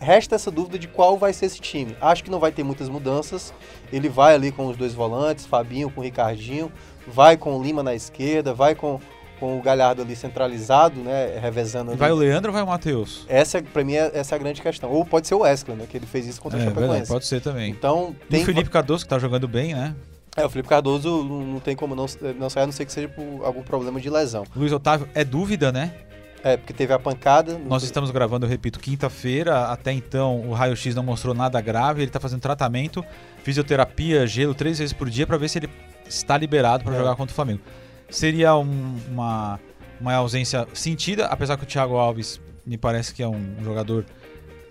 resta 0.00 0.34
essa 0.34 0.50
dúvida 0.50 0.78
de 0.78 0.86
qual 0.86 1.16
vai 1.16 1.32
ser 1.32 1.46
esse 1.46 1.60
time. 1.60 1.96
Acho 2.00 2.22
que 2.22 2.30
não 2.30 2.38
vai 2.38 2.52
ter 2.52 2.62
muitas 2.62 2.88
mudanças. 2.88 3.52
Ele 3.92 4.08
vai 4.08 4.34
ali 4.34 4.52
com 4.52 4.66
os 4.66 4.76
dois 4.76 4.92
volantes, 4.94 5.46
Fabinho 5.46 5.90
com 5.90 6.00
o 6.00 6.04
Ricardinho, 6.04 6.70
vai 7.06 7.36
com 7.36 7.56
o 7.56 7.62
Lima 7.62 7.82
na 7.82 7.94
esquerda, 7.94 8.52
vai 8.52 8.74
com, 8.74 9.00
com 9.38 9.58
o 9.58 9.62
Galhardo 9.62 10.02
ali 10.02 10.14
centralizado, 10.14 11.00
né, 11.00 11.38
revezando 11.40 11.92
ali. 11.92 11.98
Vai 11.98 12.12
o 12.12 12.14
Leandro 12.14 12.50
ou 12.50 12.52
vai 12.54 12.62
o 12.62 12.66
Matheus? 12.66 13.24
Essa, 13.26 13.62
pra 13.62 13.82
mim, 13.82 13.94
é- 13.94 14.10
essa 14.12 14.34
é 14.34 14.36
a 14.36 14.38
grande 14.38 14.60
questão. 14.60 14.90
Ou 14.90 15.04
pode 15.04 15.26
ser 15.26 15.34
o 15.34 15.38
Wesley, 15.40 15.76
né, 15.76 15.86
que 15.90 15.96
ele 15.96 16.06
fez 16.06 16.26
isso 16.26 16.40
contra 16.40 16.58
É, 16.58 16.62
verdade, 16.64 16.80
Chapecoense. 16.82 17.10
pode 17.10 17.26
ser 17.26 17.40
também. 17.40 17.70
Então, 17.70 18.14
E 18.26 18.30
tem... 18.32 18.42
o 18.42 18.44
Felipe 18.46 18.68
Cardoso, 18.68 19.04
que 19.04 19.08
tá 19.08 19.18
jogando 19.18 19.48
bem, 19.48 19.74
né? 19.74 19.94
É, 20.36 20.44
o 20.46 20.50
Felipe 20.50 20.68
Cardoso 20.68 21.24
não 21.24 21.40
não 21.40 21.60
tem 21.60 21.74
como 21.74 21.94
não, 21.96 22.06
não 22.38 22.48
sair, 22.48 22.62
a 22.62 22.66
não 22.66 22.72
ser 22.72 22.84
que 22.84 22.92
seja 22.92 23.08
por 23.08 23.44
algum 23.44 23.62
problema 23.62 23.98
de 24.00 24.08
lesão. 24.08 24.44
Luiz 24.54 24.72
Otávio 24.72 25.08
é 25.12 25.24
dúvida, 25.24 25.72
né? 25.72 25.92
É, 26.42 26.56
porque 26.56 26.72
teve 26.72 26.92
a 26.92 26.98
pancada. 26.98 27.58
Nós 27.58 27.82
estamos 27.82 28.10
gravando, 28.10 28.46
eu 28.46 28.50
repito, 28.50 28.80
quinta-feira. 28.80 29.64
Até 29.66 29.92
então, 29.92 30.40
o 30.48 30.52
raio-x 30.54 30.94
não 30.94 31.02
mostrou 31.02 31.34
nada 31.34 31.60
grave. 31.60 32.00
Ele 32.02 32.10
tá 32.10 32.18
fazendo 32.18 32.40
tratamento, 32.40 33.04
fisioterapia, 33.42 34.26
gelo 34.26 34.54
três 34.54 34.78
vezes 34.78 34.92
por 34.94 35.10
dia 35.10 35.26
para 35.26 35.36
ver 35.36 35.48
se 35.48 35.58
ele 35.58 35.68
está 36.08 36.36
liberado 36.38 36.82
para 36.84 36.94
É. 36.94 36.98
jogar 36.98 37.14
contra 37.16 37.32
o 37.32 37.34
Flamengo. 37.34 37.60
Seria 38.08 38.56
um- 38.56 38.96
uma, 39.10 39.60
uma 40.00 40.14
ausência 40.14 40.66
sentida, 40.72 41.26
apesar 41.26 41.56
que 41.56 41.64
o 41.64 41.66
Thiago 41.66 41.96
Alves 41.96 42.40
me 42.66 42.78
parece 42.78 43.12
que 43.14 43.22
é 43.22 43.28
um 43.28 43.56
jogador 43.62 44.04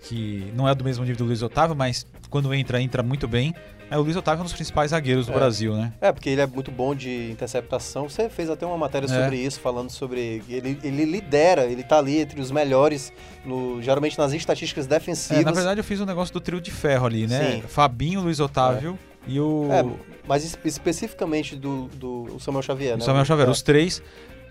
que 0.02 0.52
não 0.56 0.68
é 0.68 0.74
do 0.74 0.84
mesmo 0.84 1.04
nível 1.04 1.18
do 1.18 1.26
Luiz 1.26 1.42
Otávio, 1.42 1.76
mas 1.76 2.06
quando 2.30 2.54
entra, 2.54 2.82
entra 2.82 3.04
muito 3.04 3.28
bem. 3.28 3.54
É, 3.92 3.98
o 3.98 4.02
Luiz 4.02 4.16
Otávio 4.16 4.40
é 4.40 4.42
um 4.42 4.46
dos 4.46 4.54
principais 4.54 4.92
zagueiros 4.92 5.26
do 5.26 5.32
É. 5.32 5.36
Brasil, 5.36 5.74
né? 5.76 5.92
É, 6.00 6.12
porque 6.12 6.30
ele 6.30 6.42
é 6.42 6.46
muito 6.48 6.70
bom 6.72 6.94
de 6.94 7.32
interceptação. 7.32 8.08
Você 8.08 8.30
fez 8.30 8.50
até 8.50 8.66
uma 8.66 8.78
matéria 8.78 9.06
É. 9.08 9.10
sobre 9.10 9.38
isso, 9.38 9.60
falando 9.60 9.90
sobre. 9.90 10.44
Ele, 10.48 10.78
ele 10.84 11.06
lidera, 11.06 11.66
ele 11.66 11.84
tá 11.84 11.98
ali 11.98 12.20
entre 12.20 12.40
os 12.40 12.52
melhores, 12.52 13.12
no, 13.44 13.82
geralmente 13.82 14.18
nas 14.18 14.32
estatísticas 14.34 14.86
defensivas. 14.86 15.42
É, 15.42 15.46
na 15.46 15.52
verdade, 15.52 15.80
eu 15.80 15.84
fiz 15.84 16.00
um 16.00 16.06
negócio 16.06 16.32
do 16.34 16.40
trio 16.40 16.62
de 16.62 16.70
ferro 16.72 17.08
ali, 17.08 17.26
né? 17.26 17.54
Sim. 17.54 17.62
Fabinho, 17.68 18.22
Luiz 18.22 18.40
Otávio 18.40 18.98
e 19.28 19.40
o, 19.40 19.68
É, 19.72 19.84
mas 20.28 20.44
es- 20.46 20.58
especificamente 20.64 21.56
do, 21.56 21.88
do 21.96 22.40
Samuel 22.40 22.62
Xavier, 22.64 22.96
o 22.96 23.00
né? 23.00 23.04
Samuel 23.06 23.26
Xavier. 23.26 23.48
É. 23.48 23.52
Os 23.52 23.62
três 23.62 24.02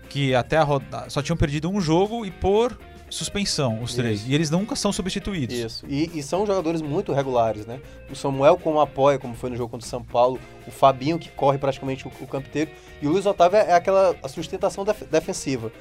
que 0.09 0.33
até 0.35 0.57
a 0.57 0.63
roda... 0.63 1.05
só 1.07 1.21
tinham 1.21 1.37
perdido 1.37 1.69
um 1.69 1.79
jogo 1.79 2.25
e 2.25 2.31
por 2.31 2.77
suspensão, 3.09 3.81
os 3.81 3.93
três. 3.95 4.21
Isso. 4.21 4.29
E 4.29 4.35
eles 4.35 4.49
nunca 4.49 4.75
são 4.75 4.91
substituídos. 4.91 5.55
Isso. 5.55 5.85
E, 5.87 6.09
e 6.17 6.23
são 6.23 6.45
jogadores 6.45 6.81
muito 6.81 7.11
regulares, 7.13 7.65
né? 7.65 7.79
O 8.11 8.15
Samuel 8.15 8.57
como 8.57 8.79
apoia, 8.79 9.17
como 9.17 9.33
foi 9.35 9.49
no 9.49 9.55
jogo 9.55 9.69
contra 9.71 9.85
o 9.85 9.89
São 9.89 10.03
Paulo, 10.03 10.39
o 10.67 10.71
Fabinho 10.71 11.17
que 11.19 11.29
corre 11.29 11.57
praticamente 11.57 12.07
o, 12.07 12.11
o 12.21 12.27
campo 12.27 12.47
inteiro, 12.47 12.71
e 13.01 13.07
o 13.07 13.11
Luiz 13.11 13.25
Otávio 13.25 13.57
é 13.57 13.73
aquela 13.73 14.15
a 14.21 14.27
sustentação 14.27 14.83
def- 14.83 15.03
defensiva. 15.09 15.71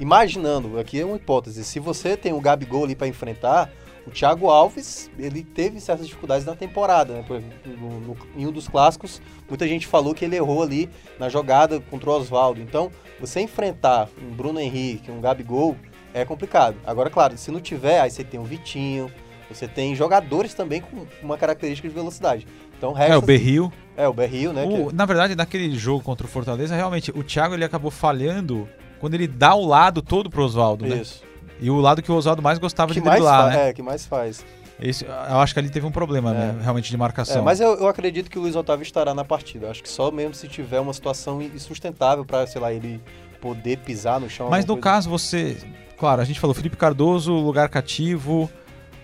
Imaginando, 0.00 0.78
aqui 0.78 1.00
é 1.00 1.04
uma 1.04 1.16
hipótese, 1.16 1.64
se 1.64 1.78
você 1.78 2.16
tem 2.16 2.32
o 2.32 2.40
Gabigol 2.40 2.84
ali 2.84 2.94
para 2.96 3.06
enfrentar, 3.06 3.70
o 4.04 4.10
Thiago 4.10 4.48
Alves, 4.50 5.08
ele 5.16 5.44
teve 5.44 5.78
certas 5.80 6.06
dificuldades 6.08 6.44
na 6.44 6.56
temporada, 6.56 7.12
né? 7.12 7.24
Exemplo, 7.30 7.78
no- 7.78 8.00
no- 8.00 8.16
em 8.36 8.44
um 8.46 8.50
dos 8.50 8.66
clássicos, 8.66 9.22
muita 9.48 9.68
gente 9.68 9.86
falou 9.86 10.12
que 10.12 10.24
ele 10.24 10.34
errou 10.34 10.60
ali 10.62 10.90
na 11.20 11.28
jogada 11.28 11.78
contra 11.78 12.10
o 12.10 12.14
Oswaldo. 12.14 12.60
Então, 12.60 12.90
você 13.20 13.40
enfrentar 13.40 14.08
um 14.20 14.34
Bruno 14.34 14.58
Henrique, 14.58 15.08
um 15.08 15.20
Gabigol, 15.20 15.76
é 16.14 16.24
complicado. 16.24 16.76
Agora, 16.86 17.08
claro, 17.10 17.36
se 17.36 17.50
não 17.50 17.60
tiver, 17.60 18.00
aí 18.00 18.10
você 18.10 18.22
tem 18.24 18.38
o 18.40 18.44
Vitinho, 18.44 19.10
você 19.50 19.66
tem 19.68 19.94
jogadores 19.94 20.54
também 20.54 20.80
com 20.80 21.06
uma 21.22 21.36
característica 21.36 21.88
de 21.88 21.94
velocidade. 21.94 22.46
Então, 22.76 22.92
resta... 22.92 23.14
É, 23.14 23.16
o 23.16 23.22
Berril. 23.22 23.72
É, 23.96 24.08
o 24.08 24.12
Berril, 24.12 24.52
né? 24.52 24.64
O- 24.64 24.88
que- 24.88 24.94
Na 24.94 25.04
verdade, 25.04 25.34
naquele 25.36 25.76
jogo 25.78 26.02
contra 26.02 26.26
o 26.26 26.30
Fortaleza, 26.30 26.74
realmente, 26.74 27.10
o 27.10 27.22
Thiago 27.22 27.54
ele 27.54 27.64
acabou 27.64 27.90
falhando 27.90 28.68
quando 28.98 29.14
ele 29.14 29.26
dá 29.28 29.54
o 29.54 29.64
lado 29.66 30.00
todo 30.02 30.30
pro 30.30 30.42
Oswaldo, 30.44 30.86
né? 30.86 30.96
Isso. 30.96 31.22
E 31.60 31.70
o 31.70 31.76
lado 31.80 32.02
que 32.02 32.10
o 32.10 32.14
Oswaldo 32.14 32.42
mais 32.42 32.58
gostava 32.58 32.92
Que 32.92 33.00
de 33.00 33.08
driblar, 33.08 33.50
né? 33.50 33.68
é, 33.68 33.72
que 33.72 33.82
mais 33.82 34.04
faz. 34.06 34.44
Esse, 34.80 35.04
eu 35.04 35.38
acho 35.38 35.52
que 35.54 35.60
ali 35.60 35.70
teve 35.70 35.86
um 35.86 35.92
problema, 35.92 36.32
né? 36.32 36.56
Realmente, 36.60 36.88
de 36.88 36.96
É, 36.96 36.98
marcação. 36.98 37.42
mas 37.44 37.60
eu, 37.60 37.74
eu 37.78 37.86
acredito 37.86 38.28
que 38.28 38.36
o 38.36 38.42
Luiz 38.42 38.56
Otávio 38.56 38.82
estará 38.82 39.14
na 39.14 39.24
partida. 39.24 39.70
Acho 39.70 39.80
que 39.80 39.88
só 39.88 40.10
mesmo 40.10 40.34
se 40.34 40.48
tiver 40.48 40.80
uma 40.80 40.92
situação 40.92 41.40
insustentável 41.40 42.24
para, 42.24 42.44
sei 42.48 42.60
lá, 42.60 42.72
ele 42.72 43.00
poder 43.42 43.76
pisar 43.78 44.18
no 44.20 44.30
chão. 44.30 44.48
Mas 44.48 44.64
no 44.64 44.74
coisa. 44.74 44.82
caso, 44.82 45.10
você. 45.10 45.58
Claro, 45.98 46.22
a 46.22 46.24
gente 46.24 46.40
falou 46.40 46.54
Felipe 46.54 46.76
Cardoso, 46.76 47.34
lugar 47.34 47.68
cativo. 47.68 48.48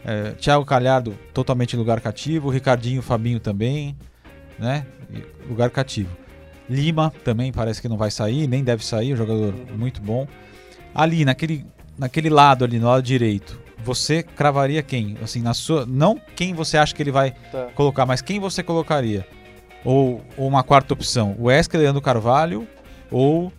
É, 0.05 0.31
Thiago 0.31 0.65
Calhardo, 0.65 1.19
totalmente 1.35 1.77
lugar 1.77 2.01
cativo. 2.01 2.49
Ricardinho, 2.49 3.03
Fabinho 3.03 3.41
também. 3.41 3.97
Né? 4.59 4.87
Lugar 5.49 5.69
cativo. 5.71 6.17
Lima 6.71 7.13
também 7.25 7.53
parece 7.53 7.81
que 7.83 7.89
não 7.89 7.97
vai 7.97 8.11
sair, 8.11 8.47
nem 8.47 8.63
deve 8.63 8.85
sair, 8.85 9.13
um 9.13 9.17
jogador 9.17 9.55
Uhum. 9.55 9.77
muito 9.77 10.01
bom. 10.01 10.27
Ali, 10.95 11.25
naquele, 11.25 11.65
naquele 11.99 12.29
lado 12.31 12.65
ali, 12.65 12.79
no 12.79 12.87
lado 12.89 13.03
direito, 13.03 13.59
você 13.83 14.23
cravaria 14.23 14.83
quem? 14.83 15.17
Assim, 15.23 15.41
na 15.43 15.55
sua. 15.55 15.87
Não 15.87 16.21
quem 16.37 16.53
você 16.55 16.77
acha 16.79 16.95
que 16.95 17.03
ele 17.03 17.11
vai 17.13 17.33
Tá. 17.53 17.69
colocar, 17.75 18.05
mas 18.07 18.21
quem 18.21 18.39
você 18.39 18.63
colocaria? 18.63 19.27
Ou, 19.85 20.23
ou 20.37 20.47
uma 20.49 20.63
quarta 20.63 20.93
opção? 20.95 21.35
O 21.39 21.45
Wesley 21.45 21.83
Leandro 21.83 22.03
Carvalho 22.03 22.67
ou 23.11 23.53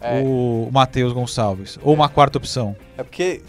É. 0.00 0.22
o 0.24 0.68
Matheus 0.72 1.12
Gonçalves? 1.12 1.78
Ou 1.82 1.94
uma 1.94 2.08
quarta 2.08 2.38
opção? 2.38 2.74
É 2.96 3.02
porque 3.02 3.42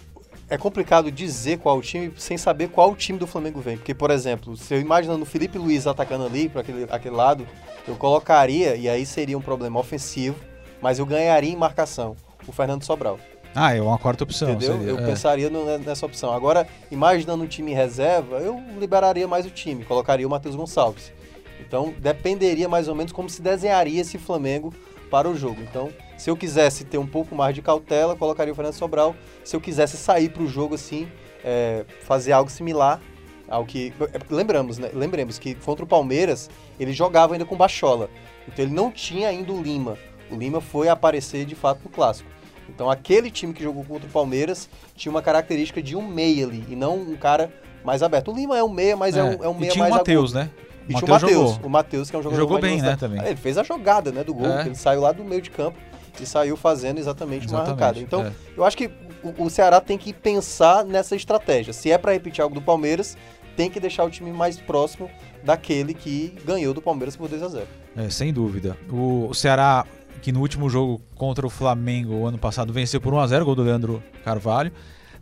é 0.48 0.58
complicado 0.58 1.10
dizer 1.10 1.58
qual 1.58 1.80
time 1.80 2.12
sem 2.16 2.36
saber 2.36 2.68
qual 2.68 2.94
time 2.94 3.18
do 3.18 3.26
Flamengo 3.26 3.60
vem. 3.60 3.76
Porque, 3.78 3.94
por 3.94 4.10
exemplo, 4.10 4.56
se 4.56 4.74
eu 4.74 4.80
imaginando 4.80 5.22
o 5.22 5.26
Felipe 5.26 5.56
Luiz 5.56 5.86
atacando 5.86 6.26
ali 6.26 6.48
para 6.48 6.60
aquele, 6.60 6.86
aquele 6.90 7.14
lado, 7.14 7.46
eu 7.88 7.96
colocaria, 7.96 8.76
e 8.76 8.88
aí 8.88 9.06
seria 9.06 9.36
um 9.36 9.40
problema 9.40 9.80
ofensivo, 9.80 10.36
mas 10.80 10.98
eu 10.98 11.06
ganharia 11.06 11.50
em 11.50 11.56
marcação. 11.56 12.14
O 12.46 12.52
Fernando 12.52 12.84
Sobral. 12.84 13.18
Ah, 13.54 13.74
é 13.74 13.80
uma 13.80 13.98
quarta 13.98 14.24
opção. 14.24 14.50
entendeu? 14.50 14.76
seria, 14.78 14.90
eu 14.90 14.98
é. 14.98 15.06
pensaria 15.06 15.50
no- 15.50 15.78
nessa 15.78 16.04
opção. 16.04 16.32
Agora, 16.32 16.66
imaginando 16.90 17.44
um 17.44 17.46
time 17.46 17.72
em 17.72 17.74
reserva, 17.74 18.36
eu 18.36 18.60
liberaria 18.78 19.28
mais 19.28 19.46
o 19.46 19.50
time, 19.50 19.84
colocaria 19.84 20.26
o 20.26 20.30
Matheus 20.30 20.54
Gonçalves. 20.56 21.12
Então, 21.60 21.94
dependeria 21.98 22.68
mais 22.68 22.88
ou 22.88 22.94
menos 22.94 23.12
como 23.12 23.30
se 23.30 23.40
desenharia 23.40 24.00
esse 24.00 24.18
Flamengo 24.18 24.74
para 25.10 25.28
o 25.28 25.36
jogo. 25.36 25.60
Então, 25.62 25.90
se 26.22 26.30
eu 26.30 26.36
quisesse 26.36 26.84
ter 26.84 26.98
um 26.98 27.06
pouco 27.06 27.34
mais 27.34 27.52
de 27.52 27.60
cautela, 27.60 28.14
colocaria 28.14 28.52
o 28.52 28.54
Fernando 28.54 28.74
Sobral. 28.74 29.16
Se 29.42 29.56
eu 29.56 29.60
quisesse 29.60 29.96
sair 29.96 30.28
para 30.28 30.44
o 30.44 30.46
jogo 30.46 30.76
assim, 30.76 31.08
é, 31.44 31.84
fazer 32.02 32.30
algo 32.30 32.48
similar 32.48 33.00
ao 33.48 33.66
que. 33.66 33.92
é, 34.00 34.20
Lembramos, 34.32 34.78
né? 34.78 34.88
Lembremos 34.94 35.36
que 35.36 35.56
contra 35.56 35.84
o 35.84 35.88
Palmeiras, 35.88 36.48
ele 36.78 36.92
jogava 36.92 37.34
ainda 37.34 37.44
com 37.44 37.56
Bachola. 37.56 38.08
Então, 38.46 38.64
ele 38.64 38.72
não 38.72 38.88
tinha 38.88 39.30
ainda 39.30 39.52
o 39.52 39.60
Lima. 39.60 39.98
O 40.30 40.36
Lima 40.36 40.60
foi 40.60 40.88
aparecer 40.88 41.44
de 41.44 41.56
fato 41.56 41.80
no 41.82 41.90
clássico. 41.90 42.30
Então, 42.68 42.88
aquele 42.88 43.28
time 43.28 43.52
que 43.52 43.60
jogou 43.60 43.82
contra 43.82 44.06
o 44.06 44.12
Palmeiras 44.12 44.68
tinha 44.94 45.10
uma 45.10 45.22
característica 45.22 45.82
de 45.82 45.96
um 45.96 46.06
meia 46.06 46.46
ali, 46.46 46.64
e 46.68 46.76
não 46.76 46.98
um 46.98 47.16
cara 47.16 47.52
mais 47.84 48.00
aberto. 48.00 48.30
O 48.30 48.34
Lima 48.36 48.56
é 48.56 48.62
um 48.62 48.68
meia, 48.68 48.96
mas 48.96 49.16
é, 49.16 49.24
um, 49.24 49.42
é 49.42 49.48
um 49.48 49.56
e 49.56 49.60
meia 49.62 49.72
tinha 49.72 49.82
mais 49.82 49.94
o 49.94 49.98
Matheus, 49.98 50.32
né? 50.32 50.48
E 50.88 50.94
tinha 50.94 51.04
o 51.04 51.10
Matheus 51.10 51.56
o 51.64 51.68
Matheus, 51.68 52.10
que 52.10 52.14
é 52.14 52.18
um 52.20 52.22
jogador 52.22 52.40
Jogou 52.40 52.60
bem, 52.60 52.80
né, 52.80 52.94
também. 52.94 53.20
Ele 53.24 53.34
fez 53.34 53.58
a 53.58 53.64
jogada, 53.64 54.12
né, 54.12 54.22
do 54.22 54.32
gol, 54.32 54.46
É. 54.46 54.66
ele 54.66 54.76
saiu 54.76 55.00
lá 55.00 55.10
do 55.10 55.24
meio 55.24 55.42
de 55.42 55.50
campo 55.50 55.76
e 56.20 56.26
saiu 56.26 56.56
fazendo 56.56 56.98
exatamente, 56.98 57.46
uma 57.46 57.60
Exatamente, 57.60 57.68
arrancada. 57.68 58.00
Então, 58.00 58.22
é. 58.22 58.32
eu 58.56 58.64
acho 58.64 58.76
que 58.76 58.90
o, 59.22 59.44
o 59.44 59.50
Ceará 59.50 59.80
tem 59.80 59.96
que 59.96 60.12
pensar 60.12 60.84
nessa 60.84 61.16
estratégia. 61.16 61.72
Se 61.72 61.90
é 61.90 61.98
para 61.98 62.12
repetir 62.12 62.42
algo 62.42 62.54
do 62.54 62.62
Palmeiras, 62.62 63.16
tem 63.56 63.70
que 63.70 63.80
deixar 63.80 64.04
o 64.04 64.10
time 64.10 64.32
mais 64.32 64.58
próximo 64.58 65.10
daquele 65.44 65.94
que 65.94 66.34
ganhou 66.44 66.72
do 66.72 66.80
Palmeiras 66.80 67.16
por 67.16 67.28
2 67.28 67.42
a 67.42 67.48
0 67.48 67.66
É, 67.96 68.08
sem 68.08 68.32
dúvida. 68.32 68.76
O, 68.90 69.28
o 69.28 69.34
Ceará, 69.34 69.84
que 70.20 70.32
no 70.32 70.40
último 70.40 70.68
jogo 70.68 71.00
contra 71.14 71.46
o 71.46 71.50
Flamengo 71.50 72.14
o 72.14 72.26
ano 72.26 72.38
passado 72.38 72.72
venceu 72.72 73.00
por 73.00 73.12
1x0, 73.12 73.44
gol 73.44 73.54
do 73.54 73.62
Leandro 73.62 74.02
Carvalho. 74.24 74.72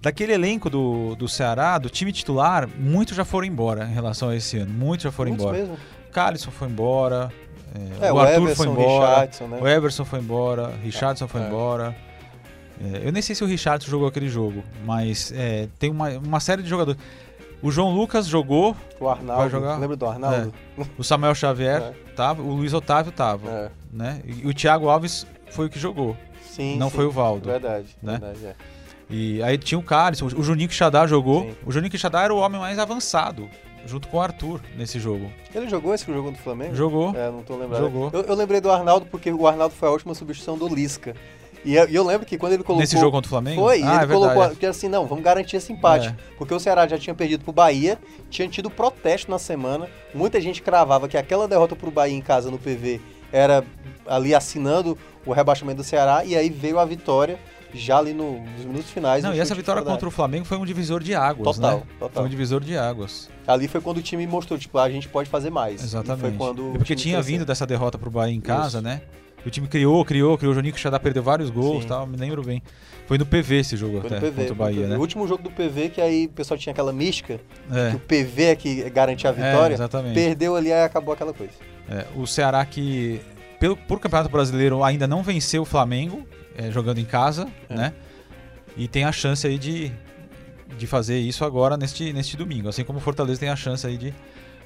Daquele 0.00 0.32
elenco 0.32 0.70
do, 0.70 1.14
do 1.14 1.28
Ceará, 1.28 1.76
do 1.76 1.90
time 1.90 2.10
titular, 2.10 2.66
muitos 2.78 3.14
já 3.14 3.24
foram 3.24 3.46
embora 3.46 3.84
em 3.84 3.92
relação 3.92 4.30
a 4.30 4.36
esse 4.36 4.56
ano. 4.56 4.72
Muitos 4.72 5.04
já 5.04 5.12
foram 5.12 5.30
Muitos 5.30 5.44
embora. 5.46 5.58
mesmo. 5.58 5.76
Calisson 6.10 6.50
foi 6.50 6.68
embora. 6.68 7.30
É, 8.00 8.06
É, 8.08 8.12
o, 8.12 8.16
o, 8.16 8.18
Arthur 8.20 8.42
Everson, 8.42 8.54
foi 8.64 8.72
embora. 8.72 9.08
Richardson, 9.10 9.46
né? 9.46 9.58
O 9.60 9.68
Everson 9.68 10.04
foi 10.04 10.18
embora. 10.18 10.72
Richardson 10.82 11.28
foi 11.28 11.40
É. 11.42 11.46
embora. 11.46 11.96
É, 12.82 13.06
eu 13.06 13.12
nem 13.12 13.20
sei 13.22 13.34
se 13.34 13.44
o 13.44 13.46
Richardson 13.46 13.90
jogou 13.90 14.08
aquele 14.08 14.28
jogo, 14.28 14.64
mas 14.84 15.32
é, 15.36 15.68
tem 15.78 15.90
uma, 15.90 16.08
uma 16.18 16.40
série 16.40 16.62
de 16.62 16.68
jogadores. 16.68 17.00
O 17.62 17.70
João 17.70 17.94
Lucas 17.94 18.26
jogou, 18.26 18.74
O 18.98 19.06
Arnaldo. 19.06 19.42
Vai 19.42 19.50
jogar? 19.50 19.76
Lembra 19.78 19.96
do 19.96 20.06
Arnaldo? 20.06 20.52
o 20.96 21.04
Samuel 21.04 21.34
Xavier 21.34 21.82
É. 22.10 22.12
tava, 22.16 22.40
o 22.42 22.54
Luiz 22.54 22.72
Otávio 22.72 23.12
tava, 23.12 23.50
É. 23.50 23.70
né? 23.92 24.22
E 24.24 24.46
o 24.48 24.54
Thiago 24.54 24.88
Alves 24.88 25.26
foi 25.50 25.66
o 25.66 25.68
que 25.68 25.78
jogou. 25.78 26.16
Sim, 26.42 26.78
Não 26.78 26.88
sim. 26.88 26.96
foi 26.96 27.04
o 27.04 27.10
Valdo, 27.10 27.48
Verdade, 27.50 27.88
né? 28.02 28.12
verdade, 28.18 28.46
é. 28.46 28.54
E 29.10 29.42
aí 29.42 29.58
tinha 29.58 29.78
o 29.78 29.82
Cálice, 29.82 30.24
o 30.24 30.42
Juninho 30.42 30.68
Quixadá 30.68 31.06
jogou. 31.06 31.42
Sim. 31.42 31.54
O 31.66 31.72
Juninho 31.72 31.90
Quixadá 31.90 32.22
era 32.22 32.32
o 32.34 32.38
homem 32.38 32.60
mais 32.60 32.78
avançado, 32.78 33.48
junto 33.86 34.08
com 34.08 34.16
o 34.18 34.20
Arthur, 34.20 34.60
nesse 34.76 34.98
jogo. 34.98 35.30
Ele 35.54 35.68
jogou 35.68 35.94
esse 35.94 36.04
jogo 36.06 36.30
do 36.30 36.38
Flamengo? 36.38 36.74
Jogou. 36.74 37.14
É, 37.16 37.30
não 37.30 37.42
tô 37.42 37.56
lembrado. 37.56 37.80
Jogou. 37.82 38.10
Eu, 38.12 38.22
eu 38.22 38.34
lembrei 38.34 38.60
do 38.60 38.70
Arnaldo 38.70 39.06
porque 39.06 39.32
o 39.32 39.46
Arnaldo 39.46 39.74
foi 39.74 39.88
a 39.88 39.92
última 39.92 40.14
substituição 40.14 40.56
do 40.56 40.72
Lisca. 40.72 41.14
E 41.62 41.74
eu, 41.74 41.84
eu 41.88 42.06
lembro 42.06 42.26
que 42.26 42.38
quando 42.38 42.54
ele 42.54 42.62
colocou. 42.62 42.80
Nesse 42.80 42.96
jogo 42.98 43.10
contra 43.10 43.26
o 43.26 43.30
Flamengo? 43.30 43.60
Foi, 43.60 43.82
ah, 43.82 44.02
ele 44.02 44.04
é 44.04 44.14
colocou. 44.14 44.48
Porque 44.48 44.64
assim, 44.66 44.88
não, 44.88 45.06
vamos 45.06 45.22
garantir 45.22 45.56
esse 45.56 45.72
empate. 45.72 46.08
É. 46.08 46.16
Porque 46.38 46.54
o 46.54 46.58
Ceará 46.60 46.86
já 46.88 46.96
tinha 46.98 47.14
perdido 47.14 47.44
pro 47.44 47.52
Bahia, 47.52 47.98
tinha 48.30 48.48
tido 48.48 48.70
protesto 48.70 49.30
na 49.30 49.38
semana. 49.38 49.86
Muita 50.14 50.40
gente 50.40 50.62
cravava 50.62 51.06
que 51.06 51.18
aquela 51.18 51.46
derrota 51.46 51.76
pro 51.76 51.90
Bahia 51.90 52.16
em 52.16 52.22
casa 52.22 52.50
no 52.50 52.58
PV 52.58 53.00
era 53.30 53.62
ali 54.06 54.34
assinando 54.34 54.96
o 55.26 55.32
rebaixamento 55.32 55.78
do 55.78 55.84
Ceará. 55.84 56.24
E 56.24 56.34
aí 56.34 56.48
veio 56.48 56.78
a 56.78 56.84
vitória 56.86 57.38
já 57.74 57.98
ali 57.98 58.14
no- 58.14 58.40
nos 58.40 58.64
minutos 58.64 58.90
finais. 58.90 59.22
Não, 59.22 59.34
e 59.34 59.38
essa 59.38 59.54
vitória 59.54 59.82
contra 59.82 60.08
o 60.08 60.10
Flamengo 60.10 60.44
foi 60.46 60.56
um 60.56 60.64
divisor 60.64 61.02
de 61.02 61.14
águas, 61.14 61.56
Total, 61.56 61.76
né? 61.78 61.82
total. 61.98 62.10
Foi 62.14 62.24
um 62.24 62.28
divisor 62.28 62.60
de 62.62 62.76
águas. 62.76 63.28
Ali 63.52 63.68
foi 63.68 63.80
quando 63.80 63.98
o 63.98 64.02
time 64.02 64.26
mostrou, 64.26 64.58
tipo, 64.58 64.78
a 64.78 64.88
gente 64.90 65.08
pode 65.08 65.28
fazer 65.28 65.50
mais. 65.50 65.82
Exatamente. 65.82 66.18
E 66.26 66.28
foi 66.28 66.32
quando 66.38 66.62
E 66.62 66.68
o 66.70 66.72
porque 66.78 66.94
tinha 66.94 67.16
cresceu. 67.16 67.32
vindo 67.34 67.44
dessa 67.44 67.66
derrota 67.66 67.98
pro 67.98 68.10
Bahia 68.10 68.34
em 68.34 68.40
casa, 68.40 68.78
Isso. 68.78 68.82
né? 68.82 69.02
E 69.44 69.48
o 69.48 69.50
time 69.50 69.66
criou, 69.66 70.04
criou, 70.04 70.36
criou. 70.36 70.52
O 70.52 70.54
Juninho 70.54 70.74
Quixadá 70.74 71.00
perdeu 71.00 71.22
vários 71.22 71.48
gols 71.50 71.78
e 71.78 71.82
Sim. 71.82 71.88
tal, 71.88 72.06
me 72.06 72.16
lembro 72.16 72.42
bem. 72.42 72.62
Foi 73.06 73.16
no 73.18 73.24
PV 73.26 73.56
esse 73.60 73.76
jogo 73.76 74.00
Foi 74.00 74.10
no 74.10 74.16
até, 74.16 74.26
PV. 74.26 74.36
contra 74.36 74.52
o 74.52 74.56
Bahia, 74.56 74.86
né? 74.86 74.96
O 74.96 75.00
último 75.00 75.26
jogo 75.26 75.42
do 75.42 75.50
PV, 75.50 75.88
que 75.88 76.00
aí 76.00 76.26
o 76.26 76.28
pessoal 76.28 76.58
tinha 76.58 76.72
aquela 76.72 76.92
mística, 76.92 77.40
que 77.70 77.76
É, 77.78 77.94
o 77.94 77.98
PV 77.98 78.42
é 78.44 78.54
que 78.56 78.90
garantia 78.90 79.30
a 79.30 79.32
é, 79.32 79.36
vitória. 79.52 79.74
exatamente. 79.74 80.14
perdeu 80.14 80.54
ali 80.56 80.68
e 80.68 80.72
acabou 80.74 81.14
aquela 81.14 81.32
coisa. 81.32 81.52
É, 81.88 82.04
o 82.14 82.26
Ceará 82.26 82.64
que, 82.66 83.20
pelo, 83.58 83.76
por 83.76 83.98
Campeonato 83.98 84.30
Brasileiro, 84.30 84.84
ainda 84.84 85.06
não 85.08 85.22
venceu 85.22 85.62
o 85.62 85.64
Flamengo, 85.64 86.24
é, 86.56 86.70
jogando 86.70 86.98
em 86.98 87.04
casa, 87.06 87.48
É. 87.70 87.74
né? 87.74 87.92
E 88.76 88.86
tem 88.86 89.04
a 89.04 89.10
chance 89.10 89.46
aí 89.46 89.58
de, 89.58 89.90
de 90.76 90.86
fazer 90.86 91.18
isso 91.18 91.44
agora 91.44 91.76
neste, 91.76 92.12
neste 92.12 92.36
domingo. 92.36 92.68
Assim 92.68 92.84
como 92.84 92.98
o 92.98 93.02
Fortaleza 93.02 93.40
tem 93.40 93.48
a 93.48 93.56
chance 93.56 93.86
aí 93.86 93.96
de 93.96 94.14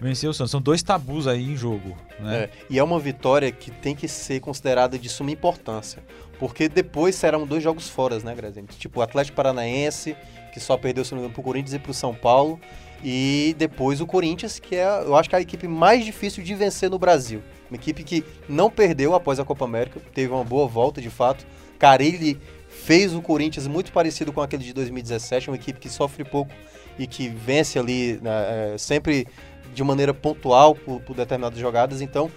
vencer 0.01 0.29
o 0.29 0.35
Santos. 0.35 0.51
São 0.51 0.61
dois 0.61 0.83
tabus 0.83 1.27
aí 1.27 1.53
em 1.53 1.57
jogo, 1.57 1.97
né? 2.21 2.45
É, 2.45 2.51
e 2.69 2.79
é 2.79 2.85
uma 2.85 2.99
vitória 2.99 3.51
que 3.51 3.71
tem 3.71 3.95
que 3.95 4.09
ser 4.09 4.41
considerada 4.41 4.99
de 4.99 5.09
suma 5.09 5.31
importância. 5.31 6.03
Porque 6.39 6.69
depois 6.69 7.15
serão 7.15 7.47
dois 7.47 7.63
jogos 7.63 7.89
fora, 7.89 8.19
né, 8.19 8.35
Graziani? 8.35 8.69
Tipo 8.79 9.01
o 9.01 9.03
Atlético 9.03 9.37
Paranaense, 9.37 10.17
que 10.53 10.61
só 10.61 10.77
perdeu, 10.77 11.05
se 11.05 11.13
não 11.13 11.19
me 11.19 11.23
engano, 11.23 11.35
pro 11.35 11.43
Corinthians 11.43 11.75
e 11.75 11.79
pro 11.79 11.95
São 11.95 12.15
Paulo. 12.15 12.61
E 13.03 13.55
depois 13.59 14.01
o 14.01 14.07
Corinthians, 14.07 14.59
que 14.59 14.77
é, 14.77 14.85
eu 15.05 15.15
acho 15.15 15.29
que 15.29 15.35
é 15.37 15.39
a 15.39 15.43
equipe 15.43 15.69
mais 15.69 16.05
difícil 16.05 16.43
de 16.43 16.55
vencer 16.55 16.91
no 16.91 16.99
Brasil. 16.99 17.43
Uma 17.71 17.77
equipe 17.77 18.03
que 18.03 18.25
não 18.49 18.71
perdeu 18.71 19.15
após 19.15 19.39
a 19.39 19.45
Copa 19.45 19.65
América, 19.65 20.01
teve 20.13 20.33
uma 20.33 20.45
boa 20.45 20.67
volta 20.67 21.01
de 21.01 21.11
fato. 21.11 21.47
Carilli 21.79 22.41
fez 22.85 23.15
o 23.15 23.23
Corinthians 23.23 23.67
muito 23.67 23.91
parecido 23.91 24.33
com 24.33 24.43
aquele 24.43 24.63
de 24.63 24.75
2017, 24.75 25.49
uma 25.49 25.57
equipe 25.57 25.81
que 25.81 25.89
sofre 25.89 26.23
pouco 26.23 26.53
e 26.99 27.07
que 27.07 27.29
vence 27.29 27.79
ali 27.79 28.21
né, 28.23 28.75
é, 28.75 28.79
sempre 28.79 29.27
de 29.75 29.83
maneira 29.83 30.13
pontual 30.13 30.75
por, 30.75 31.01
por 31.01 31.17
determinadas 31.17 31.59
jogadas. 31.59 32.03
Então, 32.03 32.31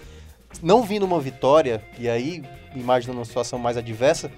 não 0.63 0.83
vindo 0.83 1.05
uma 1.05 1.19
vitória, 1.19 1.83
e 1.99 2.07
aí, 2.07 2.43
imaginando 2.73 3.19
uma 3.19 3.25
situação 3.25 3.59
mais 3.59 3.75
adversa, 3.75 4.31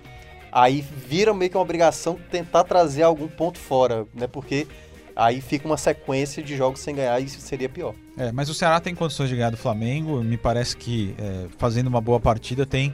aí 0.51 0.81
vira 0.81 1.33
meio 1.33 1.51
que 1.51 1.57
uma 1.57 1.63
obrigação 1.63 2.17
tentar 2.31 2.63
trazer 2.63 3.03
algum 3.03 3.27
ponto 3.27 3.59
fora, 3.59 4.07
né? 4.13 4.25
Porque 4.25 4.67
aí 5.15 5.41
fica 5.41 5.67
uma 5.67 5.77
sequência 5.77 6.41
de 6.41 6.57
jogos 6.57 6.79
sem 6.79 6.95
ganhar 6.95 7.19
e 7.19 7.25
isso 7.25 7.39
seria 7.39 7.69
pior. 7.69 7.93
É, 8.17 8.31
mas 8.31 8.49
o 8.49 8.53
Ceará 8.55 8.79
tem 8.79 8.95
condições 8.95 9.29
de 9.29 9.35
ganhar 9.35 9.51
do 9.51 9.57
Flamengo. 9.57 10.23
Me 10.23 10.37
parece 10.37 10.75
que 10.75 11.13
é, 11.19 11.47
fazendo 11.57 11.87
uma 11.87 12.01
boa 12.01 12.19
partida 12.19 12.65
tem, 12.65 12.93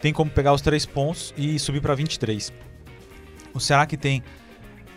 tem 0.00 0.12
como 0.12 0.30
pegar 0.30 0.52
os 0.52 0.60
três 0.60 0.84
pontos 0.84 1.32
e 1.36 1.58
subir 1.58 1.80
para 1.80 1.94
23. 1.94 2.52
O 3.54 3.60
Ceará 3.60 3.86
que 3.86 3.96
tem 3.96 4.22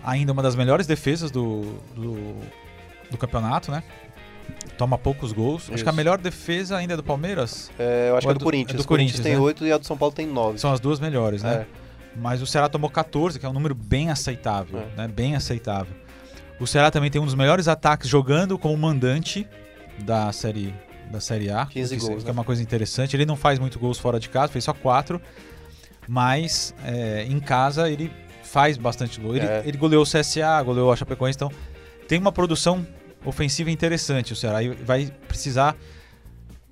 ainda 0.04 0.32
uma 0.32 0.44
das 0.44 0.56
melhores 0.56 0.86
defesas 0.86 1.32
do, 1.32 1.62
do, 1.96 2.36
do 3.12 3.18
campeonato, 3.18 3.72
né? 3.72 3.84
Toma 4.78 4.98
poucos 4.98 5.32
gols. 5.32 5.64
Isso. 5.64 5.74
Acho 5.74 5.84
que 5.84 5.90
a 5.90 5.94
melhor 5.94 6.18
defesa 6.18 6.78
ainda 6.78 6.94
é 6.94 6.98
do 6.98 7.04
Palmeiras. 7.04 7.72
É, 7.78 8.10
eu 8.10 8.18
acho 8.18 8.26
que 8.26 8.32
é, 8.32 8.36
é 8.36 8.38
do, 8.38 8.44
Corinthians. 8.44 8.80
É 8.80 8.82
do 8.82 8.88
Corinthians, 8.88 9.20
tem 9.20 9.34
né? 9.34 9.40
8 9.40 9.66
e 9.66 9.72
a 9.72 9.78
do 9.78 9.86
São 9.86 9.98
Paulo 9.98 10.14
tem 10.14 10.26
9. 10.26 10.58
São 10.58 10.72
as 10.72 10.80
duas 10.80 11.00
melhores, 11.00 11.44
né? 11.44 11.54
É. 11.54 11.68
Mas 12.16 12.42
o 12.42 12.48
Ceará 12.48 12.68
tomou 12.68 12.90
14, 12.90 13.40
que 13.40 13.46
é 13.46 13.50
um 13.50 13.54
número 13.54 13.76
bem 13.76 14.10
aceitável, 14.10 14.80
é. 14.80 15.02
né? 15.02 15.08
Bem 15.08 15.36
aceitável. 15.36 15.94
O 16.60 16.68
Ceará 16.68 16.92
também 16.92 17.10
tem 17.10 17.22
um 17.22 17.26
dos 17.26 17.36
melhores 17.36 17.68
ataques 17.68 18.10
jogando 18.10 18.58
como 18.58 18.76
mandante 18.76 19.48
da 20.00 20.32
série 20.32 20.74
da 21.10 21.20
série 21.20 21.50
A, 21.50 21.66
15 21.66 21.96
que, 21.96 22.02
gols, 22.02 22.24
que 22.24 22.30
é 22.30 22.34
né? 22.34 22.38
uma 22.38 22.44
coisa 22.44 22.62
interessante. 22.62 23.16
Ele 23.16 23.26
não 23.26 23.36
faz 23.36 23.60
muito 23.60 23.80
gols 23.80 23.98
fora 23.98 24.20
de 24.20 24.30
casa, 24.30 24.52
fez 24.52 24.64
só 24.64 24.74
4, 24.74 25.22
mas 26.08 26.74
é, 26.86 27.26
em 27.28 27.40
casa 27.40 27.90
ele 27.90 28.12
faz 28.44 28.78
bastante 28.78 29.20
gol. 29.20 29.36
Ele, 29.36 29.46
é. 29.46 29.64
ele 29.66 29.78
goleou 29.78 30.04
o 30.04 30.06
CSA, 30.06 30.62
goleou 30.64 30.92
a 30.92 30.96
Chapecoense, 30.96 31.38
então 31.38 31.52
tem 32.08 32.20
uma 32.20 32.32
produção 32.32 32.86
ofensiva 33.26 33.70
interessante 33.70 34.34
o 34.34 34.36
Ceará. 34.36 34.64
E 34.64 34.70
vai 34.70 35.12
precisar 35.28 35.76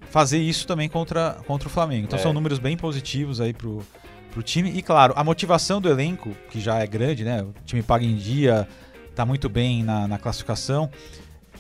fazer 0.09 0.39
isso 0.39 0.65
também 0.65 0.89
contra, 0.89 1.37
contra 1.45 1.67
o 1.67 1.71
Flamengo. 1.71 2.05
Então 2.05 2.17
é. 2.17 2.21
são 2.21 2.33
números 2.33 2.59
bem 2.59 2.77
positivos 2.77 3.41
aí 3.41 3.53
pro, 3.53 3.85
pro 4.31 4.41
time. 4.41 4.71
E 4.71 4.81
claro, 4.81 5.13
a 5.15 5.23
motivação 5.23 5.81
do 5.81 5.89
elenco, 5.89 6.31
que 6.49 6.59
já 6.59 6.79
é 6.79 6.87
grande, 6.87 7.23
né? 7.23 7.41
O 7.43 7.53
time 7.65 7.83
paga 7.83 8.05
em 8.05 8.15
dia, 8.15 8.67
tá 9.15 9.25
muito 9.25 9.49
bem 9.49 9.83
na, 9.83 10.07
na 10.07 10.17
classificação. 10.17 10.89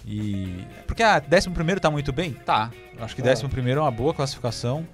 E. 0.07 0.65
Porque 0.87 1.03
a 1.03 1.17
ah, 1.17 1.21
11 1.21 1.49
primeiro 1.49 1.81
tá 1.81 1.91
muito 1.91 2.13
bem? 2.13 2.31
Tá. 2.33 2.71
Acho 2.99 3.13
que 3.13 3.21
11 3.21 3.45
é. 3.45 3.71
é 3.71 3.79
uma 3.79 3.91
boa 3.91 4.13
classificação. 4.13 4.87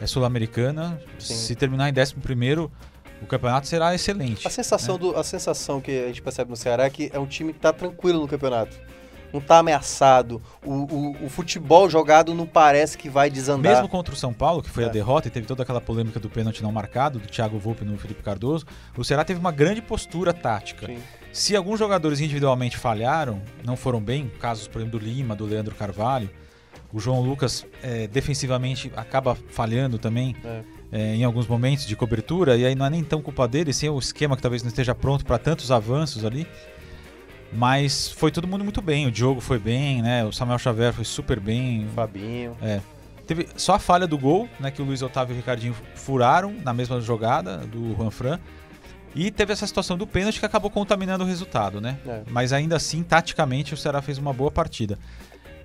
É 0.00 0.06
sul-americana. 0.06 1.00
Se 1.18 1.54
terminar 1.54 1.88
em 1.88 2.00
11 2.00 2.14
primeiro, 2.14 2.70
o 3.20 3.26
campeonato 3.26 3.66
será 3.66 3.94
excelente. 3.94 4.46
A 4.46 4.50
sensação, 4.50 4.94
né? 4.94 5.00
do, 5.00 5.16
a 5.16 5.24
sensação 5.24 5.80
que 5.80 6.04
a 6.04 6.06
gente 6.06 6.22
percebe 6.22 6.50
no 6.50 6.56
Ceará 6.56 6.84
é 6.84 6.90
que 6.90 7.10
é 7.12 7.18
um 7.18 7.26
time 7.26 7.52
que 7.52 7.58
tá 7.58 7.72
tranquilo 7.72 8.20
no 8.20 8.28
campeonato. 8.28 8.76
Não 9.32 9.40
tá 9.40 9.58
ameaçado. 9.58 10.42
O, 10.64 10.72
o, 10.72 11.26
o 11.26 11.28
futebol 11.28 11.88
jogado 11.88 12.34
não 12.34 12.46
parece 12.46 12.98
que 12.98 13.08
vai 13.08 13.30
desandar. 13.30 13.72
Mesmo 13.72 13.88
contra 13.88 14.12
o 14.12 14.16
São 14.16 14.32
Paulo, 14.32 14.62
que 14.62 14.70
foi 14.70 14.84
é. 14.84 14.86
a 14.86 14.90
derrota 14.90 15.28
e 15.28 15.30
teve 15.30 15.46
toda 15.46 15.62
aquela 15.62 15.80
polêmica 15.80 16.20
do 16.20 16.28
pênalti 16.28 16.62
não 16.62 16.72
marcado, 16.72 17.18
do 17.18 17.26
Thiago 17.26 17.58
Volpe 17.58 17.84
no 17.84 17.96
Felipe 17.96 18.22
Cardoso, 18.22 18.66
o 18.96 19.04
Ceará 19.04 19.24
teve 19.24 19.40
uma 19.40 19.52
grande 19.52 19.80
postura 19.80 20.32
tática. 20.32 20.86
Sim. 20.86 20.98
Se 21.32 21.56
alguns 21.56 21.78
jogadores 21.78 22.20
individualmente 22.20 22.76
falharam, 22.76 23.40
não 23.64 23.74
foram 23.74 24.00
bem, 24.00 24.30
casos, 24.38 24.68
por 24.68 24.80
exemplo, 24.80 24.98
do 24.98 25.04
Lima, 25.04 25.34
do 25.34 25.46
Leandro 25.46 25.74
Carvalho, 25.74 26.28
o 26.92 27.00
João 27.00 27.22
Lucas 27.22 27.64
é, 27.82 28.06
defensivamente 28.06 28.92
acaba 28.94 29.34
falhando 29.34 29.98
também 29.98 30.36
é. 30.44 30.62
É, 30.92 31.14
em 31.14 31.24
alguns 31.24 31.46
momentos 31.46 31.86
de 31.86 31.96
cobertura, 31.96 32.54
e 32.54 32.66
aí 32.66 32.74
não 32.74 32.84
é 32.84 32.90
nem 32.90 33.02
tão 33.02 33.22
culpa 33.22 33.48
dele, 33.48 33.72
sim 33.72 33.86
é 33.86 33.90
o 33.90 33.98
esquema 33.98 34.36
que 34.36 34.42
talvez 34.42 34.62
não 34.62 34.68
esteja 34.68 34.94
pronto 34.94 35.24
para 35.24 35.38
tantos 35.38 35.70
avanços 35.70 36.22
ali. 36.22 36.46
Mas 37.52 38.08
foi 38.10 38.30
todo 38.30 38.48
mundo 38.48 38.64
muito 38.64 38.80
bem. 38.80 39.06
O 39.06 39.10
Diogo 39.10 39.40
foi 39.40 39.58
bem, 39.58 40.00
né? 40.00 40.24
O 40.24 40.32
Samuel 40.32 40.58
Xavier 40.58 40.92
foi 40.92 41.04
super 41.04 41.38
bem. 41.38 41.86
Fabinho. 41.94 42.56
É. 42.62 42.80
Teve 43.26 43.48
só 43.56 43.74
a 43.74 43.78
falha 43.78 44.06
do 44.06 44.18
gol, 44.18 44.48
né? 44.58 44.70
Que 44.70 44.80
o 44.80 44.84
Luiz 44.84 45.02
Otávio 45.02 45.32
e 45.32 45.34
o 45.34 45.36
Ricardinho 45.36 45.74
furaram 45.94 46.54
na 46.64 46.72
mesma 46.72 47.00
jogada 47.00 47.58
do 47.58 47.94
Juan 47.94 48.10
Fran. 48.10 48.40
E 49.14 49.30
teve 49.30 49.52
essa 49.52 49.66
situação 49.66 49.98
do 49.98 50.06
pênalti 50.06 50.40
que 50.40 50.46
acabou 50.46 50.70
contaminando 50.70 51.22
o 51.22 51.26
resultado, 51.26 51.80
né? 51.80 51.98
É. 52.06 52.22
Mas 52.30 52.52
ainda 52.52 52.76
assim, 52.76 53.02
taticamente, 53.02 53.74
o 53.74 53.76
Ceará 53.76 54.00
fez 54.00 54.16
uma 54.16 54.32
boa 54.32 54.50
partida. 54.50 54.98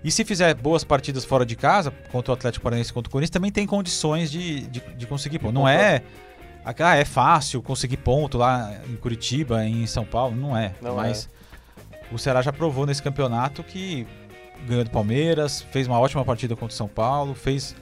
E 0.03 0.11
se 0.11 0.23
fizer 0.25 0.53
boas 0.53 0.83
partidas 0.83 1.25
fora 1.25 1.45
de 1.45 1.55
casa, 1.55 1.91
contra 2.11 2.31
o 2.31 2.33
Atlético 2.33 2.63
Paranaense 2.63 2.91
e 2.91 2.93
contra 2.93 3.09
o 3.09 3.11
Corinthians, 3.11 3.31
também 3.31 3.51
tem 3.51 3.65
condições 3.65 4.29
de, 4.29 4.67
de, 4.67 4.79
de 4.79 5.07
conseguir 5.07 5.39
ponto. 5.39 5.53
Não 5.53 5.67
é. 5.67 6.03
Ah, 6.63 6.95
é 6.95 7.05
fácil 7.05 7.61
conseguir 7.61 7.97
ponto 7.97 8.37
lá 8.37 8.73
em 8.89 8.95
Curitiba, 8.97 9.65
em 9.65 9.87
São 9.87 10.03
Paulo. 10.03 10.35
Não 10.35 10.55
é. 10.55 10.73
Não 10.81 10.95
mas 10.97 11.29
é. 11.33 11.36
O 12.11 12.17
Ceará 12.17 12.41
já 12.41 12.53
provou 12.53 12.85
nesse 12.85 13.01
campeonato 13.01 13.63
que 13.63 14.07
ganhou 14.65 14.83
do 14.83 14.89
Palmeiras, 14.89 15.61
fez 15.71 15.87
uma 15.87 15.99
ótima 15.99 16.23
partida 16.25 16.55
contra 16.55 16.73
o 16.73 16.77
São 16.77 16.87
Paulo, 16.87 17.33
fez 17.35 17.75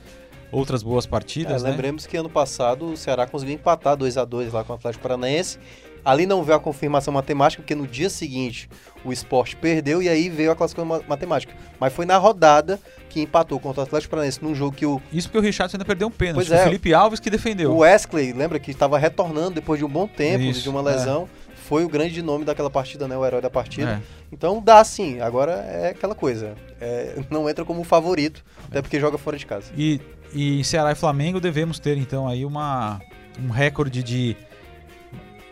outras 0.51 0.83
boas 0.83 1.05
partidas. 1.05 1.61
É, 1.61 1.65
né? 1.65 1.71
Lembremos 1.71 2.05
que 2.05 2.17
ano 2.17 2.29
passado 2.29 2.85
o 2.93 2.97
Ceará 2.97 3.25
conseguiu 3.25 3.55
empatar 3.55 3.95
2 3.95 4.17
a 4.17 4.25
2 4.25 4.53
lá 4.53 4.63
com 4.63 4.73
o 4.73 4.75
Atlético 4.75 5.01
Paranaense. 5.03 5.59
Ali 6.03 6.27
não 6.27 6.43
veio 6.43 6.57
a 6.57 6.59
confirmação 6.59 7.11
matemática, 7.11 7.63
porque 7.63 7.73
no 7.73 7.87
dia 7.87 8.11
seguinte 8.11 8.69
o 9.03 9.11
esporte 9.11 9.55
perdeu 9.55 10.03
e 10.03 10.07
aí 10.07 10.29
veio 10.29 10.51
a 10.51 10.55
classificação 10.55 11.03
matemática. 11.07 11.51
Mas 11.79 11.91
foi 11.93 12.05
na 12.05 12.15
rodada 12.15 12.79
que 13.09 13.21
empatou 13.21 13.59
contra 13.59 13.81
o 13.81 13.83
Atlético 13.83 14.11
Paranaense 14.11 14.43
num 14.43 14.53
jogo 14.53 14.75
que 14.75 14.85
o. 14.85 15.01
Isso 15.11 15.27
porque 15.27 15.39
o 15.39 15.41
Richardson 15.41 15.77
ainda 15.77 15.85
perdeu 15.85 16.07
um 16.07 16.11
pênalti. 16.11 16.47
Pois 16.47 16.51
é, 16.51 16.61
o 16.61 16.63
Felipe 16.65 16.93
Alves 16.93 17.19
que 17.19 17.29
defendeu. 17.29 17.71
O 17.71 17.77
Wesley, 17.77 18.33
lembra 18.33 18.59
que 18.59 18.69
estava 18.69 18.99
retornando 18.99 19.55
depois 19.55 19.79
de 19.79 19.85
um 19.85 19.89
bom 19.89 20.07
tempo, 20.07 20.43
Isso, 20.43 20.61
de 20.61 20.69
uma 20.69 20.81
lesão. 20.81 21.27
É. 21.41 21.44
Foi 21.67 21.83
o 21.83 21.89
grande 21.89 22.21
nome 22.21 22.45
daquela 22.45 22.69
partida, 22.69 23.07
né? 23.07 23.17
O 23.17 23.25
herói 23.25 23.41
da 23.41 23.49
partida. 23.49 24.01
É. 24.01 24.25
Então 24.31 24.61
dá 24.61 24.83
sim. 24.83 25.19
Agora 25.19 25.51
é 25.53 25.89
aquela 25.89 26.13
coisa. 26.13 26.53
É, 26.79 27.15
não 27.29 27.49
entra 27.49 27.65
como 27.65 27.83
favorito, 27.83 28.43
até 28.69 28.81
porque 28.81 28.99
joga 28.99 29.17
fora 29.17 29.35
de 29.35 29.45
casa. 29.45 29.71
E, 29.75 29.99
e 30.33 30.63
Ceará 30.63 30.91
e 30.91 30.95
Flamengo 30.95 31.39
devemos 31.39 31.79
ter 31.79 31.97
então 31.97 32.27
aí 32.27 32.45
uma, 32.45 33.01
um 33.43 33.49
recorde 33.49 34.03
de 34.03 34.37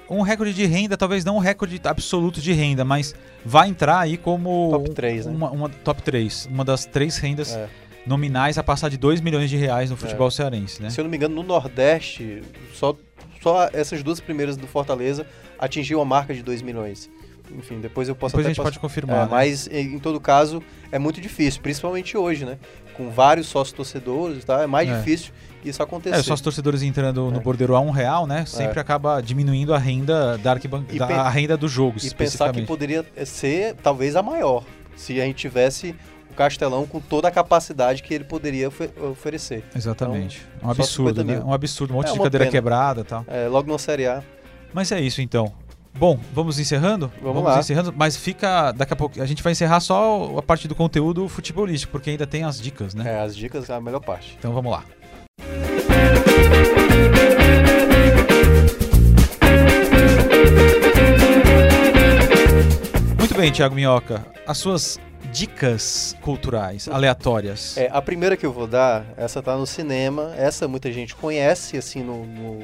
um 0.09 0.21
recorde 0.21 0.53
de 0.53 0.65
renda, 0.65 0.95
talvez 0.95 1.25
não 1.25 1.37
um 1.37 1.39
recorde 1.39 1.81
absoluto 1.83 2.39
de 2.39 2.53
renda, 2.53 2.85
mas 2.85 3.15
vai 3.43 3.69
entrar 3.69 3.99
aí 3.99 4.17
como 4.17 4.69
top 4.71 4.91
3, 4.91 5.25
uma, 5.25 5.49
né? 5.49 5.55
uma 5.55 5.69
top 5.69 6.01
3, 6.03 6.45
uma 6.51 6.63
das 6.63 6.85
três 6.85 7.17
rendas 7.17 7.55
é. 7.55 7.67
nominais 8.05 8.57
a 8.57 8.63
passar 8.63 8.89
de 8.89 8.97
2 8.97 9.21
milhões 9.21 9.49
de 9.49 9.57
reais 9.57 9.89
no 9.89 9.97
futebol 9.97 10.27
é. 10.27 10.31
cearense, 10.31 10.81
né? 10.81 10.89
Se 10.89 10.99
eu 10.99 11.03
não 11.03 11.09
me 11.09 11.17
engano, 11.17 11.35
no 11.35 11.43
Nordeste, 11.43 12.41
só, 12.73 12.95
só 13.43 13.69
essas 13.73 14.01
duas 14.01 14.21
primeiras 14.21 14.55
do 14.55 14.65
Fortaleza 14.65 15.27
atingiu 15.59 15.99
a 15.99 16.05
marca 16.05 16.33
de 16.33 16.41
2 16.41 16.61
milhões. 16.61 17.09
Enfim, 17.51 17.81
depois 17.81 18.07
eu 18.07 18.15
posso 18.15 18.31
depois 18.31 18.45
a 18.45 18.49
gente 18.49 18.63
pode 18.63 18.79
confirmar. 18.79 19.17
É, 19.17 19.21
né? 19.23 19.27
Mas 19.29 19.67
em 19.67 19.99
todo 19.99 20.19
caso 20.19 20.63
é 20.89 20.97
muito 20.97 21.19
difícil, 21.19 21.61
principalmente 21.61 22.17
hoje, 22.17 22.45
né? 22.45 22.57
Com 22.95 23.09
vários 23.09 23.47
sócios 23.47 23.75
torcedores, 23.75 24.45
tá? 24.45 24.63
É 24.63 24.67
mais 24.67 24.89
é. 24.89 24.97
difícil 24.97 25.33
isso 25.63 25.83
acontecer. 25.83 26.15
É, 26.15 26.23
só 26.23 26.33
os 26.33 26.41
torcedores 26.41 26.81
entrando 26.81 27.29
no 27.29 27.37
é. 27.37 27.41
bordeiro 27.41 27.75
a 27.75 27.81
um 27.81 27.91
real, 27.91 28.25
né? 28.25 28.45
Sempre 28.45 28.79
é. 28.79 28.81
acaba 28.81 29.19
diminuindo 29.21 29.73
a 29.73 29.77
renda 29.77 30.37
da, 30.37 30.51
arquibancada, 30.51 31.13
a 31.15 31.29
renda 31.29 31.57
do 31.57 31.67
jogo. 31.67 31.97
E 32.01 32.13
pensar 32.13 32.51
que 32.53 32.61
poderia 32.61 33.05
ser 33.25 33.75
talvez 33.75 34.15
a 34.15 34.23
maior, 34.23 34.63
se 34.95 35.19
a 35.19 35.25
gente 35.25 35.35
tivesse 35.35 35.93
o 36.33 36.35
Castelão 36.35 36.85
com 36.85 36.99
toda 36.99 37.27
a 37.27 37.31
capacidade 37.31 38.03
que 38.03 38.13
ele 38.13 38.23
poderia 38.23 38.69
oferecer. 39.11 39.63
Exatamente. 39.75 40.45
Então, 40.57 40.67
um 40.67 40.71
absurdo, 40.71 41.23
né? 41.23 41.39
Um 41.39 41.53
absurdo. 41.53 41.93
Um 41.93 41.97
monte 41.97 42.09
é, 42.09 42.13
de 42.13 42.17
cadeira 42.17 42.45
pena. 42.45 42.51
quebrada 42.51 43.01
e 43.01 43.03
tal. 43.03 43.23
É, 43.27 43.47
logo 43.47 43.71
na 43.71 43.77
Série 43.77 44.07
A. 44.07 44.21
Mas 44.73 44.91
é 44.91 44.99
isso 44.99 45.21
então. 45.21 45.53
Bom, 45.95 46.19
vamos 46.33 46.57
encerrando? 46.57 47.11
Vamos, 47.21 47.35
vamos 47.35 47.43
lá. 47.51 47.59
encerrando, 47.59 47.93
mas 47.95 48.17
fica 48.17 48.71
daqui 48.71 48.93
a 48.93 48.95
pouco. 48.95 49.21
A 49.21 49.25
gente 49.27 49.43
vai 49.43 49.51
encerrar 49.51 49.79
só 49.79 50.37
a 50.37 50.41
parte 50.41 50.67
do 50.67 50.73
conteúdo 50.73 51.29
futebolístico, 51.29 51.91
porque 51.91 52.09
ainda 52.09 52.25
tem 52.25 52.43
as 52.43 52.59
dicas, 52.59 52.95
né? 52.95 53.13
É, 53.13 53.21
as 53.21 53.35
dicas 53.35 53.69
é 53.69 53.75
a 53.75 53.79
melhor 53.79 53.99
parte. 53.99 54.35
Então 54.39 54.51
vamos 54.51 54.71
lá. 54.71 54.83
Muito 63.19 63.35
bem, 63.35 63.51
Thiago 63.51 63.75
Minhoca. 63.75 64.25
As 64.47 64.57
suas 64.57 64.99
dicas 65.33 66.15
culturais 66.21 66.87
aleatórias. 66.87 67.75
É, 67.75 67.89
a 67.91 67.99
primeira 68.01 68.37
que 68.37 68.45
eu 68.45 68.53
vou 68.53 68.67
dar, 68.67 69.03
essa 69.17 69.41
tá 69.41 69.57
no 69.57 69.65
cinema. 69.65 70.31
Essa 70.37 70.67
muita 70.67 70.91
gente 70.91 71.15
conhece, 71.15 71.75
assim, 71.75 72.03
no, 72.03 72.23
no... 72.23 72.59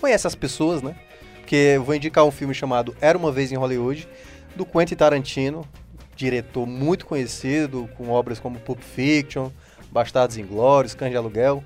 conhece 0.00 0.24
as 0.24 0.36
pessoas, 0.36 0.80
né? 0.82 0.94
Porque 1.40 1.56
eu 1.56 1.82
vou 1.82 1.96
indicar 1.96 2.24
um 2.24 2.30
filme 2.30 2.54
chamado 2.54 2.96
Era 3.00 3.18
uma 3.18 3.32
vez 3.32 3.50
em 3.50 3.56
Hollywood, 3.56 4.08
do 4.54 4.64
Quentin 4.64 4.94
Tarantino. 4.94 5.66
diretor 6.14 6.64
muito 6.64 7.06
conhecido, 7.06 7.90
com 7.96 8.08
obras 8.10 8.38
como 8.38 8.60
Pulp 8.60 8.80
Fiction, 8.80 9.50
Bastardos 9.90 10.38
Inglórios, 10.38 10.94
Cães 10.94 11.10
de 11.10 11.16
Aluguel. 11.16 11.62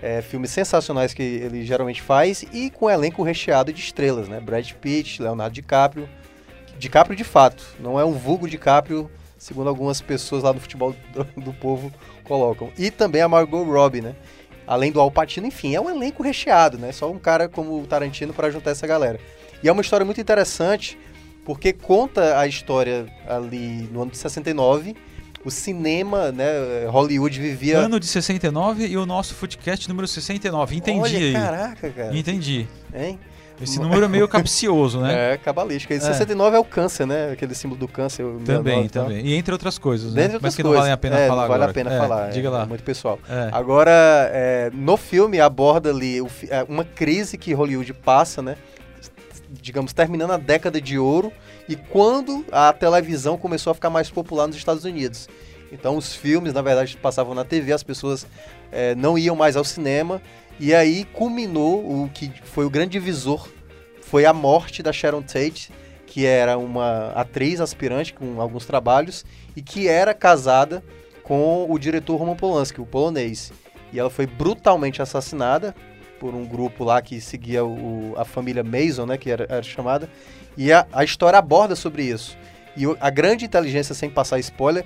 É, 0.00 0.22
filmes 0.22 0.50
sensacionais 0.50 1.12
que 1.12 1.22
ele 1.22 1.64
geralmente 1.66 2.00
faz 2.00 2.42
e 2.52 2.70
com 2.70 2.86
um 2.86 2.90
elenco 2.90 3.22
recheado 3.22 3.70
de 3.70 3.80
estrelas, 3.80 4.28
né? 4.28 4.40
Brad 4.40 4.72
Pitt, 4.72 5.20
Leonardo 5.20 5.52
DiCaprio. 5.52 6.08
DiCaprio 6.78 7.16
de 7.16 7.24
fato, 7.24 7.76
não 7.80 8.00
é 8.00 8.04
um 8.04 8.12
vulgo 8.12 8.48
DiCaprio, 8.48 9.10
segundo 9.38 9.68
algumas 9.68 10.00
pessoas 10.00 10.42
lá 10.42 10.52
do 10.52 10.60
futebol 10.60 10.94
do, 11.12 11.24
do 11.40 11.52
povo 11.54 11.92
colocam. 12.24 12.70
E 12.76 12.90
também 12.90 13.22
a 13.22 13.28
Margot 13.28 13.62
Robbie, 13.62 14.02
né? 14.02 14.14
Além 14.66 14.92
do 14.92 15.00
Al 15.00 15.10
Pacino, 15.10 15.46
enfim, 15.46 15.74
é 15.74 15.80
um 15.80 15.88
elenco 15.88 16.22
recheado, 16.22 16.76
né? 16.76 16.92
Só 16.92 17.10
um 17.10 17.18
cara 17.18 17.48
como 17.48 17.80
o 17.80 17.86
Tarantino 17.86 18.34
para 18.34 18.50
juntar 18.50 18.72
essa 18.72 18.86
galera. 18.86 19.18
E 19.62 19.68
é 19.68 19.72
uma 19.72 19.80
história 19.80 20.04
muito 20.04 20.20
interessante, 20.20 20.98
porque 21.44 21.72
conta 21.72 22.38
a 22.38 22.46
história 22.46 23.06
ali 23.26 23.88
no 23.90 24.02
ano 24.02 24.10
de 24.10 24.18
69. 24.18 24.94
O 25.44 25.50
cinema, 25.50 26.30
né? 26.32 26.86
Hollywood 26.90 27.40
vivia. 27.40 27.78
Ano 27.78 27.98
de 27.98 28.06
69 28.06 28.86
e 28.86 28.96
o 28.98 29.06
nosso 29.06 29.34
Footcast 29.34 29.88
número 29.88 30.06
69. 30.06 30.76
Entendi 30.76 31.00
Olha, 31.00 31.18
aí. 31.18 31.32
Caraca, 31.32 31.90
cara. 31.90 32.18
Entendi. 32.18 32.66
Hein? 32.92 33.18
Esse 33.60 33.78
número 33.80 34.04
é 34.04 34.08
meio 34.08 34.26
capcioso, 34.28 35.00
né? 35.00 35.32
É, 35.34 35.36
cabalístico. 35.36 35.92
E 35.92 36.00
69 36.00 36.56
é. 36.56 36.58
o 36.60 36.64
câncer, 36.64 37.06
né? 37.06 37.32
Aquele 37.32 37.54
símbolo 37.54 37.80
do 37.80 37.88
câncer. 37.88 38.24
Também, 38.44 38.84
69 38.84 38.86
e 38.86 38.88
tal. 38.88 39.04
também. 39.04 39.26
E 39.26 39.34
entre 39.34 39.52
outras 39.52 39.78
coisas, 39.78 40.12
né? 40.14 40.22
Dentre 40.22 40.36
outras 40.36 40.42
Mas 40.52 40.56
que 40.56 40.62
não 40.62 40.70
coisas. 40.70 40.80
valem 40.82 40.92
a 40.92 40.96
pena 40.96 41.18
É, 41.18 41.28
falar 41.28 41.42
não 41.42 41.48
vale 41.48 41.62
agora. 41.64 41.70
a 41.70 41.74
pena 41.74 41.92
É, 41.94 41.98
falar. 41.98 42.30
Diga 42.30 42.48
é, 42.48 42.50
lá. 42.50 42.66
muito 42.66 42.84
pessoal. 42.84 43.18
É. 43.28 43.48
Agora, 43.52 43.90
é, 44.32 44.70
no 44.72 44.96
filme 44.96 45.40
aborda 45.40 45.90
ali 45.90 46.18
é, 46.48 46.64
uma 46.68 46.84
crise 46.84 47.36
que 47.36 47.52
Hollywood 47.52 47.92
passa, 47.94 48.40
né? 48.42 48.56
Digamos, 49.50 49.92
terminando 49.92 50.32
a 50.32 50.36
década 50.36 50.80
de 50.80 50.98
ouro 50.98 51.32
e 51.68 51.74
quando 51.74 52.44
a 52.52 52.72
televisão 52.72 53.38
começou 53.38 53.70
a 53.70 53.74
ficar 53.74 53.88
mais 53.90 54.10
popular 54.10 54.46
nos 54.46 54.56
Estados 54.56 54.84
Unidos. 54.84 55.26
Então, 55.72 55.96
os 55.96 56.14
filmes, 56.14 56.52
na 56.52 56.62
verdade, 56.62 56.96
passavam 56.96 57.34
na 57.34 57.44
TV, 57.44 57.72
as 57.72 57.82
pessoas 57.82 58.26
é, 58.70 58.94
não 58.94 59.18
iam 59.18 59.34
mais 59.34 59.56
ao 59.56 59.64
cinema. 59.64 60.20
E 60.60 60.74
aí 60.74 61.04
culminou 61.12 62.04
o 62.04 62.08
que 62.08 62.32
foi 62.44 62.64
o 62.64 62.70
grande 62.70 62.90
divisor, 62.92 63.48
foi 64.02 64.24
a 64.24 64.32
morte 64.32 64.82
da 64.82 64.92
Sharon 64.92 65.22
Tate, 65.22 65.70
que 66.06 66.24
era 66.26 66.58
uma 66.58 67.10
atriz 67.10 67.60
aspirante 67.60 68.12
com 68.14 68.40
alguns 68.40 68.66
trabalhos 68.66 69.24
e 69.54 69.62
que 69.62 69.86
era 69.86 70.14
casada 70.14 70.82
com 71.22 71.66
o 71.70 71.78
diretor 71.78 72.16
Roman 72.16 72.34
Polanski, 72.34 72.80
o 72.80 72.86
polonês. 72.86 73.52
E 73.92 73.98
ela 74.00 74.10
foi 74.10 74.26
brutalmente 74.26 75.00
assassinada 75.02 75.74
por 76.18 76.34
um 76.34 76.44
grupo 76.44 76.82
lá 76.82 77.00
que 77.00 77.20
seguia 77.20 77.64
o- 77.64 78.14
a 78.16 78.24
família 78.24 78.64
Mason, 78.64 79.06
né, 79.06 79.16
que 79.16 79.30
era, 79.30 79.46
era 79.48 79.62
chamada. 79.62 80.08
E 80.56 80.72
a, 80.72 80.86
a 80.92 81.04
história 81.04 81.38
aborda 81.38 81.76
sobre 81.76 82.02
isso. 82.02 82.36
E 82.76 82.84
a 83.00 83.10
grande 83.10 83.44
inteligência, 83.44 83.94
sem 83.94 84.08
passar 84.10 84.38
spoiler, 84.40 84.84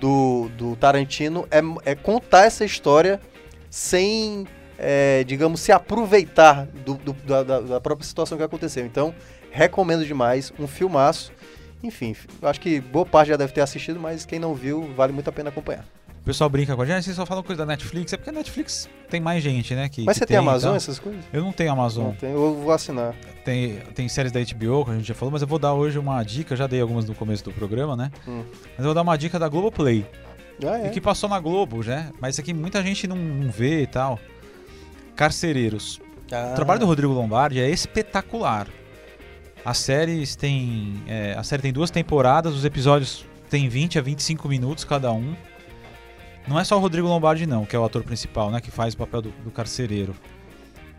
do, 0.00 0.48
do 0.56 0.74
Tarantino 0.76 1.46
é, 1.50 1.90
é 1.92 1.94
contar 1.94 2.46
essa 2.46 2.64
história 2.64 3.20
sem, 3.70 4.46
é, 4.82 5.22
digamos, 5.24 5.60
se 5.60 5.70
aproveitar 5.72 6.66
do- 6.84 6.94
do- 6.94 7.12
da, 7.24 7.42
da- 7.60 7.80
própria 7.80 8.04
situação 8.06 8.36
que 8.36 8.44
aconteceu. 8.44 8.84
Então, 8.84 9.14
recomendo 9.50 10.04
demais, 10.04 10.52
um 10.58 10.66
filmaço. 10.66 11.32
Enfim, 11.82 12.14
acho 12.42 12.60
que 12.60 12.80
boa 12.80 13.06
parte 13.06 13.28
já 13.28 13.36
deve 13.36 13.52
ter 13.52 13.60
assistido, 13.60 13.98
mas 13.98 14.24
quem 14.26 14.38
não 14.38 14.54
viu, 14.54 14.92
vale 14.96 15.12
muito 15.12 15.28
a 15.28 15.32
pena 15.32 15.48
acompanhar. 15.50 15.84
O 16.20 16.24
pessoal 16.24 16.48
brinca 16.48 16.76
com 16.76 16.82
a 16.82 16.86
gente, 16.86 17.02
vocês 17.04 17.16
só 17.16 17.26
falam 17.26 17.42
coisa 17.42 17.62
da 17.62 17.66
Netflix. 17.66 18.12
É 18.12 18.16
porque 18.16 18.30
a 18.30 18.32
Netflix 18.32 18.88
tem 19.10 19.20
mais 19.20 19.42
gente, 19.42 19.74
né? 19.74 19.88
Que, 19.88 20.04
Mas 20.04 20.14
que 20.14 20.20
você 20.20 20.26
tem, 20.26 20.36
Amazon, 20.36 20.68
então. 20.68 20.76
essas 20.76 21.00
coisas? 21.00 21.24
Eu 21.32 21.42
não 21.42 21.50
tenho 21.52 21.72
Amazon. 21.72 22.04
Não 22.06 22.12
tem, 22.14 22.30
eu 22.30 22.54
vou 22.54 22.70
assinar. 22.70 23.12
Tem, 23.44 23.78
tem 23.92 24.08
séries 24.08 24.30
da 24.30 24.38
HBO, 24.38 24.84
que 24.84 24.90
a 24.92 24.94
gente 24.94 25.08
já 25.08 25.14
falou, 25.14 25.32
mas 25.32 25.42
eu 25.42 25.48
vou 25.48 25.58
dar 25.58 25.74
hoje 25.74 25.98
uma 25.98 26.22
dica. 26.22 26.54
Já 26.54 26.68
dei 26.68 26.80
algumas 26.80 27.06
no 27.06 27.14
começo 27.16 27.42
do 27.42 27.50
programa, 27.52 27.96
né? 27.96 28.12
Hum. 28.28 28.44
Mas 28.52 28.78
eu 28.78 28.84
vou 28.84 28.94
dar 28.94 29.02
uma 29.02 29.18
dica 29.18 29.36
da 29.36 29.48
Globoplay. 29.48 30.06
Ah, 30.64 30.78
E 30.78 30.86
é. 30.86 30.88
que 30.90 31.00
passou 31.00 31.28
na 31.28 31.40
Globo, 31.40 31.82
né? 31.82 32.12
Mas 32.20 32.36
isso 32.36 32.40
aqui 32.40 32.54
muita 32.54 32.80
gente 32.84 33.08
não, 33.08 33.16
não 33.16 33.50
vê 33.50 33.82
e 33.82 33.86
tal. 33.88 34.20
Carcereiros. 35.16 36.00
Ah, 36.30 36.50
O 36.52 36.54
trabalho 36.54 36.80
do 36.80 36.86
Rodrigo 36.86 37.12
Lombardi 37.12 37.60
é 37.60 37.70
espetacular. 37.70 38.68
As 39.64 39.78
séries 39.78 40.34
têm. 40.34 41.02
é, 41.06 41.34
a 41.36 41.42
série 41.42 41.62
tem 41.62 41.72
duas 41.72 41.90
temporadas, 41.90 42.54
os 42.54 42.64
episódios 42.64 43.24
têm 43.48 43.68
20 43.68 43.98
a 43.98 44.02
25 44.02 44.48
minutos 44.48 44.84
cada 44.84 45.12
um. 45.12 45.36
Não 46.48 46.58
é 46.58 46.64
só 46.64 46.76
o 46.76 46.80
Rodrigo 46.80 47.06
Lombardi, 47.06 47.46
não, 47.46 47.64
que 47.64 47.76
é 47.76 47.78
o 47.78 47.84
ator 47.84 48.02
principal, 48.02 48.50
né? 48.50 48.60
Que 48.60 48.70
faz 48.70 48.94
o 48.94 48.96
papel 48.96 49.22
do, 49.22 49.30
do 49.44 49.50
carcereiro. 49.50 50.14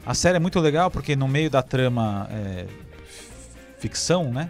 A 0.05 0.13
série 0.13 0.37
é 0.37 0.39
muito 0.39 0.59
legal 0.59 0.89
porque 0.89 1.15
no 1.15 1.27
meio 1.27 1.49
da 1.49 1.61
trama 1.61 2.27
é, 2.31 2.65
ficção, 3.77 4.31
né? 4.31 4.49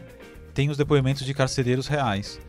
Tem 0.54 0.70
os 0.70 0.78
depoimentos 0.78 1.26
de 1.26 1.34
carcereiros 1.34 1.88
reais. 1.88 2.40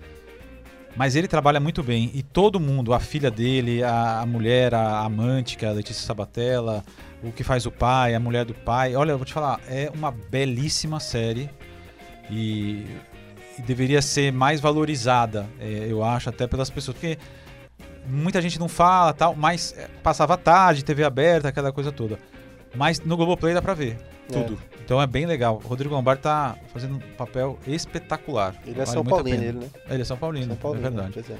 Mas 0.97 1.17
ele 1.17 1.27
trabalha 1.27 1.59
muito 1.59 1.83
bem. 1.83 2.11
E 2.15 2.23
todo 2.23 2.61
mundo, 2.61 2.95
a 2.95 3.01
filha 3.01 3.31
dele, 3.31 3.83
a, 3.83 4.21
a 4.21 4.27
mulher, 4.27 4.75
a 4.75 5.01
amante, 5.01 5.57
que 5.57 5.65
é 5.65 5.69
a 5.69 5.73
Letícia 5.73 6.07
Sabatella, 6.07 6.85
o 7.23 7.33
que 7.33 7.43
faz 7.43 7.67
o 7.67 7.71
pai, 7.71 8.15
a 8.15 8.21
mulher 8.21 8.45
do 8.45 8.55
pai. 8.55 8.95
Olha, 8.95 9.13
eu 9.13 9.19
vou 9.19 9.25
te 9.25 9.33
falar, 9.33 9.61
é 9.69 9.91
uma 9.93 10.11
belíssima 10.11 11.01
série 11.01 11.51
e, 12.31 12.87
e 13.59 13.63
deveria 13.63 14.01
ser 14.01 14.33
mais 14.33 14.61
valorizada, 14.61 15.49
é, 15.59 15.87
eu 15.89 16.05
acho, 16.05 16.29
até 16.29 16.47
pelas 16.47 16.71
pessoas, 16.71 16.97
porque 16.97 17.19
muita 18.07 18.41
gente 18.41 18.59
não 18.59 18.69
fala 18.69 19.13
tal, 19.13 19.35
mas 19.35 19.75
é, 19.77 19.89
passava 20.03 20.37
tarde, 20.37 20.85
TV 20.85 21.03
aberta, 21.03 21.49
aquela 21.49 21.73
coisa 21.73 21.91
toda. 21.91 22.19
Mas 22.75 23.01
no 23.01 23.17
Globoplay 23.17 23.55
dá 23.55 23.63
pra 23.63 23.75
ver 23.75 24.14
tudo. 24.33 24.59
Então 24.85 25.01
é 25.01 25.07
bem 25.07 25.27
legal. 25.27 25.61
O 25.63 25.67
Rodrigo 25.67 25.95
Lombardi 25.95 26.23
tá 26.23 26.57
fazendo 26.73 26.97
um 26.97 27.17
papel 27.17 27.59
espetacular. 27.67 28.55
Ele 28.67 28.73
é 28.81 28.85
Vale 28.85 28.91
São 28.91 29.05
Paulino, 29.05 29.43
ele, 29.43 29.53
né? 29.59 29.67
Ele 29.89 30.03
é 30.03 30.05
São 30.05 30.17
Paulino, 30.17 30.47
São 30.49 30.57
Paulino, 30.57 30.87
é 30.87 30.91
verdade. 30.91 31.25
é. 31.33 31.37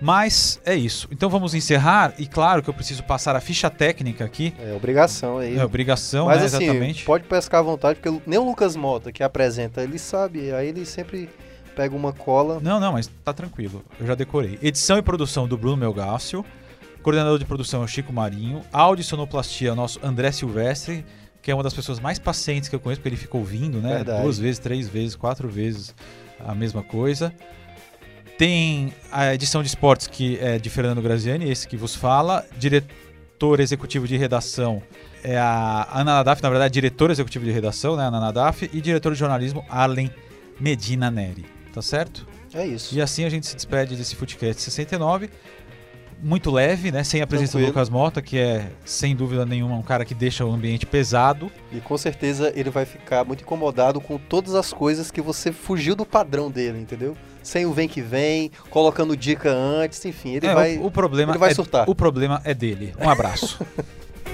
Mas 0.00 0.60
é 0.64 0.76
isso. 0.76 1.08
Então 1.10 1.28
vamos 1.28 1.54
encerrar. 1.54 2.14
E 2.18 2.26
claro 2.26 2.62
que 2.62 2.70
eu 2.70 2.74
preciso 2.74 3.02
passar 3.02 3.34
a 3.34 3.40
ficha 3.40 3.68
técnica 3.68 4.24
aqui. 4.24 4.54
É 4.60 4.72
obrigação 4.72 5.38
aí. 5.38 5.58
É 5.58 5.64
obrigação, 5.64 6.26
Mas 6.26 6.38
né? 6.38 6.46
assim, 6.46 6.64
Exatamente. 6.64 7.04
pode 7.04 7.24
pescar 7.24 7.60
à 7.60 7.62
vontade, 7.62 7.98
porque 8.00 8.20
nem 8.24 8.38
o 8.38 8.44
Lucas 8.44 8.76
Mota, 8.76 9.10
que 9.10 9.22
apresenta, 9.24 9.82
ele 9.82 9.98
sabe, 9.98 10.52
aí 10.52 10.68
ele 10.68 10.86
sempre 10.86 11.28
pega 11.74 11.96
uma 11.96 12.12
cola. 12.12 12.60
Não, 12.60 12.78
não, 12.78 12.92
mas 12.92 13.10
tá 13.24 13.32
tranquilo. 13.32 13.84
Eu 14.00 14.06
já 14.06 14.14
decorei. 14.14 14.58
Edição 14.62 14.98
e 14.98 15.02
produção 15.02 15.48
do 15.48 15.56
Bruno 15.56 15.76
Melgácio. 15.76 16.44
Coordenador 17.02 17.38
de 17.38 17.44
produção 17.44 17.82
é 17.82 17.84
o 17.84 17.88
Chico 17.88 18.12
Marinho. 18.12 18.62
Áudio 18.72 19.02
e 19.02 19.04
sonoplastia 19.04 19.70
é 19.70 19.72
o 19.72 19.76
nosso 19.76 19.98
André 20.02 20.30
Silvestre, 20.30 21.04
que 21.42 21.50
é 21.50 21.54
uma 21.54 21.62
das 21.62 21.74
pessoas 21.74 22.00
mais 22.00 22.18
pacientes 22.18 22.68
que 22.68 22.74
eu 22.74 22.80
conheço, 22.80 23.00
porque 23.00 23.08
ele 23.08 23.16
fica 23.16 23.36
ouvindo, 23.36 23.80
né? 23.80 23.96
Verdade. 23.96 24.22
Duas 24.22 24.38
vezes, 24.38 24.58
três 24.58 24.88
vezes, 24.88 25.14
quatro 25.14 25.48
vezes 25.48 25.94
a 26.38 26.54
mesma 26.54 26.82
coisa. 26.82 27.32
Tem 28.36 28.92
a 29.10 29.34
edição 29.34 29.62
de 29.62 29.68
esportes 29.68 30.06
que 30.06 30.38
é 30.40 30.58
de 30.58 30.70
Fernando 30.70 31.02
Graziani, 31.02 31.50
esse 31.50 31.66
que 31.66 31.76
vos 31.76 31.94
fala. 31.94 32.46
Diretor 32.56 33.60
executivo 33.60 34.06
de 34.06 34.16
redação 34.16 34.82
é 35.24 35.36
a 35.36 35.88
Ana 35.92 36.14
Nadaf, 36.14 36.42
na 36.42 36.50
verdade, 36.50 36.74
diretora 36.74 37.12
executiva 37.12 37.44
de 37.44 37.50
redação, 37.50 37.96
né? 37.96 38.04
Ana 38.04 38.20
Nadaf. 38.20 38.70
E 38.72 38.80
diretor 38.80 39.12
de 39.12 39.18
jornalismo, 39.18 39.64
Arlen 39.68 40.10
Medina 40.60 41.10
Neri. 41.10 41.46
Tá 41.72 41.82
certo? 41.82 42.26
É 42.54 42.66
isso. 42.66 42.94
E 42.94 43.00
assim 43.00 43.24
a 43.24 43.28
gente 43.28 43.46
se 43.46 43.54
despede 43.54 43.96
desse 43.96 44.14
Footcast 44.14 44.62
69. 44.62 45.30
Muito 46.20 46.50
leve, 46.50 46.90
né? 46.90 47.04
Sem 47.04 47.22
a 47.22 47.26
presença 47.26 47.52
Tranquilo. 47.52 47.72
do 47.72 47.74
Lucas 47.76 47.88
Mota, 47.88 48.20
que 48.20 48.36
é, 48.38 48.70
sem 48.84 49.14
dúvida 49.14 49.46
nenhuma, 49.46 49.76
um 49.76 49.82
cara 49.82 50.04
que 50.04 50.14
deixa 50.14 50.44
o 50.44 50.52
ambiente 50.52 50.84
pesado. 50.84 51.50
E 51.70 51.80
com 51.80 51.96
certeza 51.96 52.52
ele 52.56 52.70
vai 52.70 52.84
ficar 52.84 53.24
muito 53.24 53.42
incomodado 53.42 54.00
com 54.00 54.18
todas 54.18 54.54
as 54.56 54.72
coisas 54.72 55.10
que 55.12 55.20
você 55.20 55.52
fugiu 55.52 55.94
do 55.94 56.04
padrão 56.04 56.50
dele, 56.50 56.80
entendeu? 56.80 57.16
Sem 57.42 57.66
o 57.66 57.72
vem 57.72 57.88
que 57.88 58.02
vem, 58.02 58.50
colocando 58.68 59.16
dica 59.16 59.50
antes, 59.50 60.04
enfim, 60.04 60.34
ele 60.34 60.46
É, 60.48 60.54
vai. 60.54 60.76
o, 60.76 60.86
o 60.86 60.90
problema 60.90 61.32
ele 61.32 61.38
vai 61.38 61.52
é, 61.52 61.54
surtar. 61.54 61.88
O 61.88 61.94
problema 61.94 62.40
é 62.44 62.52
dele. 62.52 62.92
Um 63.00 63.08
abraço. 63.08 63.64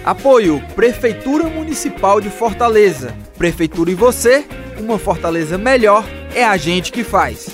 Apoio 0.04 0.62
Prefeitura 0.74 1.44
Municipal 1.48 2.20
de 2.20 2.30
Fortaleza. 2.30 3.14
Prefeitura 3.36 3.90
e 3.90 3.94
você, 3.94 4.46
uma 4.78 4.98
Fortaleza 4.98 5.58
melhor 5.58 6.04
é 6.34 6.44
a 6.44 6.56
gente 6.56 6.90
que 6.90 7.04
faz. 7.04 7.48